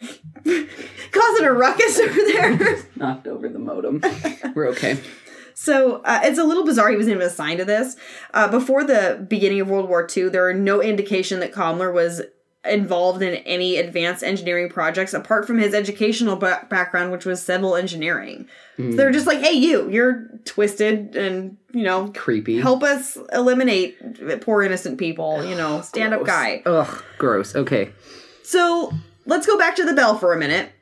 Causing 0.44 1.44
a 1.46 1.52
ruckus 1.52 1.98
over 1.98 2.12
there. 2.14 2.78
knocked 2.96 3.26
over 3.26 3.48
the 3.48 3.58
modem. 3.58 4.02
We're 4.54 4.68
okay. 4.68 4.98
So 5.54 6.02
uh, 6.04 6.20
it's 6.24 6.38
a 6.38 6.44
little 6.44 6.64
bizarre 6.64 6.90
he 6.90 6.96
wasn't 6.96 7.16
even 7.16 7.26
assigned 7.26 7.58
to 7.58 7.64
this. 7.64 7.96
Uh, 8.32 8.48
before 8.48 8.84
the 8.84 9.24
beginning 9.28 9.60
of 9.60 9.70
World 9.70 9.88
War 9.88 10.06
II, 10.14 10.28
there 10.28 10.48
are 10.48 10.54
no 10.54 10.82
indication 10.82 11.40
that 11.40 11.52
Kammler 11.52 11.92
was 11.92 12.22
involved 12.64 13.22
in 13.22 13.34
any 13.34 13.76
advanced 13.76 14.22
engineering 14.22 14.70
projects 14.70 15.12
apart 15.12 15.46
from 15.46 15.58
his 15.58 15.74
educational 15.74 16.36
ba- 16.36 16.66
background, 16.70 17.12
which 17.12 17.26
was 17.26 17.42
civil 17.42 17.76
engineering. 17.76 18.48
So 18.76 18.82
they're 18.82 19.12
just 19.12 19.26
like, 19.26 19.38
hey, 19.38 19.52
you, 19.52 19.88
you're 19.90 20.28
twisted 20.44 21.14
and, 21.14 21.56
you 21.72 21.84
know, 21.84 22.10
Creepy. 22.16 22.60
help 22.60 22.82
us 22.82 23.16
eliminate 23.32 24.40
poor 24.40 24.62
innocent 24.62 24.98
people, 24.98 25.44
you 25.44 25.54
know, 25.54 25.80
stand 25.82 26.12
up 26.14 26.24
guy. 26.24 26.62
Ugh, 26.66 27.04
gross. 27.18 27.54
Okay. 27.54 27.92
So 28.42 28.92
let's 29.26 29.46
go 29.46 29.56
back 29.56 29.76
to 29.76 29.84
the 29.84 29.92
bell 29.92 30.18
for 30.18 30.32
a 30.32 30.38
minute. 30.38 30.72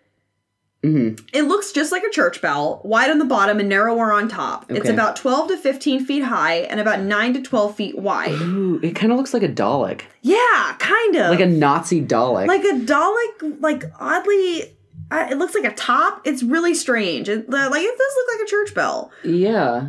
Hmm 0.82 1.10
It 1.32 1.42
looks 1.42 1.70
just 1.72 1.92
like 1.92 2.02
a 2.02 2.10
church 2.10 2.40
bell, 2.42 2.80
wide 2.84 3.10
on 3.10 3.18
the 3.18 3.24
bottom 3.24 3.60
and 3.60 3.68
narrower 3.68 4.12
on 4.12 4.28
top. 4.28 4.66
It's 4.68 4.88
about 4.88 5.14
12 5.16 5.48
to 5.48 5.56
15 5.56 6.04
feet 6.04 6.24
high 6.24 6.56
and 6.56 6.80
about 6.80 7.00
9 7.00 7.34
to 7.34 7.40
12 7.42 7.76
feet 7.76 7.98
wide. 7.98 8.32
Ooh, 8.32 8.80
it 8.82 8.94
kind 8.96 9.12
of 9.12 9.18
looks 9.18 9.32
like 9.32 9.42
a 9.44 9.48
Dalek, 9.48 10.02
Yeah, 10.22 10.74
kind 10.78 11.14
of. 11.16 11.30
like 11.30 11.40
a 11.40 11.46
Nazi 11.46 12.02
Dalek. 12.04 12.46
like 12.48 12.64
a 12.64 12.74
Dalek, 12.84 13.60
like 13.60 13.84
oddly, 14.00 14.62
uh, 15.10 15.28
it 15.30 15.38
looks 15.38 15.54
like 15.54 15.64
a 15.64 15.74
top. 15.74 16.22
It's 16.26 16.42
really 16.42 16.74
strange. 16.74 17.28
It, 17.28 17.46
uh, 17.48 17.68
like 17.70 17.82
it 17.82 17.98
does 17.98 18.12
look 18.16 18.28
like 18.38 18.46
a 18.46 18.50
church 18.50 18.74
bell. 18.74 19.10
yeah. 19.24 19.88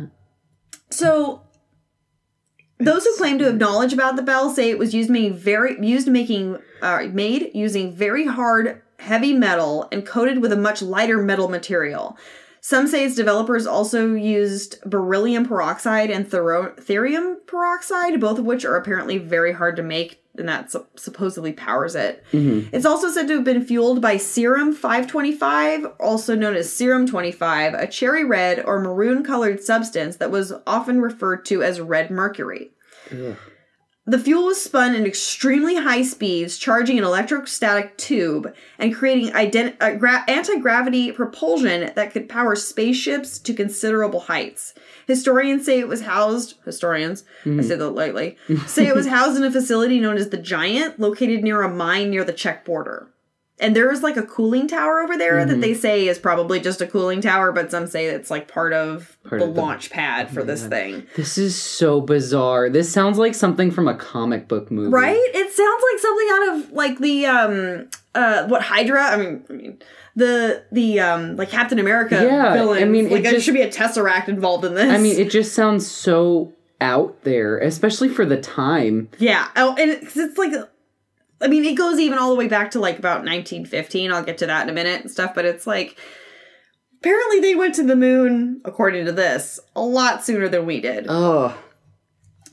So, 0.90 1.42
those 2.78 3.04
who 3.04 3.16
claim 3.16 3.38
to 3.38 3.44
have 3.46 3.56
knowledge 3.56 3.92
about 3.92 4.14
the 4.16 4.22
bell 4.22 4.50
say 4.50 4.70
it 4.70 4.78
was 4.78 4.94
used 4.94 5.10
making 5.10 5.34
very 5.34 5.76
used 5.84 6.06
making 6.08 6.58
uh, 6.82 7.02
made 7.12 7.50
using 7.54 7.92
very 7.92 8.26
hard, 8.26 8.82
heavy 9.04 9.34
metal 9.34 9.86
and 9.92 10.06
coated 10.06 10.40
with 10.40 10.52
a 10.52 10.56
much 10.56 10.80
lighter 10.82 11.22
metal 11.22 11.48
material. 11.48 12.16
Some 12.60 12.86
say 12.86 13.04
its 13.04 13.14
developers 13.14 13.66
also 13.66 14.14
used 14.14 14.80
beryllium 14.86 15.46
peroxide 15.46 16.10
and 16.10 16.26
thero- 16.26 16.74
therium 16.76 17.46
peroxide, 17.46 18.18
both 18.18 18.38
of 18.38 18.46
which 18.46 18.64
are 18.64 18.76
apparently 18.76 19.18
very 19.18 19.52
hard 19.52 19.76
to 19.76 19.82
make, 19.82 20.22
and 20.38 20.48
that 20.48 20.70
sup- 20.70 20.98
supposedly 20.98 21.52
powers 21.52 21.94
it. 21.94 22.24
Mm-hmm. 22.32 22.74
It's 22.74 22.86
also 22.86 23.10
said 23.10 23.28
to 23.28 23.34
have 23.34 23.44
been 23.44 23.66
fueled 23.66 24.00
by 24.00 24.16
Xerum 24.16 24.72
525, 24.72 25.84
also 26.00 26.34
known 26.34 26.56
as 26.56 26.72
serum 26.72 27.06
25, 27.06 27.74
a 27.74 27.86
cherry 27.86 28.24
red 28.24 28.64
or 28.64 28.80
maroon 28.80 29.22
colored 29.22 29.62
substance 29.62 30.16
that 30.16 30.30
was 30.30 30.54
often 30.66 31.02
referred 31.02 31.44
to 31.44 31.62
as 31.62 31.82
red 31.82 32.10
mercury. 32.10 32.70
Ugh. 33.12 33.36
The 34.06 34.18
fuel 34.18 34.44
was 34.44 34.60
spun 34.62 34.94
at 34.94 35.06
extremely 35.06 35.76
high 35.76 36.02
speeds, 36.02 36.58
charging 36.58 36.98
an 36.98 37.04
electrostatic 37.04 37.96
tube 37.96 38.54
and 38.78 38.94
creating 38.94 39.30
ident- 39.32 39.76
uh, 39.80 39.94
gra- 39.94 40.24
anti 40.28 40.58
gravity 40.58 41.10
propulsion 41.10 41.90
that 41.96 42.12
could 42.12 42.28
power 42.28 42.54
spaceships 42.54 43.38
to 43.38 43.54
considerable 43.54 44.20
heights. 44.20 44.74
Historians 45.06 45.64
say 45.64 45.78
it 45.78 45.88
was 45.88 46.02
housed, 46.02 46.56
historians, 46.66 47.24
I 47.46 47.62
say 47.62 47.76
that 47.76 47.90
lightly, 47.90 48.36
say 48.66 48.86
it 48.86 48.94
was 48.94 49.06
housed 49.16 49.38
in 49.38 49.44
a 49.44 49.50
facility 49.50 49.98
known 50.00 50.18
as 50.18 50.28
the 50.28 50.36
Giant, 50.36 51.00
located 51.00 51.42
near 51.42 51.62
a 51.62 51.70
mine 51.70 52.10
near 52.10 52.24
the 52.24 52.32
Czech 52.34 52.66
border. 52.66 53.08
And 53.64 53.74
there 53.74 53.90
is 53.90 54.02
like 54.02 54.16
a 54.18 54.22
cooling 54.22 54.68
tower 54.68 55.00
over 55.00 55.16
there 55.16 55.44
that 55.46 55.60
they 55.62 55.72
say 55.72 56.06
is 56.06 56.18
probably 56.18 56.60
just 56.60 56.80
a 56.82 56.86
cooling 56.86 57.22
tower, 57.22 57.50
but 57.50 57.70
some 57.70 57.86
say 57.86 58.06
it's 58.06 58.30
like 58.30 58.46
part 58.46 58.74
of 58.74 59.16
Part 59.26 59.40
the 59.40 59.48
of 59.48 59.54
the- 59.54 59.60
launch 59.60 59.88
pad 59.90 60.30
for 60.30 60.42
this 60.44 60.66
thing. 60.66 61.06
This 61.16 61.38
is 61.38 61.60
so 61.60 62.00
bizarre. 62.02 62.68
This 62.68 62.92
sounds 62.92 63.16
like 63.16 63.34
something 63.34 63.70
from 63.70 63.88
a 63.88 63.94
comic 63.94 64.48
book 64.48 64.70
movie. 64.70 64.90
Right? 64.90 65.16
It 65.16 65.50
sounds 65.52 65.82
like 65.92 66.00
something 66.00 66.28
out 66.32 66.48
of 66.56 66.72
like 66.72 66.98
the 66.98 67.26
um 67.26 67.88
uh 68.14 68.46
what 68.48 68.60
Hydra? 68.62 69.02
I 69.02 69.16
mean, 69.16 69.44
I 69.48 69.52
mean 69.54 69.78
the 70.14 70.64
the 70.70 71.00
um 71.00 71.36
like 71.36 71.48
Captain 71.48 71.78
America 71.78 72.16
Yeah, 72.22 72.52
villains. 72.52 72.82
I 72.82 72.84
mean, 72.84 73.06
it 73.06 73.12
like 73.12 73.22
there 73.22 73.32
just- 73.32 73.46
should 73.46 73.54
be 73.54 73.62
a 73.62 73.70
Tesseract 73.70 74.28
involved 74.28 74.64
in 74.66 74.74
this. 74.74 74.92
I 74.92 74.98
mean, 74.98 75.18
it 75.18 75.30
just 75.30 75.54
sounds 75.54 75.86
so 75.90 76.52
out 76.80 77.22
there, 77.22 77.58
especially 77.58 78.08
for 78.10 78.26
the 78.26 78.36
time. 78.36 79.08
yeah. 79.18 79.48
Oh, 79.56 79.74
and 79.78 79.90
it's 79.90 80.36
like 80.36 80.52
I 81.44 81.48
mean, 81.48 81.64
it 81.64 81.74
goes 81.76 82.00
even 82.00 82.18
all 82.18 82.30
the 82.30 82.36
way 82.36 82.48
back 82.48 82.70
to 82.72 82.80
like 82.80 82.98
about 82.98 83.18
1915. 83.24 84.10
I'll 84.12 84.24
get 84.24 84.38
to 84.38 84.46
that 84.46 84.62
in 84.64 84.70
a 84.70 84.72
minute 84.72 85.02
and 85.02 85.10
stuff, 85.10 85.34
but 85.34 85.44
it's 85.44 85.66
like 85.66 85.96
apparently 87.00 87.40
they 87.40 87.54
went 87.54 87.74
to 87.76 87.82
the 87.84 87.94
moon 87.96 88.60
according 88.64 89.04
to 89.06 89.12
this 89.12 89.60
a 89.76 89.82
lot 89.82 90.24
sooner 90.24 90.48
than 90.48 90.64
we 90.66 90.80
did. 90.80 91.06
Ugh. 91.08 91.54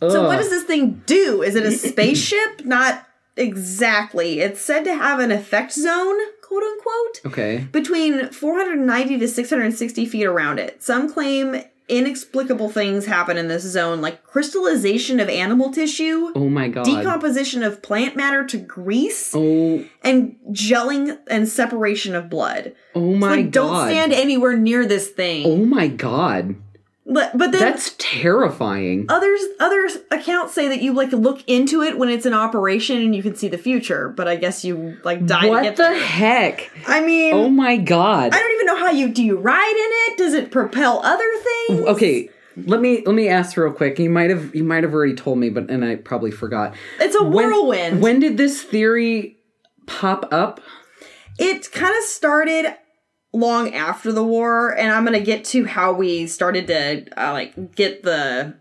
So 0.02 0.26
what 0.28 0.38
does 0.38 0.50
this 0.50 0.64
thing 0.64 1.04
do? 1.06 1.42
Is 1.44 1.56
it 1.56 1.64
a 1.64 1.72
spaceship? 1.72 2.66
Not 2.66 3.08
exactly. 3.38 4.40
It's 4.40 4.60
said 4.60 4.84
to 4.86 4.96
have 4.96 5.20
an 5.20 5.32
effect 5.32 5.74
zone, 5.74 6.18
quote 6.42 6.64
unquote, 6.64 7.22
Okay. 7.28 7.68
between 7.72 8.30
490 8.30 9.20
to 9.20 9.28
660 9.28 10.06
feet 10.08 10.26
around 10.26 10.60
it. 10.60 10.82
Some 10.82 11.12
claim 11.12 11.62
inexplicable 11.92 12.70
things 12.70 13.06
happen 13.06 13.38
in 13.38 13.50
this 13.50 13.64
zone, 13.64 14.02
like 14.02 14.24
crystallization 14.24 15.20
of 15.20 15.30
animal 15.30 15.72
tissue, 15.72 16.32
Oh 16.34 16.50
my 16.50 16.70
god. 16.70 16.86
decomposition 16.86 17.62
of 17.62 17.82
plant 17.82 18.16
matter 18.16 18.46
to 18.46 18.58
grease, 18.58 19.32
oh. 19.36 19.86
and 20.02 20.38
gelling 20.52 21.20
and 21.30 21.48
separation 21.48 22.16
of 22.16 22.30
blood. 22.30 22.74
Oh 22.96 23.14
my 23.14 23.36
like, 23.36 23.46
god. 23.46 23.52
don't 23.52 23.88
stand 23.88 24.14
anywhere 24.14 24.56
near 24.56 24.86
this 24.86 25.10
thing. 25.10 25.46
Oh 25.46 25.66
my 25.66 25.88
god. 25.88 26.56
But, 27.04 27.36
but 27.36 27.52
then 27.52 27.62
That's 27.62 27.96
terrifying. 27.98 29.08
others 29.10 29.42
other 29.60 29.90
accounts 30.12 30.54
say 30.54 30.68
that 30.68 30.82
you 30.84 30.94
like 30.94 31.12
look 31.12 31.44
into 31.48 31.82
it 31.82 31.98
when 31.98 32.10
it's 32.10 32.26
in 32.28 32.34
operation 32.34 32.98
and 33.02 33.16
you 33.16 33.24
can 33.24 33.36
see 33.36 33.48
the 33.48 33.58
future 33.58 34.10
but 34.10 34.28
i 34.28 34.36
guess 34.36 34.64
you 34.64 34.98
like 35.04 35.26
die 35.26 35.42
to 35.42 35.50
what 35.50 35.64
get 35.64 35.76
the 35.78 35.84
there. 35.84 36.00
heck? 36.00 36.72
i 36.88 37.02
mean 37.02 37.34
Oh 37.34 37.50
my 37.50 37.78
god. 37.78 38.34
i 38.34 38.40
don't 38.40 38.52
even 38.54 38.66
know 38.68 38.76
how 38.78 38.92
you 38.92 39.10
do 39.10 39.24
you 39.24 39.36
ride 39.38 39.58
in 40.08 40.14
it 40.14 40.18
does 40.18 40.34
it 40.36 40.52
propel 40.52 41.02
other 41.04 41.28
things 41.68 41.82
Okay, 41.88 42.30
let 42.56 42.80
me 42.82 43.02
let 43.06 43.16
me 43.16 43.28
ask 43.30 43.58
real 43.58 43.72
quick. 43.72 43.98
You 43.98 44.10
might 44.10 44.30
have 44.30 44.54
you 44.54 44.64
might 44.64 44.84
have 44.84 44.94
already 44.94 45.16
told 45.16 45.38
me, 45.40 45.50
but 45.50 45.70
and 45.72 45.84
I 45.86 45.96
probably 45.96 46.32
forgot. 46.32 46.76
it's 47.00 47.16
a 47.16 47.24
When- 47.24 47.50
whirlwind 47.50 48.02
When 48.02 48.20
did 48.20 48.38
this 48.38 48.62
theory 48.62 49.38
pop 49.88 50.32
up? 50.32 50.62
it 51.40 51.72
kind 51.72 51.96
of 51.98 52.04
started 52.04 52.76
long 53.34 53.74
after 53.74 54.12
the 54.12 54.24
war 54.24 54.78
and 54.78 54.92
i'm 54.92 55.06
gonna 55.06 55.20
get 55.20 55.46
to 55.46 55.66
how 55.66 55.94
we 55.94 56.28
started 56.28 56.68
to 56.68 57.06
uh, 57.18 57.32
like 57.32 57.76
get 57.76 58.04
the 58.04 58.54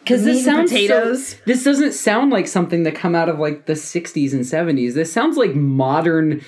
Because 0.00 0.24
this 0.24 0.44
sounds 0.44 0.72
potatoes. 0.72 1.28
So, 1.28 1.36
this 1.46 1.64
doesn't 1.64 1.92
sound 1.92 2.32
like 2.32 2.48
something 2.48 2.82
that 2.84 2.94
come 2.94 3.14
out 3.14 3.28
of 3.28 3.38
like 3.38 3.66
the 3.66 3.74
'60s 3.74 4.32
and 4.32 4.42
'70s. 4.42 4.94
This 4.94 5.12
sounds 5.12 5.36
like 5.36 5.54
modern, 5.54 6.42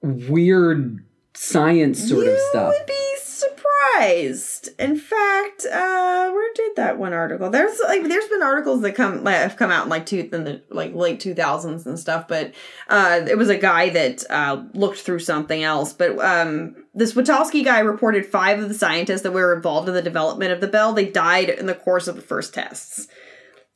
weird 0.00 1.04
science 1.34 2.08
sort 2.08 2.26
you 2.26 2.32
of 2.32 2.38
stuff. 2.50 2.74
would 2.78 2.86
be 2.86 3.13
surprised. 3.34 4.70
In 4.78 4.96
fact, 4.96 5.66
uh, 5.66 6.30
where 6.30 6.52
did 6.54 6.76
that 6.76 6.98
one 6.98 7.12
article? 7.12 7.50
There's 7.50 7.78
like 7.80 8.02
there's 8.04 8.28
been 8.28 8.42
articles 8.42 8.82
that 8.82 8.92
come 8.92 9.24
like, 9.24 9.36
have 9.36 9.56
come 9.56 9.70
out 9.70 9.84
in 9.84 9.90
like 9.90 10.06
two 10.06 10.28
in 10.32 10.44
the 10.44 10.62
like 10.70 10.94
late 10.94 11.20
two 11.20 11.34
thousands 11.34 11.86
and 11.86 11.98
stuff. 11.98 12.28
But 12.28 12.54
uh, 12.88 13.22
it 13.28 13.36
was 13.36 13.48
a 13.48 13.58
guy 13.58 13.90
that 13.90 14.24
uh, 14.30 14.64
looked 14.72 14.98
through 14.98 15.20
something 15.20 15.62
else. 15.62 15.92
But 15.92 16.18
um, 16.18 16.76
this 16.94 17.14
Witkowski 17.14 17.64
guy 17.64 17.80
reported 17.80 18.26
five 18.26 18.60
of 18.60 18.68
the 18.68 18.74
scientists 18.74 19.22
that 19.22 19.32
were 19.32 19.54
involved 19.54 19.88
in 19.88 19.94
the 19.94 20.02
development 20.02 20.52
of 20.52 20.60
the 20.60 20.68
bell. 20.68 20.92
They 20.92 21.10
died 21.10 21.50
in 21.50 21.66
the 21.66 21.74
course 21.74 22.08
of 22.08 22.16
the 22.16 22.22
first 22.22 22.54
tests. 22.54 23.08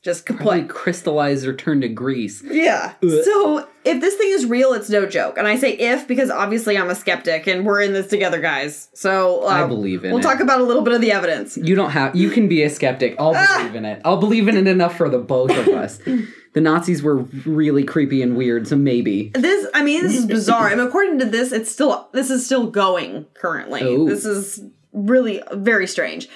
Just 0.08 0.24
Probably 0.24 0.60
complete. 0.60 0.68
crystallized 0.70 1.46
or 1.46 1.54
turned 1.54 1.82
to 1.82 1.88
grease. 1.88 2.42
Yeah. 2.42 2.94
So 3.02 3.68
if 3.84 4.00
this 4.00 4.14
thing 4.16 4.30
is 4.30 4.46
real, 4.46 4.72
it's 4.72 4.88
no 4.90 5.06
joke. 5.06 5.36
And 5.38 5.46
I 5.46 5.56
say 5.56 5.72
if 5.72 6.08
because 6.08 6.30
obviously 6.30 6.76
I'm 6.78 6.88
a 6.90 6.94
skeptic 6.94 7.46
and 7.46 7.64
we're 7.66 7.80
in 7.82 7.92
this 7.92 8.06
together, 8.08 8.40
guys. 8.40 8.88
So 8.94 9.44
uh, 9.44 9.48
I 9.48 9.66
believe 9.66 10.04
in 10.04 10.10
We'll 10.12 10.20
it. 10.20 10.22
talk 10.22 10.40
about 10.40 10.60
a 10.60 10.64
little 10.64 10.82
bit 10.82 10.94
of 10.94 11.00
the 11.00 11.12
evidence. 11.12 11.56
You 11.58 11.74
don't 11.74 11.90
have. 11.90 12.16
You 12.16 12.30
can 12.30 12.48
be 12.48 12.62
a 12.62 12.70
skeptic. 12.70 13.16
I'll 13.18 13.34
Ah! 13.36 13.56
believe 13.58 13.74
in 13.74 13.84
it. 13.84 14.00
I'll 14.04 14.16
believe 14.20 14.48
in 14.48 14.56
it 14.56 14.66
enough 14.66 14.96
for 14.96 15.08
the 15.08 15.18
both 15.18 15.50
of 15.50 15.68
us. 15.68 15.98
the 16.54 16.60
Nazis 16.60 17.02
were 17.02 17.18
really 17.46 17.84
creepy 17.84 18.22
and 18.22 18.36
weird, 18.36 18.66
so 18.66 18.76
maybe. 18.76 19.30
This, 19.34 19.66
I 19.74 19.82
mean, 19.82 20.02
this 20.02 20.16
is 20.16 20.26
bizarre. 20.26 20.68
I 20.68 20.74
mean, 20.74 20.86
according 20.86 21.18
to 21.20 21.24
this, 21.26 21.52
it's 21.52 21.70
still 21.70 22.08
this 22.12 22.30
is 22.30 22.44
still 22.46 22.70
going 22.70 23.26
currently. 23.34 23.82
Oh. 23.82 24.06
This 24.08 24.24
is 24.24 24.60
really 24.92 25.42
very 25.52 25.86
strange. 25.86 26.28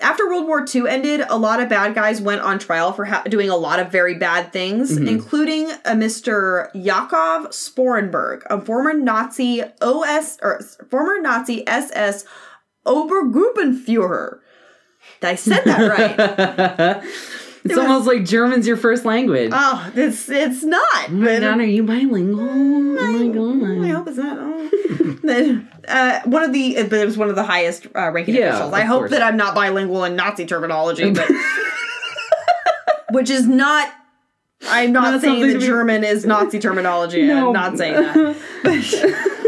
After 0.00 0.28
World 0.28 0.46
War 0.46 0.64
II 0.72 0.88
ended, 0.88 1.22
a 1.28 1.36
lot 1.36 1.60
of 1.60 1.68
bad 1.68 1.92
guys 1.94 2.20
went 2.20 2.40
on 2.40 2.60
trial 2.60 2.92
for 2.92 3.04
ha- 3.06 3.24
doing 3.28 3.50
a 3.50 3.56
lot 3.56 3.80
of 3.80 3.90
very 3.90 4.14
bad 4.14 4.52
things, 4.52 4.92
Mm-hmm. 4.92 5.08
including 5.08 5.70
a 5.70 5.92
Mr. 5.94 6.68
Yakov 6.72 7.48
Sporrenberg, 7.48 8.42
a 8.48 8.60
former 8.60 8.92
Nazi 8.94 9.62
OS 9.82 10.38
or 10.40 10.60
former 10.88 11.20
Nazi 11.20 11.66
SS 11.66 12.24
Obergruppenführer. 12.86 14.38
I 15.22 15.34
said 15.34 15.62
that 15.64 17.02
right. 17.02 17.02
it's 17.64 17.74
was- 17.76 17.78
almost 17.78 18.06
like 18.06 18.24
German's 18.24 18.66
your 18.66 18.76
first 18.76 19.04
language. 19.04 19.50
oh, 19.54 19.90
it's 19.94 20.28
it's 20.28 20.62
not. 20.64 20.80
oh 21.10 21.20
but- 21.20 21.40
god, 21.40 21.58
are 21.60 21.64
you 21.64 21.82
bilingual? 21.82 22.48
Oh 22.48 22.54
my 22.54 23.28
god. 23.28 23.84
I 23.84 23.88
hope 23.88 24.08
it's 24.08 24.16
not. 24.18 24.36
Oh. 24.38 24.54
Then, 25.28 25.68
uh, 25.86 26.20
one 26.24 26.42
of 26.42 26.52
the, 26.54 26.74
but 26.84 26.94
it 26.94 27.04
was 27.04 27.18
one 27.18 27.28
of 27.28 27.34
the 27.34 27.42
highest 27.44 27.86
uh, 27.94 28.10
ranking 28.10 28.34
Yeah, 28.34 28.48
officials. 28.50 28.72
I 28.72 28.80
of 28.82 28.86
hope 28.88 28.98
course. 29.00 29.10
that 29.10 29.22
I'm 29.22 29.36
not 29.36 29.54
bilingual 29.54 30.04
in 30.04 30.16
Nazi 30.16 30.46
terminology, 30.46 31.10
but 31.12 31.28
which 33.10 33.28
is 33.30 33.46
not. 33.46 33.92
I'm 34.66 34.92
not, 34.92 35.12
Not 35.12 35.20
saying 35.20 35.46
that 35.46 35.60
be- 35.60 35.66
German 35.66 36.02
is 36.04 36.24
Nazi 36.26 36.58
terminology. 36.58 37.22
No. 37.26 37.48
I'm 37.48 37.52
not 37.52 37.76
saying 37.78 37.94
that. 37.94 38.36
But, 38.64 39.47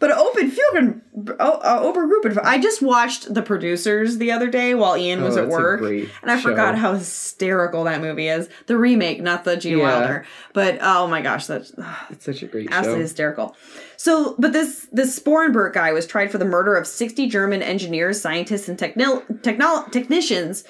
but 0.00 0.10
open 0.12 0.50
Fugen 0.50 1.00
oh, 1.40 1.52
uh, 1.52 1.82
Obergruppen. 1.82 2.38
I 2.44 2.58
just 2.58 2.80
watched 2.82 3.32
The 3.32 3.42
Producers 3.42 4.18
the 4.18 4.30
other 4.32 4.48
day 4.48 4.74
while 4.74 4.96
Ian 4.96 5.22
was 5.22 5.36
Oh, 5.36 5.42
at 5.42 5.48
work, 5.48 5.80
and 5.82 6.30
I 6.30 6.36
show. 6.36 6.42
forgot 6.50 6.78
how 6.78 6.94
hysterical 6.94 7.84
that 7.84 8.00
movie 8.00 8.28
is. 8.28 8.48
The 8.66 8.76
remake, 8.78 9.20
not 9.22 9.44
the 9.44 9.56
Gene 9.56 9.78
Yeah. 9.78 9.84
Wilder, 9.84 10.26
but 10.52 10.78
oh 10.80 11.06
my 11.06 11.20
gosh, 11.20 11.46
that's 11.46 11.72
It's 12.10 12.24
such 12.24 12.42
a 12.42 12.46
great 12.46 12.68
absolutely 12.70 13.00
show. 13.00 13.02
hysterical. 13.04 13.56
So, 13.96 14.36
but 14.38 14.52
this 14.52 14.86
this 14.92 15.18
Sporrenberg 15.18 15.72
guy 15.72 15.92
was 15.92 16.06
tried 16.06 16.30
for 16.30 16.38
the 16.38 16.44
murder 16.44 16.76
of 16.76 16.86
sixty 16.86 17.26
German 17.28 17.62
engineers, 17.62 18.20
scientists, 18.20 18.68
and 18.68 18.78
technil 18.78 19.22
technol 19.42 19.90
technicians. 19.90 20.64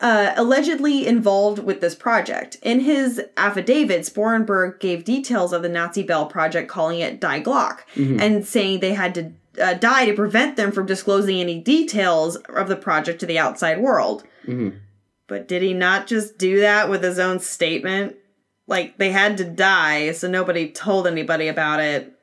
Uh, 0.00 0.34
allegedly 0.36 1.06
involved 1.06 1.60
with 1.60 1.80
this 1.80 1.94
project. 1.94 2.56
In 2.62 2.80
his 2.80 3.22
affidavit, 3.36 4.02
Sporrenberg 4.02 4.80
gave 4.80 5.04
details 5.04 5.52
of 5.52 5.62
the 5.62 5.68
Nazi 5.68 6.02
Bell 6.02 6.26
project, 6.26 6.68
calling 6.68 6.98
it 6.98 7.20
Die 7.20 7.40
Glock, 7.40 7.78
and 8.20 8.44
saying 8.44 8.80
they 8.80 8.94
had 8.94 9.14
to 9.14 9.32
uh, 9.62 9.74
die 9.74 10.04
to 10.06 10.12
prevent 10.12 10.56
them 10.56 10.72
from 10.72 10.84
disclosing 10.84 11.38
any 11.38 11.60
details 11.60 12.34
of 12.36 12.68
the 12.68 12.76
project 12.76 13.20
to 13.20 13.26
the 13.26 13.38
outside 13.38 13.80
world. 13.80 14.24
Mhm. 14.46 14.80
But 15.28 15.46
did 15.46 15.62
he 15.62 15.72
not 15.72 16.08
just 16.08 16.38
do 16.38 16.60
that 16.60 16.90
with 16.90 17.02
his 17.02 17.20
own 17.20 17.38
statement? 17.38 18.16
Like 18.66 18.98
they 18.98 19.10
had 19.10 19.36
to 19.38 19.44
die, 19.44 20.10
so 20.10 20.28
nobody 20.28 20.70
told 20.70 21.06
anybody 21.06 21.46
about 21.46 21.78
it. 21.80 22.13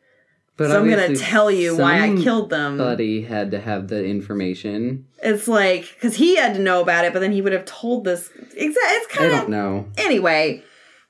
But 0.61 0.71
so 0.71 0.79
I'm 0.79 0.89
gonna 0.89 1.15
tell 1.15 1.49
you 1.51 1.77
why 1.77 2.01
I 2.01 2.15
killed 2.15 2.49
them. 2.49 2.77
Buddy 2.77 3.21
had 3.23 3.51
to 3.51 3.59
have 3.59 3.87
the 3.87 4.03
information. 4.03 5.05
It's 5.23 5.47
like 5.47 5.81
because 5.93 6.15
he 6.15 6.35
had 6.35 6.53
to 6.55 6.59
know 6.61 6.81
about 6.81 7.05
it, 7.05 7.13
but 7.13 7.19
then 7.19 7.31
he 7.31 7.41
would 7.41 7.53
have 7.53 7.65
told 7.65 8.03
this. 8.05 8.29
Exactly. 8.35 8.61
It's 8.65 9.15
I 9.15 9.17
kind 9.17 9.31
don't 9.31 9.43
of 9.43 9.49
know. 9.49 9.87
anyway. 9.97 10.63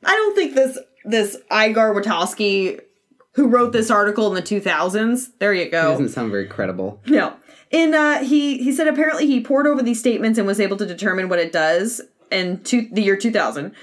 I 0.03 0.11
don't 0.15 0.35
think 0.35 0.55
this 0.55 0.77
this 1.05 1.37
Igor 1.51 1.93
Witkowski, 1.95 2.79
who 3.33 3.47
wrote 3.47 3.71
this 3.73 3.89
article 3.91 4.27
in 4.27 4.33
the 4.35 4.41
2000s. 4.41 5.27
There 5.39 5.53
you 5.53 5.63
It 5.63 5.71
go. 5.71 5.91
doesn't 5.91 6.09
sound 6.09 6.31
very 6.31 6.47
credible. 6.47 7.01
No. 7.07 7.33
In 7.71 7.93
uh 7.93 8.23
he 8.23 8.57
he 8.61 8.71
said 8.73 8.87
apparently 8.87 9.27
he 9.27 9.39
poured 9.41 9.65
over 9.67 9.81
these 9.81 9.99
statements 9.99 10.37
and 10.37 10.45
was 10.45 10.59
able 10.59 10.75
to 10.77 10.85
determine 10.85 11.29
what 11.29 11.39
it 11.39 11.51
does 11.53 12.01
in 12.31 12.61
two, 12.63 12.87
the 12.91 13.01
year 13.01 13.15
2000 13.17 13.73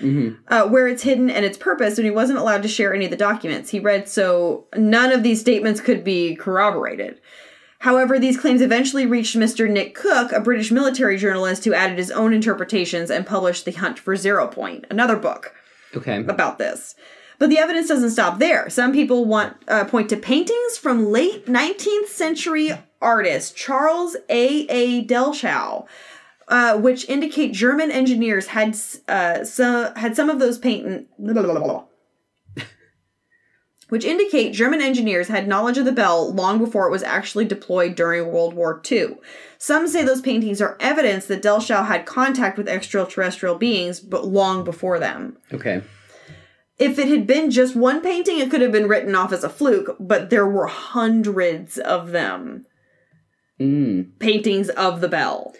uh, 0.48 0.66
where 0.68 0.88
it's 0.88 1.02
hidden 1.02 1.28
and 1.30 1.44
its 1.44 1.58
purpose 1.58 1.98
and 1.98 2.04
he 2.04 2.10
wasn't 2.10 2.38
allowed 2.38 2.62
to 2.62 2.68
share 2.68 2.94
any 2.94 3.04
of 3.04 3.10
the 3.10 3.16
documents 3.16 3.70
he 3.70 3.78
read 3.80 4.08
so 4.08 4.66
none 4.76 5.12
of 5.12 5.22
these 5.22 5.40
statements 5.40 5.80
could 5.80 6.02
be 6.04 6.34
corroborated 6.36 7.20
however 7.80 8.18
these 8.18 8.38
claims 8.40 8.60
eventually 8.62 9.06
reached 9.06 9.36
mr 9.36 9.68
nick 9.70 9.94
cook 9.94 10.32
a 10.32 10.40
british 10.40 10.70
military 10.70 11.16
journalist 11.16 11.64
who 11.64 11.72
added 11.74 11.98
his 11.98 12.10
own 12.10 12.32
interpretations 12.32 13.10
and 13.10 13.26
published 13.26 13.64
the 13.64 13.72
hunt 13.72 13.98
for 13.98 14.16
zero 14.16 14.46
point 14.48 14.84
another 14.90 15.16
book 15.16 15.54
Okay. 15.96 16.18
about 16.18 16.58
this. 16.58 16.94
But 17.38 17.48
the 17.48 17.58
evidence 17.58 17.88
doesn't 17.88 18.10
stop 18.10 18.38
there. 18.40 18.68
Some 18.68 18.92
people 18.92 19.24
want 19.24 19.56
uh, 19.68 19.84
point 19.86 20.10
to 20.10 20.18
paintings 20.18 20.76
from 20.76 21.06
late 21.06 21.46
19th 21.46 22.08
century 22.08 22.72
artist 23.00 23.56
Charles 23.56 24.14
A. 24.28 24.66
A. 24.68 25.04
Dellschau, 25.06 25.86
uh, 26.48 26.76
which 26.78 27.08
indicate 27.08 27.52
German 27.52 27.90
engineers 27.90 28.48
had 28.48 28.76
uh, 29.06 29.44
some 29.44 29.94
had 29.94 30.16
some 30.16 30.28
of 30.30 30.38
those 30.38 30.58
paint. 30.58 31.06
Which 33.88 34.04
indicate 34.04 34.52
German 34.52 34.82
engineers 34.82 35.28
had 35.28 35.48
knowledge 35.48 35.78
of 35.78 35.86
the 35.86 35.92
bell 35.92 36.30
long 36.30 36.58
before 36.58 36.86
it 36.86 36.90
was 36.90 37.02
actually 37.02 37.46
deployed 37.46 37.94
during 37.94 38.30
World 38.30 38.52
War 38.52 38.82
II. 38.90 39.16
Some 39.56 39.88
say 39.88 40.04
those 40.04 40.20
paintings 40.20 40.60
are 40.60 40.76
evidence 40.78 41.24
that 41.26 41.42
Dellschau 41.42 41.86
had 41.86 42.04
contact 42.04 42.58
with 42.58 42.68
extraterrestrial 42.68 43.54
beings, 43.54 43.98
but 43.98 44.26
long 44.26 44.62
before 44.62 44.98
them 44.98 45.38
Okay. 45.54 45.80
if 46.78 46.98
it 46.98 47.08
had 47.08 47.26
been 47.26 47.50
just 47.50 47.74
one 47.74 48.02
painting, 48.02 48.38
it 48.38 48.50
could 48.50 48.60
have 48.60 48.72
been 48.72 48.88
written 48.88 49.14
off 49.14 49.32
as 49.32 49.42
a 49.42 49.48
fluke, 49.48 49.96
but 49.98 50.28
there 50.28 50.46
were 50.46 50.66
hundreds 50.66 51.78
of 51.78 52.10
them. 52.10 52.66
Mm. 53.58 54.18
Paintings 54.18 54.68
of 54.68 55.00
the 55.00 55.08
bell. 55.08 55.54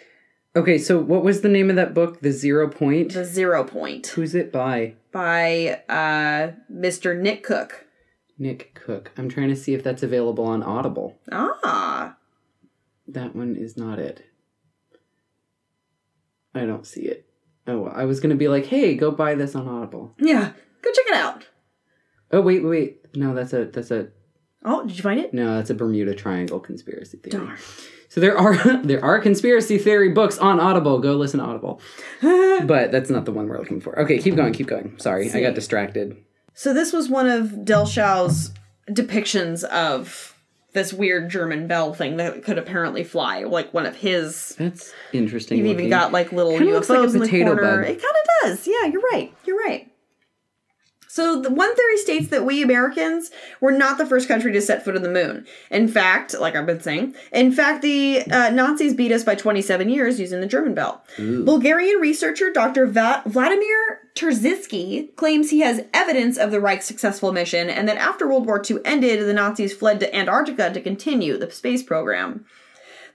Okay, 0.55 0.77
so 0.77 0.99
what 0.99 1.23
was 1.23 1.41
the 1.41 1.49
name 1.49 1.69
of 1.69 1.75
that 1.75 1.93
book? 1.93 2.21
The 2.21 2.31
Zero 2.31 2.67
Point? 2.67 3.13
The 3.13 3.23
Zero 3.25 3.63
Point 3.63 4.07
Who's 4.07 4.33
it 4.33 4.51
by? 4.51 4.95
by 5.11 5.81
uh, 5.87 6.53
Mr. 6.71 7.17
Nick 7.17 7.43
Cook. 7.43 7.85
Nick 8.37 8.73
Cook. 8.73 9.11
I'm 9.17 9.29
trying 9.29 9.49
to 9.49 9.55
see 9.55 9.73
if 9.73 9.83
that's 9.83 10.01
available 10.03 10.45
on 10.45 10.63
Audible. 10.63 11.19
Ah. 11.31 12.15
That 13.07 13.35
one 13.35 13.55
is 13.55 13.75
not 13.77 13.99
it. 13.99 14.25
I 16.55 16.65
don't 16.65 16.85
see 16.85 17.01
it. 17.01 17.25
Oh, 17.67 17.85
I 17.85 18.05
was 18.05 18.19
gonna 18.19 18.35
be 18.35 18.47
like, 18.47 18.65
hey, 18.67 18.95
go 18.95 19.11
buy 19.11 19.35
this 19.35 19.55
on 19.55 19.67
Audible. 19.67 20.15
Yeah. 20.19 20.53
Go 20.81 20.91
check 20.91 21.05
it 21.07 21.15
out. 21.15 21.47
Oh 22.31 22.41
wait, 22.41 22.63
wait, 22.63 22.69
wait. 22.69 23.15
No, 23.15 23.35
that's 23.35 23.53
a 23.53 23.65
that's 23.65 23.91
a 23.91 24.09
Oh, 24.65 24.85
did 24.85 24.97
you 24.97 25.03
find 25.03 25.19
it? 25.19 25.33
no, 25.33 25.55
that's 25.55 25.69
a 25.69 25.75
Bermuda 25.75 26.13
Triangle 26.15 26.59
conspiracy 26.59 27.17
theory. 27.17 27.45
Darn. 27.45 27.57
So 28.09 28.19
there 28.19 28.37
are 28.37 28.55
there 28.83 29.03
are 29.03 29.19
conspiracy 29.19 29.77
theory 29.77 30.09
books 30.09 30.37
on 30.37 30.59
Audible. 30.59 30.99
Go 30.99 31.15
listen 31.15 31.39
to 31.39 31.45
Audible. 31.45 31.81
but 32.21 32.91
that's 32.91 33.09
not 33.09 33.25
the 33.25 33.31
one 33.31 33.47
we're 33.47 33.59
looking 33.59 33.79
for. 33.79 33.97
Okay, 33.99 34.17
keep 34.17 34.35
going, 34.35 34.53
keep 34.53 34.67
going. 34.67 34.97
Sorry, 34.99 35.31
I 35.31 35.41
got 35.41 35.55
distracted. 35.55 36.17
So 36.53 36.73
this 36.73 36.91
was 36.91 37.07
one 37.07 37.27
of 37.27 37.51
Dellschau's 37.63 38.51
depictions 38.89 39.63
of 39.63 40.35
this 40.73 40.93
weird 40.93 41.29
German 41.29 41.67
bell 41.67 41.93
thing 41.93 42.17
that 42.17 42.43
could 42.43 42.57
apparently 42.57 43.03
fly, 43.03 43.43
like 43.43 43.73
one 43.73 43.85
of 43.85 43.95
his. 43.95 44.55
That's 44.57 44.93
interesting. 45.13 45.57
You've 45.59 45.67
even 45.67 45.89
got 45.89 46.11
like 46.11 46.31
little 46.31 46.57
Kinda 46.57 46.73
looks 46.73 46.89
like 46.89 46.99
a 46.99 47.01
UFOs 47.03 47.13
in 47.13 47.19
the 47.19 47.25
potato 47.25 47.55
corner. 47.55 47.61
bug. 47.83 47.89
It 47.89 48.01
kind 48.01 48.03
of 48.03 48.27
does. 48.43 48.67
Yeah, 48.67 48.85
you're 48.85 49.01
right. 49.13 49.33
You're 49.45 49.57
right. 49.57 49.88
So 51.11 51.41
the 51.41 51.49
one 51.49 51.75
theory 51.75 51.97
states 51.97 52.27
that 52.27 52.45
we 52.45 52.61
Americans 52.61 53.31
were 53.59 53.71
not 53.71 53.97
the 53.97 54.05
first 54.05 54.27
country 54.27 54.51
to 54.51 54.61
set 54.61 54.85
foot 54.85 54.95
on 54.95 55.01
the 55.01 55.09
moon. 55.09 55.47
In 55.71 55.87
fact, 55.87 56.39
like 56.39 56.55
I've 56.55 56.67
been 56.67 56.81
saying, 56.81 57.15
in 57.31 57.51
fact, 57.51 57.81
the 57.81 58.21
uh, 58.31 58.51
Nazis 58.51 58.93
beat 58.93 59.11
us 59.11 59.23
by 59.23 59.33
27 59.33 59.89
years 59.89 60.19
using 60.19 60.39
the 60.39 60.45
German 60.45 60.75
bell. 60.75 61.03
Bulgarian 61.17 61.99
researcher 61.99 62.51
Dr. 62.51 62.85
Va- 62.85 63.23
Vladimir 63.25 64.01
Terziski 64.13 65.15
claims 65.15 65.49
he 65.49 65.61
has 65.61 65.81
evidence 65.95 66.37
of 66.37 66.51
the 66.51 66.61
Reich's 66.61 66.85
successful 66.85 67.31
mission 67.31 67.71
and 67.71 67.87
that 67.87 67.97
after 67.97 68.27
World 68.27 68.45
War 68.45 68.61
II 68.69 68.77
ended, 68.85 69.19
the 69.27 69.33
Nazis 69.33 69.73
fled 69.73 69.99
to 70.01 70.15
Antarctica 70.15 70.71
to 70.71 70.79
continue 70.79 71.37
the 71.37 71.49
space 71.49 71.81
program. 71.81 72.45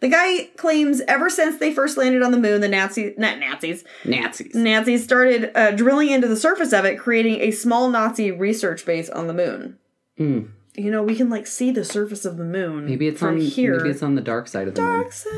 The 0.01 0.09
guy 0.09 0.51
claims 0.57 1.01
ever 1.09 1.30
since 1.30 1.59
they 1.59 1.72
first 1.72 1.97
landed 1.97 2.22
on 2.22 2.30
the 2.30 2.38
moon, 2.38 2.61
the 2.61 2.68
Nazi, 2.68 3.14
not 3.16 3.38
Nazis, 3.38 3.84
Nazis. 4.05 4.55
Nazis 4.55 5.05
started 5.05 5.51
uh, 5.55 5.70
drilling 5.72 6.11
into 6.11 6.28
the 6.28 6.36
surface 6.36 6.72
of 6.72 6.84
it, 6.84 6.99
creating 6.99 7.40
a 7.40 7.51
small 7.51 7.90
Nazi 7.90 8.30
research 8.30 8.84
base 8.84 9.09
on 9.09 9.26
the 9.26 9.34
moon. 9.34 9.78
Hmm. 10.16 10.40
You 10.76 10.90
know, 10.90 11.03
we 11.03 11.14
can 11.14 11.30
like 11.30 11.47
see 11.47 11.70
the 11.70 11.84
surface 11.84 12.24
of 12.24 12.36
the 12.36 12.45
moon. 12.45 12.86
Maybe 12.86 13.07
it's 13.07 13.20
from 13.20 13.36
on 13.36 13.40
here. 13.40 13.76
Maybe 13.78 13.90
it's 13.90 14.03
on 14.03 14.16
the 14.16 14.20
dark 14.20 14.49
side 14.49 14.66
of 14.66 14.74
the 14.74 14.82
moon. 14.82 15.03
Dark 15.03 15.12
side. 15.12 15.30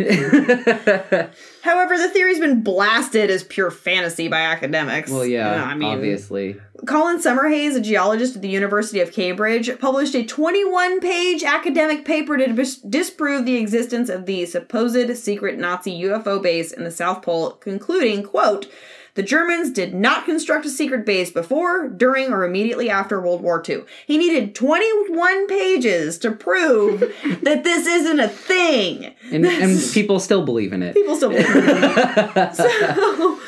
However, 1.62 1.96
the 1.96 2.10
theory's 2.12 2.40
been 2.40 2.62
blasted 2.62 3.30
as 3.30 3.44
pure 3.44 3.70
fantasy 3.70 4.26
by 4.26 4.40
academics. 4.40 5.10
well, 5.10 5.24
yeah, 5.24 5.62
I 5.62 5.74
mean, 5.74 5.88
obviously. 5.88 6.56
Colin 6.86 7.18
Summerhayes, 7.18 7.76
a 7.76 7.80
geologist 7.80 8.34
at 8.36 8.42
the 8.42 8.48
University 8.48 9.00
of 9.00 9.12
Cambridge, 9.12 9.70
published 9.78 10.16
a 10.16 10.24
21 10.24 11.00
page 11.00 11.44
academic 11.44 12.04
paper 12.04 12.36
to 12.36 12.52
dis- 12.52 12.78
disprove 12.78 13.46
the 13.46 13.56
existence 13.56 14.08
of 14.08 14.26
the 14.26 14.46
supposed 14.46 15.16
secret 15.16 15.58
Nazi 15.58 16.02
UFO 16.02 16.42
base 16.42 16.72
in 16.72 16.82
the 16.82 16.90
South 16.90 17.22
Pole, 17.22 17.52
concluding, 17.52 18.24
quote, 18.24 18.66
the 19.14 19.22
Germans 19.22 19.70
did 19.70 19.94
not 19.94 20.24
construct 20.24 20.66
a 20.66 20.70
secret 20.70 21.06
base 21.06 21.30
before, 21.30 21.88
during, 21.88 22.32
or 22.32 22.44
immediately 22.44 22.90
after 22.90 23.20
World 23.20 23.42
War 23.42 23.62
II. 23.66 23.84
He 24.06 24.18
needed 24.18 24.54
21 24.54 25.46
pages 25.46 26.18
to 26.18 26.32
prove 26.32 27.00
that 27.42 27.62
this 27.62 27.86
isn't 27.86 28.18
a 28.18 28.28
thing. 28.28 29.14
And, 29.30 29.46
and 29.46 29.80
people 29.92 30.18
still 30.18 30.44
believe 30.44 30.72
in 30.72 30.82
it. 30.82 30.94
People 30.94 31.14
still 31.16 31.30
believe 31.30 31.48
in 31.48 31.64
it. 31.68 32.54
so, 32.56 33.40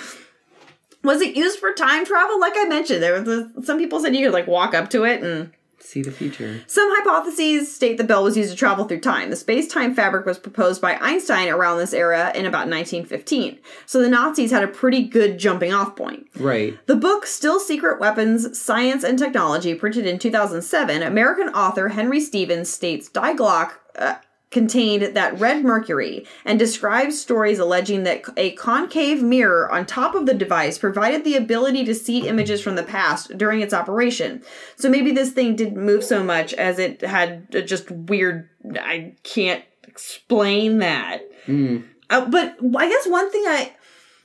was 1.02 1.20
it 1.20 1.36
used 1.36 1.58
for 1.58 1.72
time 1.72 2.06
travel? 2.06 2.38
Like 2.38 2.54
I 2.56 2.64
mentioned, 2.64 3.02
there 3.02 3.20
was 3.20 3.28
a, 3.28 3.50
some 3.64 3.78
people 3.78 4.00
said 4.00 4.14
you 4.14 4.24
could 4.24 4.34
like 4.34 4.46
walk 4.46 4.72
up 4.72 4.90
to 4.90 5.04
it 5.04 5.22
and 5.22 5.50
See 5.78 6.02
the 6.02 6.10
future. 6.10 6.62
some 6.66 6.88
hypotheses 6.96 7.72
state 7.72 7.96
the 7.96 8.04
bell 8.04 8.24
was 8.24 8.36
used 8.36 8.50
to 8.50 8.56
travel 8.56 8.86
through 8.86 9.00
time. 9.00 9.30
The 9.30 9.36
space-time 9.36 9.94
fabric 9.94 10.26
was 10.26 10.38
proposed 10.38 10.80
by 10.80 10.96
Einstein 10.96 11.48
around 11.48 11.78
this 11.78 11.92
era 11.92 12.32
in 12.34 12.46
about 12.46 12.68
1915. 12.68 13.58
So 13.84 14.00
the 14.00 14.08
Nazis 14.08 14.50
had 14.50 14.62
a 14.62 14.68
pretty 14.68 15.02
good 15.02 15.38
jumping 15.38 15.72
off 15.72 15.94
point. 15.94 16.28
Right. 16.36 16.78
The 16.86 16.96
book 16.96 17.26
Still 17.26 17.60
Secret 17.60 18.00
Weapons, 18.00 18.58
Science 18.58 19.04
and 19.04 19.18
Technology, 19.18 19.74
printed 19.74 20.06
in 20.06 20.18
2007, 20.18 21.02
American 21.02 21.48
author 21.50 21.88
Henry 21.88 22.20
Stevens 22.20 22.68
states 22.68 23.08
Die 23.08 23.34
Glock 23.34 23.74
uh, 23.98 24.16
contained 24.56 25.14
that 25.16 25.38
red 25.38 25.62
mercury 25.62 26.24
and 26.44 26.58
describes 26.58 27.20
stories 27.20 27.58
alleging 27.58 28.04
that 28.04 28.22
a 28.38 28.52
concave 28.52 29.22
mirror 29.22 29.70
on 29.70 29.84
top 29.84 30.14
of 30.14 30.24
the 30.24 30.32
device 30.34 30.78
provided 30.78 31.24
the 31.24 31.36
ability 31.36 31.84
to 31.84 31.94
see 31.94 32.26
images 32.26 32.62
from 32.62 32.74
the 32.74 32.82
past 32.82 33.36
during 33.36 33.60
its 33.60 33.74
operation. 33.74 34.42
So 34.76 34.88
maybe 34.88 35.10
this 35.12 35.32
thing 35.32 35.56
didn't 35.56 35.84
move 35.84 36.02
so 36.04 36.24
much 36.24 36.54
as 36.54 36.78
it 36.78 37.02
had 37.02 37.50
just 37.66 37.90
weird. 37.90 38.48
I 38.74 39.14
can't 39.22 39.62
explain 39.86 40.78
that. 40.78 41.20
Uh, 41.48 42.26
but 42.30 42.56
I 42.76 42.88
guess 42.88 43.06
one 43.06 43.30
thing 43.30 43.44
I 43.46 43.72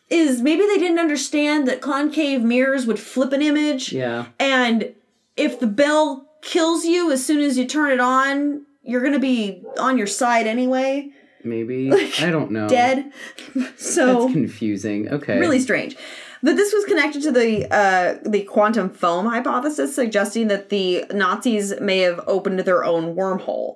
is 0.10 0.42
maybe 0.42 0.62
they 0.66 0.78
didn't 0.78 1.00
understand 1.00 1.68
that 1.68 1.82
concave 1.82 2.42
mirrors 2.42 2.86
would 2.86 3.00
flip 3.00 3.32
an 3.34 3.42
image 3.42 3.92
Yeah. 3.94 4.26
and 4.40 4.94
if 5.38 5.60
the 5.60 5.68
bell 5.68 6.28
kills 6.42 6.84
you 6.86 7.12
as 7.12 7.26
soon 7.26 7.40
as 7.40 7.58
you 7.58 7.66
turn 7.66 7.92
it 7.92 8.00
on 8.00 8.66
you're 8.84 9.02
gonna 9.04 9.20
be 9.20 9.64
on 9.80 9.98
your 9.98 10.08
side 10.08 10.48
anyway, 10.48 11.12
Maybe 11.44 11.92
I 12.20 12.30
don't 12.30 12.52
know. 12.52 12.68
dead. 12.68 13.12
so 13.78 14.22
That's 14.24 14.34
confusing. 14.34 15.10
Okay. 15.10 15.40
really 15.40 15.60
strange. 15.60 15.96
But 16.44 16.56
this 16.56 16.74
was 16.74 16.86
connected 16.86 17.22
to 17.24 17.32
the 17.32 17.72
uh, 17.74 18.18
the 18.28 18.44
quantum 18.44 18.90
foam 18.90 19.28
hypothesis, 19.28 19.94
suggesting 19.94 20.48
that 20.48 20.70
the 20.70 21.06
Nazis 21.14 21.80
may 21.80 22.00
have 22.00 22.20
opened 22.28 22.60
their 22.62 22.84
own 22.84 23.16
wormhole. 23.16 23.76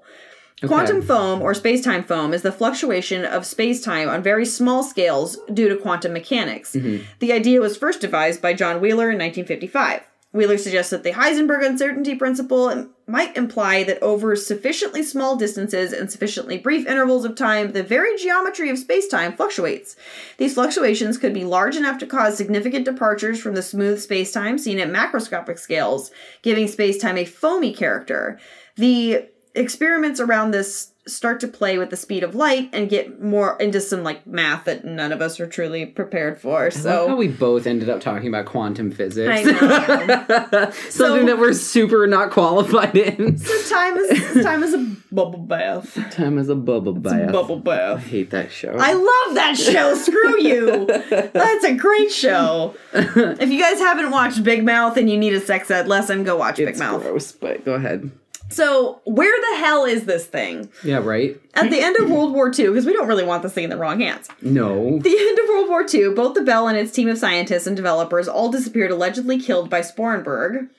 Quantum 0.66 1.02
foam 1.02 1.42
or 1.42 1.54
space-time 1.54 2.04
foam 2.04 2.34
is 2.34 2.42
the 2.42 2.52
fluctuation 2.52 3.24
of 3.24 3.46
space-time 3.46 4.10
on 4.10 4.24
very 4.24 4.46
small 4.46 4.84
scales 4.84 5.38
due 5.54 5.70
to 5.70 5.76
quantum 5.76 6.14
mechanics. 6.14 6.72
The 6.72 7.34
idea 7.34 7.60
was 7.60 7.78
first 7.78 8.02
devised 8.02 8.42
by 8.42 8.54
John 8.54 8.82
Wheeler 8.82 9.12
in 9.12 9.20
1955. 9.20 10.02
Wheeler 10.36 10.58
suggests 10.58 10.92
that 10.92 11.04
the 11.04 11.14
Heisenberg 11.14 11.66
uncertainty 11.66 12.14
principle 12.14 12.90
might 13.08 13.38
imply 13.38 13.84
that 13.86 14.04
over 14.04 14.36
sufficiently 14.36 15.02
small 15.02 15.38
distances 15.38 15.94
and 15.94 16.12
sufficiently 16.12 16.58
brief 16.58 16.86
intervals 16.86 17.24
of 17.24 17.36
time, 17.36 17.72
the 17.72 17.84
very 17.84 18.18
geometry 18.18 18.70
of 18.70 18.78
space-time 18.78 19.38
fluctuates. 19.38 19.96
These 20.38 20.56
fluctuations 20.56 21.18
could 21.18 21.34
be 21.34 21.46
large 21.46 21.78
enough 21.78 22.00
to 22.00 22.06
cause 22.06 22.36
significant 22.36 22.84
departures 22.84 23.40
from 23.40 23.56
the 23.56 23.62
smooth 23.62 24.02
space-time 24.02 24.58
seen 24.58 24.78
at 24.80 24.90
macroscopic 24.90 25.58
scales, 25.58 26.12
giving 26.42 26.68
space-time 26.68 27.18
a 27.18 27.24
foamy 27.24 27.74
character. 27.74 28.38
The 28.76 29.30
experiments 29.56 30.20
around 30.20 30.52
this 30.52 30.92
start 31.08 31.40
to 31.40 31.48
play 31.48 31.78
with 31.78 31.92
the 31.92 31.96
speed 31.98 32.24
of 32.24 32.34
light 32.34 32.68
and 32.74 32.90
get 32.90 33.22
more 33.22 33.56
into 33.60 33.80
some 33.80 34.02
like 34.04 34.26
math 34.26 34.66
that 34.66 34.84
none 34.84 35.12
of 35.12 35.22
us 35.22 35.40
are 35.40 35.46
truly 35.46 35.86
prepared 35.86 36.42
for. 36.42 36.62
I 36.62 36.64
love 36.66 36.74
how 36.74 36.80
So 36.82 37.16
we 37.16 37.28
both 37.28 37.68
ended 37.68 37.90
up 37.90 38.02
talking 38.02 38.28
about 38.28 38.46
quantum 38.46 38.92
physics. 38.92 39.30
I 39.32 39.44
know. 40.52 40.72
Something 40.90 40.92
So- 40.92 41.26
that 41.28 41.38
we're 41.38 41.54
super 41.54 42.08
not 42.08 42.32
qualified 42.32 42.96
in. 42.98 43.38
So 43.38 43.70
time 43.76 43.98
is 43.98 44.44
time 44.44 44.64
is 44.64 44.74
a 44.74 44.80
bubble 45.12 45.40
bath. 45.40 45.94
Time 46.12 46.38
is 46.40 46.50
a 46.50 46.56
bubble 46.56 46.94
bath. 46.94 47.32
Bubble 47.32 47.58
I 47.58 47.62
bath. 47.62 48.04
hate 48.08 48.32
that 48.32 48.52
show. 48.52 48.76
I 48.78 48.94
love 48.94 49.36
that 49.36 49.56
show. 49.58 49.94
Screw 49.96 50.42
you. 50.42 50.86
That's 50.88 51.64
a 51.66 51.76
great 51.76 52.12
show. 52.12 52.76
If 52.94 53.50
you 53.52 53.60
guys 53.62 53.78
haven't 53.80 54.10
watched 54.12 54.44
Big 54.44 54.64
Mouth 54.64 54.98
and 54.98 55.10
you 55.10 55.18
need 55.18 55.34
a 55.34 55.40
sex 55.40 55.70
ed 55.70 55.88
lesson, 55.88 56.24
go 56.24 56.36
watch 56.36 56.58
Big 56.58 56.70
it's 56.70 56.80
Mouth. 56.80 57.04
gross, 57.04 57.32
but 57.32 57.64
go 57.64 57.74
ahead. 57.76 58.10
So, 58.50 59.02
where 59.06 59.40
the 59.42 59.58
hell 59.64 59.86
is 59.86 60.06
this 60.06 60.26
thing? 60.26 60.70
Yeah, 60.84 60.98
right? 60.98 61.40
At 61.56 61.72
the 61.72 61.80
end 61.80 61.98
of 61.98 62.10
World 62.10 62.34
War 62.34 62.48
II, 62.48 62.68
because 62.68 62.86
we 62.86 62.94
don't 62.94 63.08
really 63.08 63.26
want 63.26 63.42
this 63.42 63.54
thing 63.54 63.64
in 63.64 63.70
the 63.70 63.78
wrong 63.78 64.00
hands. 64.00 64.30
No. 64.42 65.00
The 65.00 65.18
end 65.18 65.40
of 65.40 65.50
World 65.50 65.70
War 65.70 65.86
II, 65.92 66.14
both 66.14 66.36
the 66.36 66.42
Bell 66.42 66.68
and 66.68 66.78
its 66.78 66.92
team 66.92 67.10
of 67.10 67.18
scientists 67.18 67.66
and 67.66 67.76
developers 67.76 68.28
all 68.28 68.52
disappeared, 68.52 68.92
allegedly 68.92 69.40
killed 69.40 69.70
by 69.70 69.82
Sporrenberg, 69.82 70.70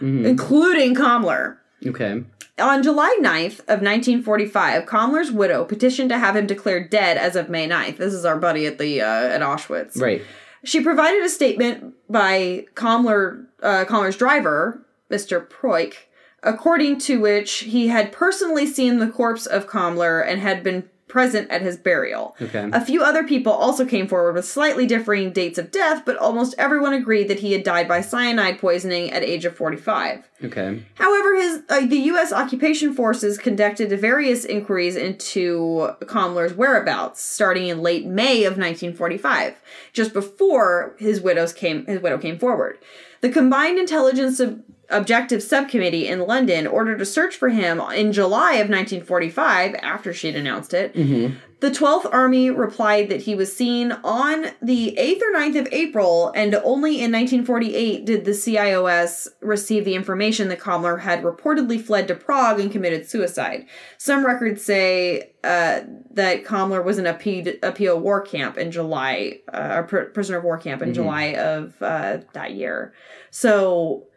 including 0.00 0.94
Kammler. 0.94 1.58
Okay. 1.86 2.24
On 2.58 2.82
July 2.82 3.18
9th 3.20 3.60
of 3.60 3.80
1945, 3.80 4.84
Kammler's 4.84 5.30
widow 5.30 5.64
petitioned 5.64 6.10
to 6.10 6.18
have 6.18 6.36
him 6.36 6.46
declared 6.46 6.90
dead 6.90 7.16
as 7.16 7.36
of 7.36 7.48
May 7.48 7.68
9th. 7.68 7.96
This 7.96 8.12
is 8.14 8.24
our 8.24 8.38
buddy 8.38 8.66
at 8.66 8.78
the 8.78 9.00
uh, 9.00 9.06
at 9.06 9.40
Auschwitz. 9.40 10.00
Right. 10.00 10.22
She 10.64 10.80
provided 10.80 11.22
a 11.24 11.28
statement 11.28 11.94
by 12.08 12.66
Kammler, 12.74 13.46
uh, 13.62 13.84
driver, 14.12 14.82
Mr. 15.10 15.46
Proik, 15.46 15.94
according 16.42 16.98
to 16.98 17.20
which 17.20 17.60
he 17.60 17.88
had 17.88 18.12
personally 18.12 18.66
seen 18.66 18.98
the 18.98 19.08
corpse 19.08 19.46
of 19.46 19.68
Kammler 19.68 20.26
and 20.26 20.40
had 20.40 20.62
been 20.62 20.88
present 21.12 21.50
at 21.50 21.60
his 21.60 21.76
burial. 21.76 22.34
Okay. 22.40 22.70
A 22.72 22.82
few 22.82 23.02
other 23.02 23.22
people 23.22 23.52
also 23.52 23.84
came 23.84 24.08
forward 24.08 24.34
with 24.34 24.46
slightly 24.46 24.86
differing 24.86 25.30
dates 25.30 25.58
of 25.58 25.70
death, 25.70 26.04
but 26.06 26.16
almost 26.16 26.54
everyone 26.56 26.94
agreed 26.94 27.28
that 27.28 27.40
he 27.40 27.52
had 27.52 27.62
died 27.62 27.86
by 27.86 28.00
cyanide 28.00 28.58
poisoning 28.58 29.10
at 29.12 29.22
age 29.22 29.44
of 29.44 29.54
45. 29.54 30.30
Okay. 30.44 30.82
However, 30.94 31.34
his 31.36 31.62
uh, 31.68 31.86
the 31.86 31.98
U.S. 31.98 32.32
occupation 32.32 32.94
forces 32.94 33.38
conducted 33.38 33.90
various 33.98 34.44
inquiries 34.44 34.96
into 34.96 35.90
Kammler's 36.02 36.54
whereabouts, 36.54 37.22
starting 37.22 37.68
in 37.68 37.82
late 37.82 38.06
May 38.06 38.44
of 38.44 38.52
1945, 38.58 39.60
just 39.92 40.12
before 40.12 40.94
his 40.98 41.20
widow's 41.20 41.52
came 41.52 41.86
his 41.86 42.00
widow 42.00 42.18
came 42.18 42.38
forward. 42.38 42.78
The 43.20 43.30
Combined 43.30 43.78
Intelligence 43.78 44.40
Ob- 44.40 44.62
Objective 44.90 45.42
Subcommittee 45.42 46.06
in 46.06 46.26
London 46.26 46.66
ordered 46.66 47.00
a 47.00 47.06
search 47.06 47.36
for 47.36 47.48
him 47.48 47.80
in 47.94 48.12
July 48.12 48.54
of 48.54 48.68
1945, 48.68 49.74
after 49.76 50.12
she'd 50.12 50.36
announced 50.36 50.74
it. 50.74 50.94
The 51.62 51.70
12th 51.70 52.12
Army 52.12 52.50
replied 52.50 53.08
that 53.10 53.20
he 53.20 53.36
was 53.36 53.56
seen 53.56 53.92
on 54.02 54.46
the 54.60 54.96
8th 54.98 55.22
or 55.22 55.32
9th 55.32 55.60
of 55.60 55.68
April, 55.70 56.32
and 56.34 56.56
only 56.56 56.94
in 56.94 57.12
1948 57.12 58.04
did 58.04 58.24
the 58.24 58.32
CIOS 58.32 59.28
receive 59.40 59.84
the 59.84 59.94
information 59.94 60.48
that 60.48 60.58
Kammler 60.58 61.02
had 61.02 61.22
reportedly 61.22 61.80
fled 61.80 62.08
to 62.08 62.16
Prague 62.16 62.58
and 62.58 62.72
committed 62.72 63.08
suicide. 63.08 63.66
Some 63.96 64.26
records 64.26 64.64
say 64.64 65.34
uh, 65.44 65.82
that 66.10 66.44
Kammler 66.44 66.84
was 66.84 66.98
in 66.98 67.06
a, 67.06 67.14
P- 67.14 67.56
a 67.62 67.70
PO 67.70 67.96
war 67.96 68.22
camp 68.22 68.58
in 68.58 68.72
July, 68.72 69.38
uh, 69.54 69.82
a 69.82 69.82
pr- 69.84 70.00
prisoner 70.00 70.38
of 70.38 70.44
war 70.44 70.58
camp 70.58 70.82
in 70.82 70.92
July 70.92 71.26
of 71.36 71.80
uh, 71.80 72.18
that 72.32 72.54
year. 72.54 72.92
So 73.30 74.08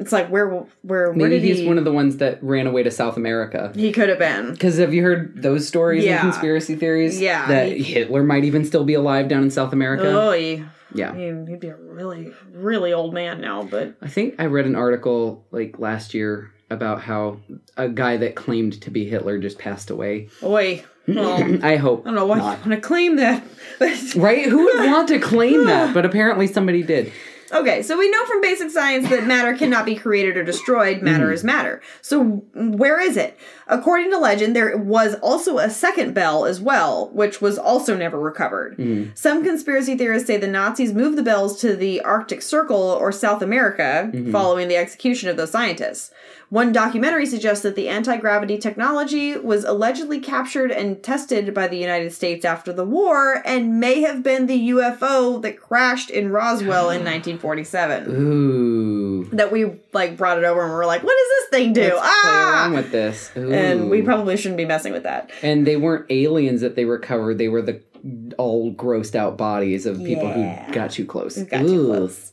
it's 0.00 0.10
like, 0.12 0.28
where, 0.28 0.48
where, 0.48 0.66
where 0.82 1.12
Maybe 1.12 1.28
did 1.38 1.42
he's 1.42 1.58
he? 1.58 1.68
one 1.68 1.78
of 1.78 1.84
the 1.84 1.92
ones 1.92 2.16
that 2.16 2.42
ran 2.42 2.66
away 2.66 2.82
to 2.82 2.90
South 2.90 3.16
America. 3.16 3.70
he 3.74 3.92
could 3.92 4.08
have 4.08 4.18
been. 4.18 4.52
Because 4.52 4.78
have 4.78 4.92
you 4.92 5.02
heard 5.02 5.40
those 5.42 5.68
stories 5.68 6.04
Yeah. 6.04 6.12
and 6.22 6.32
conspiracy 6.32 6.74
theories? 6.74 7.20
Yeah. 7.20 7.46
That 7.46 7.68
Hitler 7.76 8.22
might 8.24 8.44
even 8.44 8.64
still 8.64 8.84
be 8.84 8.94
alive 8.94 9.28
down 9.28 9.42
in 9.44 9.50
South 9.50 9.72
America? 9.72 10.10
Oh, 10.10 10.32
he, 10.32 10.64
yeah. 10.94 11.14
he- 11.14 11.50
he'd 11.50 11.60
be 11.60 11.68
a 11.68 11.76
really, 11.76 12.32
really 12.52 12.92
old 12.92 13.14
man 13.14 13.40
now, 13.40 13.62
but 13.62 13.94
I 14.02 14.08
think 14.08 14.34
I 14.38 14.46
read 14.46 14.66
an 14.66 14.74
article 14.74 15.44
like 15.52 15.78
last 15.78 16.14
year 16.14 16.50
about 16.70 17.02
how 17.02 17.40
a 17.76 17.88
guy 17.88 18.16
that 18.16 18.36
claimed 18.36 18.80
to 18.82 18.90
be 18.90 19.04
Hitler 19.08 19.38
just 19.38 19.58
passed 19.58 19.90
away. 19.90 20.28
Oi. 20.42 20.82
Well, 21.08 21.64
I 21.64 21.74
hope. 21.76 22.02
I 22.02 22.10
don't 22.10 22.14
know 22.14 22.26
why 22.26 22.38
not. 22.38 22.58
you 22.64 22.70
want 22.70 22.80
to 22.82 22.86
claim 22.86 23.16
that. 23.16 23.42
Right? 24.14 24.46
Who 24.46 24.64
would 24.64 24.86
want 24.90 25.08
to 25.08 25.18
claim 25.18 25.66
that? 25.66 25.92
But 25.94 26.04
apparently 26.06 26.46
somebody 26.46 26.84
did. 26.84 27.12
Okay, 27.52 27.82
so 27.82 27.98
we 27.98 28.10
know 28.10 28.24
from 28.26 28.40
basic 28.40 28.70
science 28.70 29.08
that 29.08 29.26
matter 29.26 29.56
cannot 29.56 29.84
be 29.84 29.94
created 29.94 30.36
or 30.36 30.44
destroyed. 30.44 31.02
Matter 31.02 31.28
hmm. 31.28 31.32
is 31.32 31.44
matter. 31.44 31.80
So 32.02 32.44
where 32.54 33.00
is 33.00 33.16
it? 33.16 33.38
According 33.66 34.10
to 34.10 34.18
legend, 34.18 34.56
there 34.56 34.76
was 34.76 35.14
also 35.16 35.58
a 35.58 35.70
second 35.70 36.14
bell 36.14 36.44
as 36.44 36.60
well, 36.60 37.10
which 37.10 37.40
was 37.40 37.58
also 37.58 37.96
never 37.96 38.18
recovered. 38.18 38.74
Hmm. 38.76 39.06
Some 39.14 39.44
conspiracy 39.44 39.96
theorists 39.96 40.26
say 40.26 40.36
the 40.36 40.48
Nazis 40.48 40.92
moved 40.92 41.16
the 41.16 41.22
bells 41.22 41.60
to 41.60 41.76
the 41.76 42.00
Arctic 42.00 42.42
Circle 42.42 42.76
or 42.76 43.12
South 43.12 43.42
America 43.42 44.08
hmm. 44.10 44.32
following 44.32 44.68
the 44.68 44.76
execution 44.76 45.28
of 45.28 45.36
those 45.36 45.50
scientists. 45.50 46.12
One 46.50 46.72
documentary 46.72 47.26
suggests 47.26 47.62
that 47.62 47.76
the 47.76 47.88
anti 47.88 48.16
gravity 48.16 48.58
technology 48.58 49.36
was 49.36 49.64
allegedly 49.64 50.18
captured 50.18 50.72
and 50.72 51.00
tested 51.00 51.54
by 51.54 51.68
the 51.68 51.78
United 51.78 52.12
States 52.12 52.44
after 52.44 52.72
the 52.72 52.84
war 52.84 53.40
and 53.46 53.78
may 53.78 54.00
have 54.00 54.24
been 54.24 54.46
the 54.46 54.70
UFO 54.70 55.40
that 55.42 55.60
crashed 55.60 56.10
in 56.10 56.30
Roswell 56.30 56.90
in 56.90 57.04
1947. 57.04 58.06
Ooh. 58.08 59.24
That 59.32 59.52
we 59.52 59.80
like 59.92 60.16
brought 60.16 60.38
it 60.38 60.44
over 60.44 60.64
and 60.64 60.72
we're 60.72 60.86
like, 60.86 61.04
what 61.04 61.16
does 61.16 61.28
this 61.28 61.48
thing 61.60 61.72
do? 61.72 61.82
Let's 61.82 62.20
play 62.22 62.30
around 62.32 62.72
ah! 62.72 62.74
with 62.74 62.90
this. 62.90 63.30
Ooh. 63.36 63.52
And 63.52 63.88
we 63.88 64.02
probably 64.02 64.36
shouldn't 64.36 64.58
be 64.58 64.64
messing 64.64 64.92
with 64.92 65.04
that. 65.04 65.30
And 65.42 65.64
they 65.64 65.76
weren't 65.76 66.06
aliens 66.10 66.62
that 66.62 66.74
they 66.74 66.84
recovered. 66.84 67.38
They 67.38 67.48
were 67.48 67.62
the 67.62 67.80
all 68.38 68.72
grossed 68.72 69.14
out 69.14 69.36
bodies 69.36 69.86
of 69.86 69.98
people 69.98 70.24
Yeah. 70.24 70.64
who 70.66 70.72
got 70.72 70.90
too 70.90 71.04
close. 71.04 71.38
Got 71.38 71.60
too 71.60 71.86
close. 71.86 72.32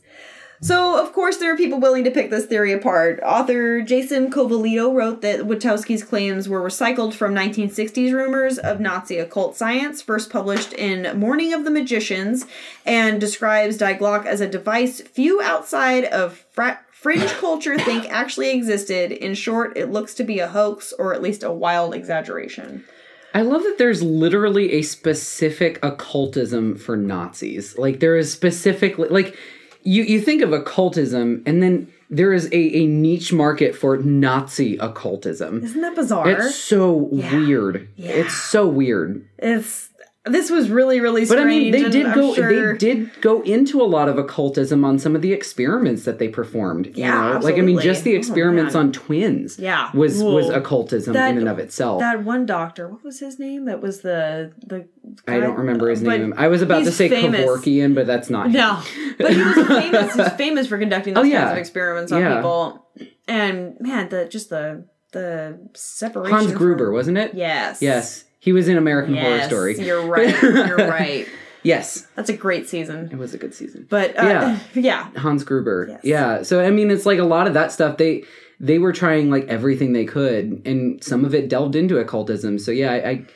So, 0.60 1.00
of 1.00 1.12
course, 1.12 1.36
there 1.36 1.52
are 1.52 1.56
people 1.56 1.78
willing 1.78 2.02
to 2.04 2.10
pick 2.10 2.30
this 2.30 2.46
theory 2.46 2.72
apart. 2.72 3.20
Author 3.24 3.80
Jason 3.80 4.28
Colavito 4.30 4.92
wrote 4.92 5.22
that 5.22 5.40
Witkowski's 5.40 6.02
claims 6.02 6.48
were 6.48 6.60
recycled 6.60 7.14
from 7.14 7.32
1960s 7.32 8.12
rumors 8.12 8.58
of 8.58 8.80
Nazi 8.80 9.18
occult 9.18 9.56
science, 9.56 10.02
first 10.02 10.30
published 10.30 10.72
in 10.72 11.16
Morning 11.18 11.52
of 11.52 11.64
the 11.64 11.70
Magicians, 11.70 12.44
and 12.84 13.20
describes 13.20 13.76
Die 13.76 13.94
Glock 13.94 14.26
as 14.26 14.40
a 14.40 14.48
device 14.48 15.00
few 15.00 15.40
outside 15.40 16.04
of 16.06 16.44
fringe 16.90 17.30
culture 17.34 17.78
think 17.78 18.06
actually 18.10 18.50
existed. 18.50 19.12
In 19.12 19.34
short, 19.34 19.76
it 19.76 19.92
looks 19.92 20.12
to 20.14 20.24
be 20.24 20.40
a 20.40 20.48
hoax 20.48 20.92
or 20.92 21.14
at 21.14 21.22
least 21.22 21.44
a 21.44 21.52
wild 21.52 21.94
exaggeration. 21.94 22.84
I 23.32 23.42
love 23.42 23.62
that 23.62 23.78
there's 23.78 24.02
literally 24.02 24.72
a 24.72 24.82
specific 24.82 25.78
occultism 25.84 26.74
for 26.76 26.96
Nazis. 26.96 27.78
Like 27.78 28.00
there 28.00 28.16
is 28.16 28.32
specifically 28.32 29.08
like 29.10 29.36
you 29.82 30.02
you 30.02 30.20
think 30.20 30.42
of 30.42 30.52
occultism 30.52 31.42
and 31.46 31.62
then 31.62 31.92
there 32.10 32.32
is 32.32 32.46
a, 32.46 32.56
a 32.56 32.86
niche 32.86 33.32
market 33.32 33.74
for 33.76 33.98
Nazi 33.98 34.78
occultism. 34.78 35.62
Isn't 35.62 35.82
that 35.82 35.94
bizarre? 35.94 36.30
It's 36.30 36.54
so 36.54 36.92
weird. 36.92 37.88
Yeah. 37.96 38.12
It's 38.12 38.34
so 38.34 38.66
weird. 38.66 39.28
It's 39.38 39.87
this 40.28 40.50
was 40.50 40.70
really 40.70 41.00
really 41.00 41.24
strange. 41.24 41.38
But. 41.40 41.42
I 41.42 41.48
mean, 41.48 41.72
they 41.72 41.88
did 41.88 42.06
I'm 42.06 42.14
go. 42.14 42.34
sure- 42.34 42.72
They 42.72 42.78
did 42.78 43.20
go 43.20 43.42
into 43.42 43.80
a 43.82 43.84
lot 43.84 44.08
of 44.08 44.18
occultism 44.18 44.84
on 44.84 44.98
some 44.98 45.14
of 45.16 45.22
the 45.22 45.32
experiments 45.32 46.04
that 46.04 46.18
they 46.18 46.28
performed. 46.28 46.86
You 46.88 46.92
Yeah, 47.04 47.32
know? 47.34 47.38
like 47.40 47.56
I 47.56 47.60
mean, 47.62 47.78
just 47.80 48.04
the 48.04 48.14
Oh, 48.14 48.18
experiments 48.18 48.74
man. 48.74 48.86
on 48.86 48.92
twins. 48.92 49.58
Yeah. 49.58 49.90
was 49.94 50.22
was 50.22 50.48
occultism 50.50 51.12
That- 51.14 51.30
in 51.32 51.38
and 51.38 51.48
of 51.48 51.58
itself. 51.58 52.00
That 52.00 52.24
one 52.24 52.46
doctor, 52.46 52.88
what 52.88 53.02
was 53.04 53.20
his 53.20 53.38
name? 53.38 53.64
That 53.66 53.80
was 53.82 54.00
the 54.00 54.52
the. 54.66 54.86
I 55.26 55.40
don't 55.40 55.56
remember 55.56 55.88
his 55.88 56.02
but 56.02 56.18
name. 56.20 56.34
I 56.36 56.48
was 56.48 56.60
about 56.62 56.84
to 56.84 56.92
say 56.92 57.08
famous. 57.08 57.40
Kevorkian, 57.46 57.94
but 57.94 58.06
that's 58.06 58.28
not. 58.28 58.46
him. 58.46 58.52
No, 58.52 58.80
but 59.18 59.32
he 59.32 59.42
was 59.42 59.66
famous. 59.66 60.14
He's 60.14 60.28
famous 60.32 60.66
for 60.66 60.78
conducting 60.78 61.14
those 61.14 61.26
Oh, 61.26 61.30
kinds 61.30 61.52
of 61.52 61.58
experiments 61.58 62.12
on 62.12 62.20
Yeah. 62.20 62.36
people. 62.36 62.86
And 63.26 63.76
man, 63.80 64.08
the 64.08 64.26
just 64.26 64.50
the 64.50 64.84
the 65.12 65.58
separation. 65.74 66.34
Hans 66.36 66.50
from- 66.50 66.58
Gruber, 66.58 66.92
wasn't 66.92 67.16
it? 67.18 67.32
Yes. 67.34 67.80
Yes. 67.80 68.24
He 68.48 68.52
was 68.52 68.66
in 68.66 68.78
American 68.78 69.14
Horror 69.14 69.36
Yes, 69.36 69.46
Story. 69.46 69.78
You're 69.78 70.06
right. 70.06 70.42
You're 70.42 70.76
right. 70.88 71.28
Yes. 71.62 72.06
That's 72.14 72.30
a 72.30 72.32
great 72.32 72.66
season. 72.66 73.10
It 73.12 73.18
was 73.18 73.34
a 73.34 73.36
good 73.36 73.54
season. 73.54 73.86
But 73.90 74.18
uh, 74.18 74.22
Yeah. 74.22 74.58
yeah. 74.74 75.10
Hans 75.20 75.44
Gruber. 75.44 75.86
Yes. 75.90 76.00
Yeah. 76.02 76.42
So 76.44 76.64
I 76.64 76.70
mean 76.70 76.90
it's 76.90 77.04
like 77.04 77.18
a 77.18 77.24
lot 77.24 77.46
of 77.46 77.52
that 77.52 77.72
stuff 77.72 77.98
they 77.98 78.24
they 78.58 78.78
were 78.78 78.94
trying 78.94 79.30
like 79.30 79.44
everything 79.48 79.92
they 79.92 80.06
could 80.06 80.62
and 80.64 81.04
some 81.04 81.26
of 81.26 81.34
it 81.34 81.50
delved 81.50 81.76
into 81.76 81.98
occultism. 81.98 82.58
So 82.58 82.70
yeah, 82.70 82.92
I, 82.92 83.10
I 83.10 83.26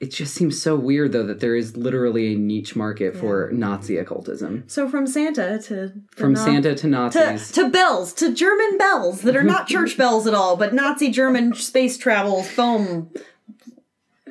it 0.00 0.10
just 0.10 0.34
seems 0.34 0.60
so 0.60 0.76
weird 0.76 1.12
though 1.12 1.26
that 1.26 1.40
there 1.40 1.54
is 1.54 1.76
literally 1.76 2.32
a 2.32 2.38
niche 2.38 2.74
market 2.74 3.14
for 3.14 3.50
Nazi 3.52 3.98
occultism. 3.98 4.64
So 4.66 4.88
from 4.88 5.06
Santa 5.06 5.58
to 5.64 5.92
From 6.16 6.32
Na- 6.32 6.44
Santa 6.44 6.70
to 6.74 6.80
to, 6.82 6.86
Nazis. 6.88 7.52
to 7.52 7.68
bells 7.68 8.14
to 8.14 8.32
German 8.32 8.78
bells 8.78 9.20
that 9.22 9.36
are 9.36 9.44
not 9.44 9.66
church 9.74 9.98
bells 9.98 10.26
at 10.26 10.32
all, 10.32 10.56
but 10.56 10.72
Nazi 10.72 11.10
German 11.10 11.52
space 11.54 11.98
travel 11.98 12.42
foam 12.42 13.10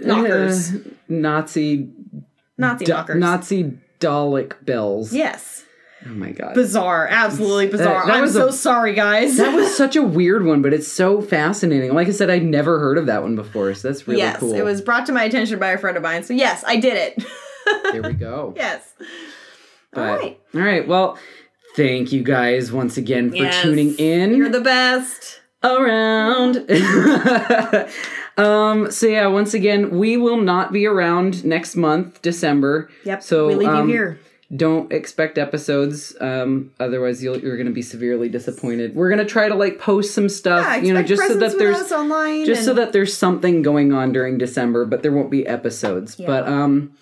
knockers, 0.03 0.73
Uh, 0.75 0.79
Nazi 1.09 1.89
Nazi 2.57 2.85
da- 2.85 2.95
knockers. 2.97 3.19
Nazi 3.19 3.73
Dalek 3.99 4.53
bells. 4.65 5.13
yes, 5.13 5.63
Oh 6.05 6.09
my 6.09 6.31
god. 6.31 6.53
bizarre, 6.53 7.07
absolutely 7.09 7.67
bizarre. 7.67 8.05
that 8.05 8.15
I'm 8.15 8.21
was 8.23 8.33
so 8.33 8.49
a- 8.49 8.51
sorry, 8.53 8.93
guys. 8.93 9.37
that 9.37 9.55
was 9.55 9.75
such 9.77 9.95
a 9.95 10.01
weird 10.03 10.45
one, 10.45 10.61
but 10.61 10.73
it's 10.73 10.91
so 10.91 11.21
fascinating. 11.21 11.93
Like 11.93 12.07
I 12.07 12.11
said, 12.11 12.29
I'd 12.29 12.43
never 12.43 12.79
heard 12.79 12.97
of 12.97 13.05
that 13.05 13.21
one 13.23 13.35
before, 13.35 13.73
so 13.73 13.87
that's 13.87 14.07
really 14.07 14.19
yes, 14.19 14.39
cool. 14.39 14.53
it 14.53 14.63
was 14.63 14.81
brought 14.81 15.05
to 15.05 15.11
my 15.13 15.23
attention 15.23 15.59
by 15.59 15.69
a 15.71 15.77
friend 15.77 15.95
of 15.97 16.03
mine. 16.03 16.23
So 16.23 16.33
yes, 16.33 16.63
I 16.67 16.75
did 16.77 16.93
it. 16.97 17.25
There 17.93 18.01
we 18.01 18.11
go. 18.13 18.53
yes. 18.57 18.81
But, 19.93 20.01
all 20.01 20.17
right. 20.17 20.39
All 20.53 20.59
right. 20.61 20.85
Well, 20.85 21.17
thank 21.77 22.11
you 22.11 22.21
guys 22.21 22.73
once 22.73 22.97
again 22.97 23.29
for 23.29 23.37
Yes. 23.37 23.61
tuning 23.61 23.95
in 23.95 24.35
You're 24.35 24.49
the 24.49 24.59
best. 24.59 25.39
around. 25.63 26.65
um. 28.37 28.91
So 28.91 29.07
yeah, 29.07 29.27
once 29.27 29.53
again, 29.53 29.97
we 29.97 30.17
will 30.17 30.37
not 30.37 30.71
be 30.71 30.85
around 30.85 31.43
next 31.45 31.75
month, 31.75 32.21
December. 32.21 32.89
Yep. 33.05 33.23
So 33.23 33.47
we 33.47 33.55
leave 33.55 33.67
um, 33.69 33.87
you 33.89 33.93
here. 33.95 34.19
Don't 34.55 34.91
expect 34.91 35.37
episodes. 35.37 36.15
Um. 36.19 36.71
Otherwise, 36.79 37.23
you'll, 37.23 37.39
you're 37.39 37.57
going 37.57 37.67
to 37.67 37.73
be 37.73 37.81
severely 37.81 38.29
disappointed. 38.29 38.95
We're 38.95 39.09
going 39.09 39.19
to 39.19 39.25
try 39.25 39.47
to 39.49 39.55
like 39.55 39.79
post 39.79 40.13
some 40.13 40.29
stuff. 40.29 40.65
Yeah, 40.65 40.75
you 40.77 40.93
know, 40.93 41.03
just 41.03 41.25
so 41.27 41.35
that 41.35 41.57
there's 41.57 41.91
online. 41.91 42.45
just 42.45 42.65
so 42.65 42.73
that 42.75 42.93
there's 42.93 43.15
something 43.15 43.61
going 43.61 43.93
on 43.93 44.11
during 44.11 44.37
December, 44.37 44.85
but 44.85 45.01
there 45.01 45.11
won't 45.11 45.31
be 45.31 45.45
episodes. 45.47 46.19
Yeah. 46.19 46.27
But 46.27 46.47
um, 46.47 46.93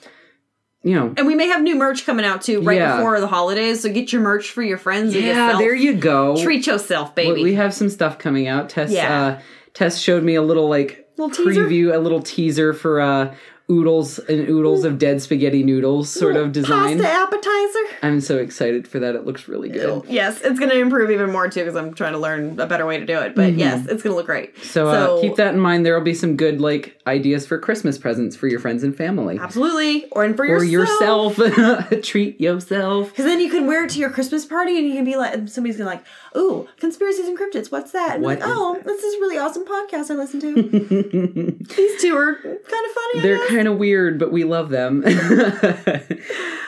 you 0.84 0.96
know. 0.96 1.14
And 1.18 1.28
we 1.28 1.36
may 1.36 1.48
have 1.48 1.62
new 1.62 1.76
merch 1.76 2.06
coming 2.06 2.26
out 2.26 2.42
too 2.42 2.62
right 2.62 2.78
Yeah. 2.78 2.96
before 2.98 3.20
the 3.20 3.28
holidays. 3.28 3.82
So 3.82 3.92
get 3.92 4.14
your 4.14 4.22
merch 4.22 4.52
for 4.52 4.64
your 4.64 4.78
friends. 4.78 5.14
Yeah, 5.14 5.22
yourself. 5.22 5.60
there 5.60 5.76
you 5.76 5.94
go. 5.96 6.42
Treat 6.42 6.66
yourself, 6.68 7.16
baby. 7.16 7.34
We- 7.34 7.44
We 7.44 7.54
have 7.56 7.74
some 7.74 7.90
stuff 7.90 8.18
coming 8.18 8.48
out. 8.48 8.70
Tess, 8.70 8.92
Yeah. 8.92 9.24
uh, 9.24 9.40
Tess 9.74 10.00
showed 10.00 10.24
me 10.24 10.36
a 10.36 10.42
little 10.42 10.68
like 10.70 11.01
Little 11.30 11.46
preview, 11.46 11.94
a 11.94 12.00
little 12.00 12.22
teaser 12.22 12.74
for 12.74 13.00
uh, 13.02 13.36
oodles 13.70 14.20
and 14.20 14.50
oodles 14.50 14.84
of 14.84 14.98
dead 14.98 15.22
spaghetti 15.22 15.64
noodles 15.64 16.10
sort 16.10 16.36
of 16.36 16.52
design. 16.52 17.00
Pasta 17.00 17.08
appetizer. 17.10 17.80
I'm 18.04 18.20
so 18.20 18.38
excited 18.38 18.86
for 18.88 19.00
that. 19.00 19.16
It 19.16 19.26
looks 19.26 19.48
really 19.48 19.70
good. 19.70 20.04
Yes, 20.10 20.42
it's 20.42 20.60
going 20.60 20.72
to 20.72 20.78
improve 20.80 21.10
even 21.12 21.32
more 21.32 21.48
too 21.50 21.62
because 21.62 21.76
I'm 21.78 21.94
trying 21.94 22.12
to 22.14 22.20
learn 22.20 22.60
a 22.60 22.66
better 22.66 22.86
way 22.86 23.00
to 23.00 23.06
do 23.06 23.18
it. 23.20 23.34
But 23.36 23.54
yes, 23.54 23.84
it's 23.88 24.04
going 24.04 24.12
to 24.14 24.16
look 24.16 24.26
great. 24.26 24.56
Mm-hmm. 24.56 24.64
So, 24.68 24.88
uh, 24.88 25.22
keep 25.22 25.36
that 25.38 25.54
in 25.54 25.60
mind. 25.60 25.86
There 25.86 25.94
will 25.96 26.04
be 26.04 26.14
some 26.16 26.36
good 26.36 26.60
like 26.60 27.00
ideas 27.08 27.46
for 27.48 27.58
Christmas 27.60 27.98
presents 27.98 28.36
for 28.36 28.48
your 28.48 28.60
friends 28.60 28.84
and 28.84 28.96
family. 28.96 29.38
absolutely, 29.40 30.06
or 30.12 30.26
and 30.26 30.36
for 30.36 30.46
Or 30.46 30.64
yourself. 30.64 31.38
yourself. 31.38 31.90
Treat 32.04 32.42
yourself. 32.42 33.10
Because 33.12 33.26
then 33.26 33.40
you 33.40 33.50
can 33.50 33.68
wear 33.68 33.86
it 33.86 33.92
to 33.92 34.00
your 34.00 34.10
Christmas 34.10 34.46
party 34.46 34.78
and 34.80 34.88
you 34.88 34.96
can 34.96 35.06
be 35.06 35.16
like, 35.16 35.48
somebody's 35.48 35.78
gonna 35.78 35.90
like, 35.90 36.04
ooh, 36.38 36.68
conspiracies 36.80 37.28
and 37.28 37.38
cryptids. 37.38 37.72
What's 37.72 37.92
that? 37.92 38.20
What 38.20 38.40
like, 38.40 38.48
oh, 38.50 38.76
that?" 38.76 38.86
this 38.86 39.04
is 39.04 39.16
really 39.22 39.38
awesome 39.38 39.66
podcast 39.66 40.10
I 40.12 40.16
listen 40.16 40.40
to. 40.42 40.54
These 41.76 42.02
two 42.02 42.16
are 42.16 42.36
kind 42.36 42.56
of 42.56 42.92
funny. 42.94 43.22
They're 43.22 43.48
kind 43.48 43.68
of 43.68 43.78
weird, 43.78 44.18
but 44.20 44.32
we 44.32 44.44
love 44.44 44.70
them. 44.70 45.04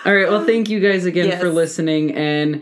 All 0.05 0.13
right. 0.13 0.27
Well, 0.27 0.37
um, 0.41 0.45
thank 0.45 0.69
you 0.69 0.79
guys 0.79 1.05
again 1.05 1.27
Yes. 1.27 1.41
for 1.41 1.49
listening 1.49 2.13
and 2.15 2.61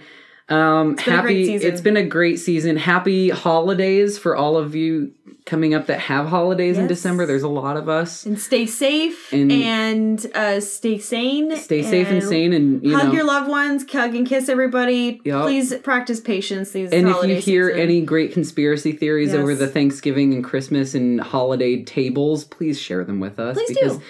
um 0.52 0.96
been 0.96 1.08
a 1.08 1.12
happy 1.12 1.28
great 1.28 1.46
season. 1.46 1.72
it's 1.72 1.82
been 1.82 1.98
a 1.98 2.06
great 2.06 2.38
season. 2.40 2.78
Happy 2.78 3.30
holidays 3.30 4.18
for 4.18 4.36
all 4.36 4.58
of 4.58 4.76
you 4.76 5.12
coming 5.46 5.74
up 5.74 5.88
that 5.88 6.00
have 6.00 6.28
holidays 6.28 6.78
in 6.78 6.86
December. 6.88 7.26
There's 7.26 7.42
a 7.44 7.48
lot 7.48 7.76
of 7.76 7.90
us. 7.90 8.26
and 8.26 8.40
stay 8.40 8.66
safe 8.68 9.34
And- 9.34 9.52
and, 9.52 10.32
uh, 10.36 10.60
stay 10.60 11.00
sane. 11.00 11.56
Stay 11.58 11.82
safe 11.82 12.08
and 12.08 12.22
sane 12.24 12.54
and 12.54 12.84
you 12.84 12.96
hug 12.96 13.08
know 13.08 13.14
your 13.14 13.24
loved 13.26 13.50
ones, 13.50 13.84
hug 13.92 14.14
and 14.16 14.28
kiss 14.28 14.50
everybody. 14.50 15.20
Yup. 15.24 15.44
Please 15.44 15.74
practice 15.78 16.20
patience 16.20 16.72
these 16.72 16.92
and 16.92 17.08
if 17.10 17.24
you 17.26 17.36
hear 17.38 17.70
season. 17.70 17.82
any 17.82 18.02
great 18.02 18.32
conspiracy 18.34 18.92
theories 18.92 19.34
over 19.34 19.56
the 19.56 19.68
Thanksgiving 19.68 20.34
and 20.34 20.44
Christmas 20.44 20.94
and 20.94 21.20
holiday 21.20 21.84
tables, 21.84 22.44
please 22.46 22.80
share 22.80 23.04
them 23.04 23.20
with 23.20 23.40
us 23.40 23.56
Please 23.58 23.70
because 23.70 23.98
do. 23.98 24.04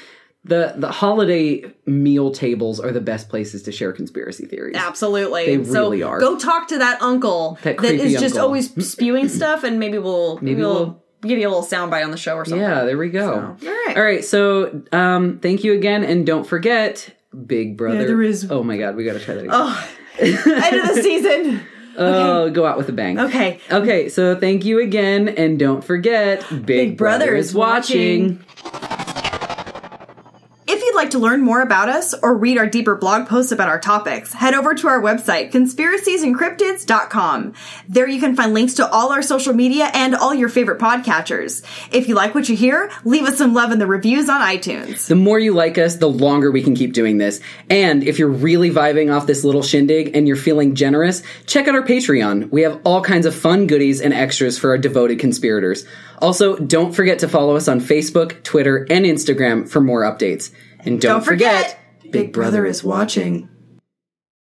The 0.43 0.73
the 0.77 0.91
holiday 0.91 1.63
meal 1.85 2.31
tables 2.31 2.79
are 2.79 2.91
the 2.91 3.01
best 3.01 3.29
places 3.29 3.61
to 3.63 3.71
share 3.71 3.91
conspiracy 3.93 4.45
theories. 4.45 4.75
Absolutely. 4.75 5.57
They 5.57 5.63
so 5.63 5.71
really 5.83 6.03
are. 6.03 6.19
Go 6.19 6.37
talk 6.37 6.67
to 6.69 6.79
that 6.79 7.01
uncle 7.01 7.59
That 7.63 7.77
that 7.77 7.93
is 7.93 8.13
just 8.13 8.35
uncle. 8.35 8.41
always 8.41 8.73
spewing 8.91 9.27
stuff, 9.29 9.63
and 9.63 9.79
maybe 9.79 9.97
we'll 9.99 10.35
Maybe 10.37 10.45
maybe 10.55 10.61
we'll, 10.63 10.73
we'll- 10.85 11.03
give 11.23 11.37
you 11.37 11.47
a 11.47 11.51
little 11.53 11.63
soundbite 11.63 12.03
on 12.03 12.09
the 12.09 12.17
show 12.17 12.35
or 12.35 12.45
something. 12.45 12.59
Yeah, 12.59 12.83
there 12.83 12.97
we 12.97 13.09
go. 13.09 13.55
So, 13.61 13.67
all 13.69 13.73
right. 13.85 13.97
All 13.97 14.03
right, 14.03 14.25
so 14.25 14.81
um, 14.91 15.37
thank 15.37 15.63
you 15.63 15.73
again, 15.73 16.03
and 16.03 16.25
don't 16.25 16.45
forget, 16.47 17.13
Big 17.45 17.77
Brother. 17.77 18.07
there 18.07 18.23
is- 18.23 18.49
Oh 18.49 18.63
my 18.63 18.75
God, 18.77 18.95
we 18.95 19.03
got 19.05 19.13
to 19.13 19.19
try 19.19 19.35
that 19.35 19.41
again. 19.41 19.53
Oh, 19.53 19.89
end 20.19 20.75
of 20.77 20.95
the 20.95 21.01
season. 21.03 21.61
Oh, 21.97 22.49
go 22.49 22.65
out 22.65 22.77
with 22.77 22.87
a 22.87 22.93
bang. 22.93 23.19
Okay. 23.19 23.59
Okay, 23.69 24.07
so 24.07 24.33
thank 24.33 24.63
you 24.63 24.79
again, 24.79 25.27
and 25.27 25.59
don't 25.59 25.83
forget, 25.83 26.41
Big, 26.65 26.95
Brother, 26.97 27.35
is 27.35 27.53
watching. 27.53 28.23
You'd 28.29 28.45
like 31.12 31.20
to 31.20 31.28
learn 31.28 31.41
more 31.41 31.62
about 31.62 31.89
us 31.89 32.14
or 32.24 32.38
read 32.38 32.57
our 32.57 32.68
deeper 32.68 32.95
blog 32.95 33.28
posts 33.28 33.51
about 33.51 33.68
our 33.68 33.82
topics, 33.82 34.32
head 34.32 34.53
over 34.53 34.74
to 34.74 34.88
our 34.88 35.01
website, 35.01 35.51
conspiraciesencryptids.com. 35.51 37.53
There 37.89 38.07
you 38.07 38.22
can 38.22 38.38
find 38.38 38.53
links 38.53 38.76
to 38.76 38.89
all 38.89 39.12
our 39.12 39.22
social 39.22 39.53
media 39.53 39.91
and 39.93 40.16
all 40.16 40.34
your 40.34 40.47
favorite 40.47 40.80
podcatchers. 40.80 41.66
If 41.91 42.07
you 42.07 42.16
like 42.16 42.34
what 42.34 42.47
you 42.47 42.55
hear, 42.55 42.89
leave 43.03 43.26
us 43.26 43.38
some 43.38 43.53
love 43.53 43.74
in 43.74 43.80
the 43.80 43.88
reviews 43.88 44.30
on 44.30 44.39
iTunes. 44.39 45.07
The 45.07 45.16
more 45.16 45.38
you 45.38 45.53
like 45.53 45.78
us, 45.78 45.97
the 45.97 46.07
longer 46.07 46.49
we 46.49 46.64
can 46.64 46.76
keep 46.76 46.93
doing 46.93 47.18
this. 47.18 47.41
And 47.70 48.03
if 48.03 48.18
you're 48.18 48.30
really 48.30 48.70
vibing 48.70 49.14
off 49.14 49.28
this 49.28 49.43
little 49.43 49.64
shindig 49.64 50.16
and 50.16 50.26
you're 50.28 50.38
feeling 50.38 50.76
generous, 50.76 51.24
check 51.45 51.68
out 51.68 51.76
our 51.76 51.84
Patreon. 51.84 52.51
We 52.51 52.62
have 52.62 52.80
all 52.86 53.01
kinds 53.01 53.26
of 53.26 53.36
fun 53.36 53.68
goodies 53.68 53.99
and 53.99 54.14
extras 54.14 54.57
for 54.57 54.70
our 54.70 54.78
devoted 54.78 55.20
conspirators. 55.20 55.86
Also, 56.20 56.55
don't 56.55 56.93
forget 56.93 57.20
to 57.20 57.28
follow 57.28 57.55
us 57.55 57.68
on 57.68 57.82
Facebook, 57.82 58.43
Twitter, 58.43 58.86
and 58.89 59.05
Instagram 59.05 59.68
for 59.68 59.82
more 59.82 60.03
updates. 60.03 60.51
And 60.84 60.99
don't, 60.99 61.15
Don't 61.17 61.25
forget, 61.25 61.79
Big 62.09 62.34
Brother 62.34 62.65
is 62.65 62.84
watching. 62.84 63.49